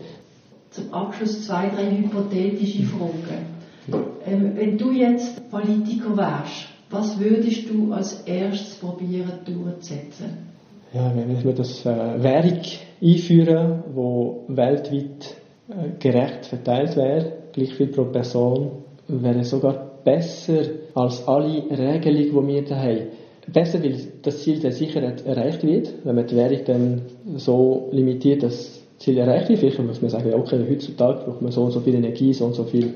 Zum 0.71 0.93
Abschluss 0.93 1.45
zwei, 1.45 1.69
drei 1.69 1.89
hypothetische 1.89 2.83
Fragen. 2.83 4.03
Ähm, 4.25 4.51
wenn 4.55 4.77
du 4.77 4.91
jetzt 4.91 5.49
Politiker 5.49 6.17
wärst, 6.17 6.67
was 6.89 7.17
würdest 7.17 7.69
du 7.69 7.93
als 7.93 8.23
erstes 8.25 8.75
probieren 8.75 9.31
durchzusetzen? 9.45 10.48
Ja, 10.93 11.11
wenn 11.15 11.43
wir 11.43 11.53
das 11.53 11.85
äh, 11.85 12.23
Währung 12.23 12.61
einführen, 13.01 13.83
wo 13.93 14.43
weltweit 14.47 15.35
äh, 15.69 15.99
gerecht 15.99 16.47
verteilt 16.47 16.95
wäre, 16.95 17.33
gleich 17.53 17.73
viel 17.75 17.87
pro 17.87 18.05
Person, 18.05 18.71
wäre 19.07 19.43
sogar 19.43 19.99
besser 20.03 20.61
als 20.95 21.27
alle 21.27 21.63
Regelungen, 21.69 22.47
die 22.47 22.53
wir 22.53 22.65
da 22.65 22.75
haben. 22.75 23.07
Besser, 23.51 23.83
weil 23.83 23.95
das 24.21 24.43
Ziel 24.43 24.59
der 24.59 24.71
Sicherheit 24.71 25.25
erreicht 25.25 25.63
wird, 25.63 25.91
wenn 26.03 26.15
man 26.15 26.27
die 26.27 26.35
Währung 26.35 26.59
dann 26.65 27.01
so 27.37 27.89
limitiert, 27.91 28.43
dass 28.43 28.55
das 28.57 29.05
Ziel 29.05 29.17
erreicht 29.17 29.49
wird. 29.49 29.59
Vielleicht 29.59 29.79
muss 29.79 30.01
man 30.01 30.11
sagen, 30.11 30.31
okay, 30.35 30.63
heutzutage 30.69 31.25
braucht 31.25 31.41
man 31.41 31.51
so 31.51 31.63
und 31.63 31.71
so 31.71 31.79
viel 31.79 31.95
Energie, 31.95 32.31
so 32.33 32.45
und 32.45 32.53
so 32.53 32.63
viel 32.65 32.93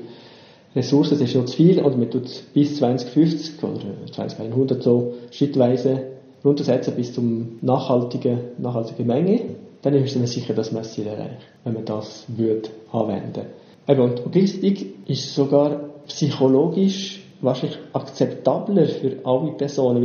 Ressourcen, 0.76 1.18
das 1.18 1.28
ist 1.28 1.34
noch 1.34 1.44
zu 1.44 1.56
viel, 1.56 1.80
und 1.80 1.98
man 1.98 2.10
tut 2.10 2.26
es 2.26 2.40
bis 2.52 2.76
2050 2.76 3.62
oder 3.62 3.80
2100 4.12 4.82
so 4.82 5.14
schrittweise 5.30 6.13
runtersetzen 6.44 6.94
bis 6.94 7.14
zum 7.14 7.58
nachhaltigen, 7.62 8.38
nachhaltigen 8.58 9.06
Menge, 9.06 9.40
dann 9.82 9.94
ist 9.94 10.16
man 10.16 10.26
sicher, 10.26 10.54
dass 10.54 10.72
man 10.72 10.82
das 10.82 10.92
Ziel 10.92 11.06
erreicht, 11.06 11.38
wenn 11.64 11.74
man 11.74 11.84
das 11.84 12.24
würde 12.28 12.70
anwenden. 12.92 13.46
Eben, 13.86 14.00
und 14.00 14.32
gleichzeitig 14.32 14.86
ist 15.06 15.34
sogar 15.34 15.90
psychologisch 16.06 17.22
wahrscheinlich 17.40 17.78
akzeptabler 17.92 18.86
für 18.86 19.18
alle 19.24 19.52
Personen, 19.52 20.02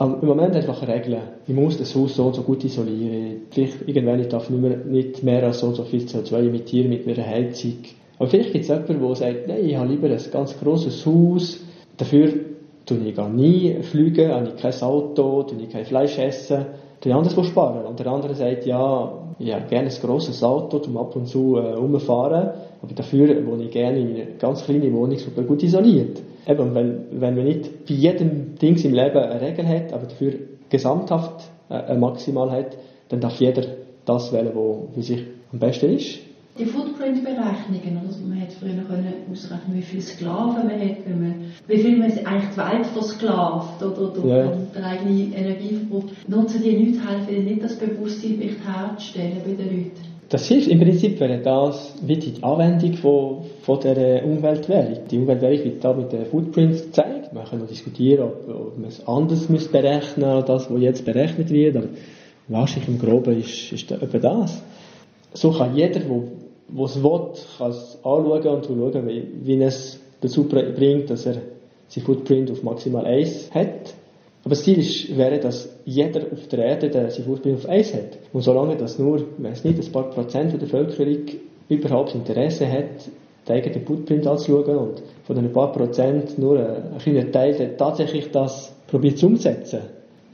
weil 0.00 0.14
im 0.20 0.26
Moment 0.26 0.56
einfach 0.56 0.86
Regeln. 0.86 1.20
Ich 1.46 1.54
muss 1.54 1.76
das 1.76 1.94
Haus 1.94 2.16
so 2.16 2.26
und 2.26 2.34
so 2.34 2.42
gut 2.42 2.64
isolieren. 2.64 3.42
Vielleicht 3.50 3.86
irgendwann 3.86 4.20
ich 4.20 4.28
darf 4.28 4.48
nicht 4.48 4.62
mehr, 4.62 4.78
nicht 4.78 5.22
mehr 5.22 5.42
als 5.42 5.60
so 5.60 5.66
und 5.66 5.74
so 5.74 5.84
viel 5.84 6.00
CO2 6.00 6.46
emittieren 6.46 6.88
mit 6.88 7.06
meiner 7.06 7.26
Heizung. 7.26 7.74
Aber 8.18 8.28
vielleicht 8.28 8.52
gibt 8.52 8.62
es 8.62 8.68
jemanden, 8.68 9.00
der 9.00 9.14
sagt, 9.14 9.48
nein, 9.48 9.66
ich 9.66 9.76
habe 9.76 9.90
lieber 9.90 10.08
ein 10.08 10.22
ganz 10.32 10.58
grosses 10.58 11.04
Haus, 11.04 11.60
dafür 11.98 12.32
tue 12.88 12.98
ich 13.04 13.18
nie 13.18 13.74
fliegen, 13.82 14.32
habe 14.32 14.48
ich 14.48 14.62
kein 14.62 14.82
Auto, 14.82 15.42
tue 15.42 15.58
ich 15.62 15.70
kein 15.70 15.84
Fleisch 15.84 16.18
essen, 16.18 16.66
tue 17.00 17.12
ich 17.12 17.14
anders 17.14 17.46
sparen. 17.46 17.84
Und 17.84 17.98
der 17.98 18.06
andere 18.06 18.34
sagt, 18.34 18.64
ja, 18.66 19.12
ich 19.38 19.52
habe 19.52 19.66
gerne 19.68 19.88
ein 19.88 20.00
grosses 20.00 20.42
Auto, 20.42 20.78
um 20.86 20.96
ab 20.96 21.14
und 21.14 21.26
zu 21.26 21.56
äh, 21.56 21.74
rumfahren, 21.74 22.50
aber 22.82 22.94
dafür 22.94 23.46
wohne 23.46 23.64
ich 23.64 23.70
gerne 23.70 23.98
in 23.98 24.14
einer 24.14 24.24
ganz 24.38 24.64
kleinen 24.64 24.92
Wohnung, 24.94 25.18
super 25.18 25.42
gut 25.42 25.62
isoliert. 25.62 26.20
Eben, 26.46 26.74
wenn, 26.74 27.04
wenn 27.10 27.36
man 27.36 27.44
nicht 27.44 27.86
bei 27.86 27.94
jedem 27.94 28.56
Ding 28.56 28.82
im 28.82 28.94
Leben 28.94 29.18
eine 29.18 29.40
Regel 29.40 29.68
hat, 29.68 29.92
aber 29.92 30.06
dafür 30.06 30.32
gesamthaft 30.70 31.50
äh, 31.70 31.94
Maximal 31.94 32.50
hat, 32.50 32.76
dann 33.10 33.20
darf 33.20 33.38
jeder 33.38 33.62
das 34.04 34.32
wählen, 34.32 34.52
was 34.54 34.94
für 34.94 35.02
sich 35.02 35.24
am 35.52 35.58
besten 35.58 35.94
ist. 35.94 36.27
Die 36.58 36.64
Footprint-Berechnungen, 36.64 38.00
also 38.04 38.18
man 38.26 38.38
hätte 38.38 38.56
früher 38.58 38.82
können 38.82 39.14
ausrechnen, 39.30 39.76
wie 39.76 39.82
viele 39.82 40.02
Sklaven 40.02 40.66
man 40.66 40.80
hat, 40.80 40.96
wenn 41.06 41.20
man, 41.20 41.34
wie 41.68 41.78
viel 41.78 41.96
man 41.96 42.10
eigentlich 42.10 42.50
die 42.50 42.56
Welt 42.56 42.86
versklavt 42.86 43.80
oder, 43.80 44.18
oder 44.18 44.26
ja. 44.26 44.52
der 44.74 44.84
eigene 44.84 45.36
Energieverbrauch. 45.36 46.04
Nutzen 46.26 46.62
die 46.64 46.70
Leute 46.70 46.98
helfen 47.08 47.44
nicht, 47.44 47.62
das 47.62 47.76
Bewusstsein 47.76 48.40
herzustellen 48.40 49.36
bei 49.44 49.52
den 49.52 49.70
Leuten? 49.70 50.18
Das 50.30 50.46
hilft 50.48 50.68
im 50.68 50.80
Prinzip, 50.80 51.20
wäre 51.20 51.38
das 51.38 51.94
wie 52.02 52.16
die 52.16 52.42
Anwendung 52.42 52.94
von, 52.94 53.44
von 53.62 53.80
der 53.80 54.26
Umweltwährung. 54.26 54.98
Die 55.10 55.16
Umweltwährung 55.16 55.64
wird 55.64 55.84
da 55.84 55.94
mit 55.94 56.12
den 56.12 56.26
Footprints 56.26 56.82
gezeigt. 56.82 57.32
Man 57.32 57.44
kann 57.46 57.60
noch 57.60 57.68
diskutieren, 57.68 58.24
ob, 58.24 58.48
ob 58.48 58.78
man 58.78 58.88
es 58.88 59.06
anders 59.06 59.46
berechnen 59.46 60.34
muss, 60.34 60.44
das, 60.44 60.70
was 60.70 60.80
jetzt 60.80 61.04
berechnet 61.04 61.50
wird. 61.50 61.76
Aber 61.76 61.86
wahrscheinlich 62.48 62.88
im 62.88 62.98
Groben 62.98 63.38
ist, 63.38 63.72
ist 63.72 63.90
etwa 63.92 64.18
das. 64.18 64.62
So 65.32 65.52
kann 65.52 65.76
jeder, 65.76 66.00
der 66.00 66.10
es 66.76 67.02
will, 67.02 67.20
kann 67.58 67.70
es 67.70 67.98
anschauen 68.02 68.46
und 68.46 68.66
schauen, 68.66 69.08
wie, 69.08 69.24
wie 69.42 69.62
es 69.62 70.00
dazu 70.20 70.44
bringt, 70.44 71.10
dass 71.10 71.26
er 71.26 71.36
sein 71.88 72.04
Footprint 72.04 72.50
auf 72.50 72.62
maximal 72.62 73.06
1 73.06 73.50
hat. 73.52 73.94
Aber 74.44 74.50
das 74.50 74.62
Ziel 74.62 74.78
ist, 74.78 75.16
wäre, 75.16 75.38
dass 75.40 75.68
jeder 75.84 76.20
auf 76.32 76.46
der 76.48 76.60
Erde 76.60 76.90
der 76.90 77.10
sein 77.10 77.24
Footprint 77.24 77.58
auf 77.58 77.68
1 77.68 77.94
hat. 77.94 78.18
Und 78.32 78.42
solange 78.42 78.76
das 78.76 78.98
nur, 78.98 79.24
es 79.50 79.64
nicht 79.64 79.78
ein 79.78 79.92
paar 79.92 80.10
Prozent 80.10 80.52
der 80.52 80.58
Bevölkerung 80.58 81.24
überhaupt 81.68 82.14
Interesse 82.14 82.70
hat, 82.70 83.08
den 83.48 83.56
eigenen 83.56 83.86
Footprint 83.86 84.26
anzuschauen 84.26 84.76
und 84.76 85.02
von 85.24 85.36
den 85.36 85.52
paar 85.52 85.72
Prozent 85.72 86.38
nur 86.38 86.58
ein 86.58 86.98
kleiner 86.98 87.30
Teil 87.30 87.74
tatsächlich 87.76 88.30
das 88.30 88.74
probiert 88.86 89.18
zu 89.18 89.26
umsetzen, 89.26 89.80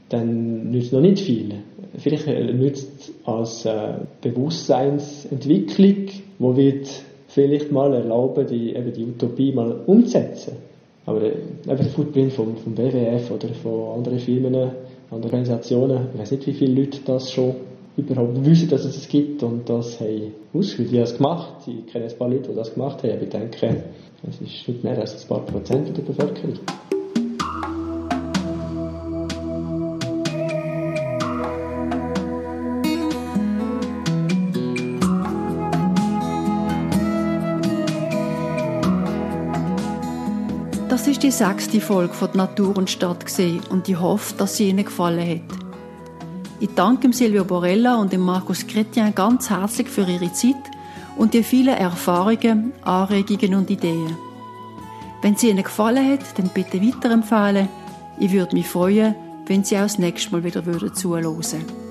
dann 0.09 0.71
nützt 0.71 0.93
noch 0.93 1.01
nicht 1.01 1.19
viel. 1.19 1.55
Vielleicht 1.97 2.27
nützt 2.27 3.11
als 3.25 3.65
äh, 3.65 3.93
Bewusstseinsentwicklung, 4.21 6.07
wo 6.39 6.55
wird 6.55 6.87
vielleicht 7.27 7.71
mal 7.71 7.93
erlauben, 7.93 8.47
die, 8.47 8.75
eben 8.75 8.93
die 8.93 9.03
Utopie 9.03 9.51
mal 9.51 9.81
umzusetzen. 9.85 10.57
Aber 11.05 11.21
äh, 11.21 11.29
eben 11.29 11.77
der 11.77 11.85
Footprint 11.85 12.33
vom, 12.33 12.55
vom 12.57 12.77
WWF 12.77 13.31
oder 13.31 13.49
von 13.49 13.95
anderen 13.95 14.19
Firmen, 14.19 14.55
anderen 14.55 14.73
Organisationen, 15.11 16.07
ich 16.13 16.19
weiß 16.19 16.31
nicht, 16.31 16.47
wie 16.47 16.53
viele 16.53 16.81
Leute 16.81 16.99
das 17.05 17.31
schon 17.31 17.55
überhaupt 17.97 18.43
wissen, 18.43 18.69
dass 18.69 18.83
es 18.85 18.97
es 18.97 19.07
gibt 19.07 19.41
und 19.43 19.69
das 19.69 19.99
haben 19.99 20.33
ausgeführt. 20.53 20.91
Die 20.91 20.97
haben 20.97 21.03
es 21.03 21.17
gemacht. 21.17 21.53
Ich 21.67 21.91
kenne 21.91 22.05
ein 22.05 22.17
paar 22.17 22.29
Leute, 22.29 22.49
die 22.49 22.55
das 22.55 22.73
gemacht 22.73 23.03
haben. 23.03 23.11
Aber 23.11 23.21
ich 23.21 23.29
denke, 23.29 23.83
es 24.27 24.41
ist 24.41 24.67
nicht 24.67 24.83
mehr 24.83 24.99
als 24.99 25.21
ein 25.21 25.27
paar 25.27 25.45
Prozent 25.45 25.95
der 25.95 26.01
Bevölkerung. 26.01 26.59
Die 41.25 41.31
sechste 41.31 41.81
Folge 41.81 42.13
von 42.13 42.29
Natur 42.35 42.77
und 42.77 42.87
Stadt 42.87 43.25
gesehen 43.25 43.61
und 43.69 43.89
ich 43.89 43.99
hoffe, 43.99 44.35
dass 44.37 44.57
sie 44.57 44.69
Ihnen 44.69 44.85
gefallen 44.85 45.27
hat. 45.27 45.57
Ich 46.59 46.69
danke 46.75 47.11
Silvio 47.11 47.43
Borella 47.43 47.95
und 47.95 48.15
Markus 48.15 48.59
Chrétien 48.59 49.11
ganz 49.11 49.49
herzlich 49.49 49.89
für 49.89 50.07
ihre 50.07 50.31
Zeit 50.33 50.53
und 51.17 51.33
die 51.33 51.41
vielen 51.41 51.75
Erfahrungen, 51.75 52.73
Anregungen 52.83 53.55
und 53.55 53.71
Ideen. 53.71 54.15
Wenn 55.23 55.35
sie 55.35 55.49
Ihnen 55.49 55.63
gefallen 55.63 56.11
hat, 56.11 56.37
dann 56.37 56.51
bitte 56.53 56.79
weiterempfehlen. 56.79 57.69
Ich 58.19 58.31
würde 58.31 58.55
mich 58.55 58.67
freuen, 58.67 59.15
wenn 59.47 59.63
Sie 59.63 59.77
auch 59.77 59.81
das 59.81 59.97
nächste 59.97 60.31
Mal 60.31 60.43
wieder 60.43 60.61
zuhören 60.93 61.23
würden. 61.23 61.84